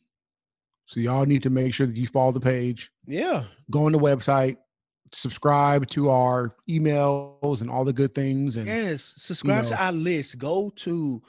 [0.87, 3.99] So y'all need to make sure that you follow the page, Yeah, go on the
[3.99, 4.57] website,
[5.13, 8.57] subscribe to our emails and all the good things.
[8.57, 9.15] And yes.
[9.19, 10.39] Subscribe know- to our list.
[10.39, 11.23] Go to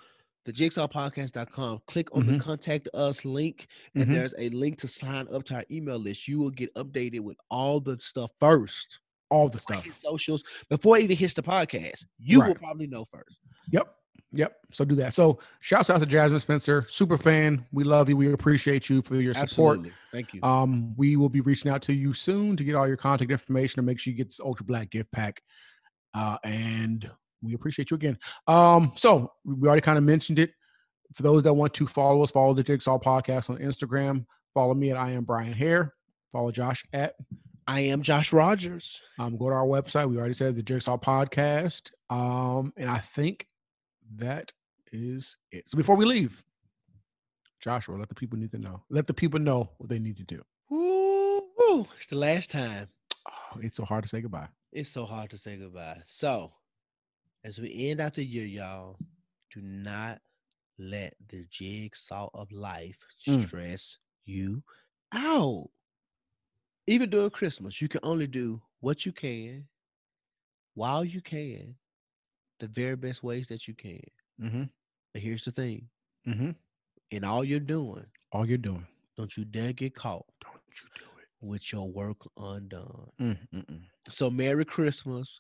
[0.46, 1.82] the jigsawpodcast.com.
[1.88, 2.40] Click on the Mhm.
[2.40, 4.14] contact us link, and Mhm.
[4.14, 6.28] there's a link to sign up to our email list.
[6.28, 9.00] You will get updated with all the stuff first.
[9.30, 9.86] all the stuff.
[9.92, 12.06] socials before it even hits the podcast.
[12.18, 13.36] You will probably know first.
[13.74, 13.94] Yep.
[14.34, 14.56] Yep.
[14.74, 15.14] So do that.
[15.14, 17.66] So shouts out to Jasmine Spencer, super fan.
[17.72, 18.18] We love you.
[18.18, 19.78] We appreciate you for your support.
[19.80, 19.94] Absolutely.
[20.12, 20.44] Thank you.
[20.44, 23.80] Um, we will be reaching out to you soon to get all your contact information
[23.80, 25.42] and make sure you get this ultra black gift pack.
[26.14, 27.10] Uh, and
[27.42, 28.18] we appreciate you again.
[28.48, 30.52] Um, so we already kind of mentioned it.
[31.14, 34.26] For those that want to follow us, follow the Jigsaw Podcast on Instagram.
[34.54, 35.94] Follow me at I am Brian Hare.
[36.34, 37.16] Follow Josh at
[37.66, 39.02] I am Josh Rogers.
[39.20, 40.10] um, go to our website.
[40.10, 41.92] We already said the Jigsaw Podcast.
[42.10, 43.46] Um, and I think
[44.16, 44.52] that
[44.92, 45.70] is it.
[45.70, 46.44] So before we leave,
[47.60, 48.84] Joshua, let the people need to know.
[48.90, 50.42] Let the people know what they need to do.
[50.70, 51.88] Woo, woo.
[51.98, 52.88] It's the last time.
[53.28, 54.48] Oh, it's so hard to say goodbye.
[54.72, 56.02] It's so hard to say goodbye.
[56.06, 56.54] So,
[57.44, 58.98] as we end out the year, y'all,
[59.54, 60.22] do not
[60.78, 63.48] let the jigsaw of life Mm.
[63.48, 64.62] stress you
[65.12, 65.70] out.
[66.86, 69.68] Even during Christmas, you can only do what you can
[70.76, 71.76] while you can,
[72.60, 74.02] the very best ways that you can.
[74.42, 74.64] Mm-hmm.
[75.14, 75.88] But here's the thing
[76.28, 76.52] Mm-hmm.
[77.12, 78.86] in all you're doing, All you're doing.
[79.16, 81.28] don't you dare get caught Don't you do it.
[81.42, 83.10] with your work undone.
[83.22, 83.82] Mm-mm.
[84.10, 85.40] So, Merry Christmas,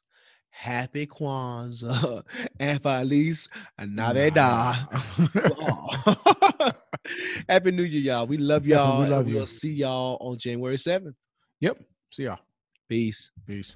[0.50, 2.24] Happy Kwanzaa,
[2.60, 4.88] and Feliz Navidad.
[7.50, 8.28] Happy New Year, y'all.
[8.28, 8.98] We love y'all.
[9.00, 9.46] we and love we'll you.
[9.46, 11.14] see y'all on January 7th.
[11.60, 11.78] Yep.
[12.12, 12.40] See y'all.
[12.90, 13.32] Peace.
[13.46, 13.76] Peace.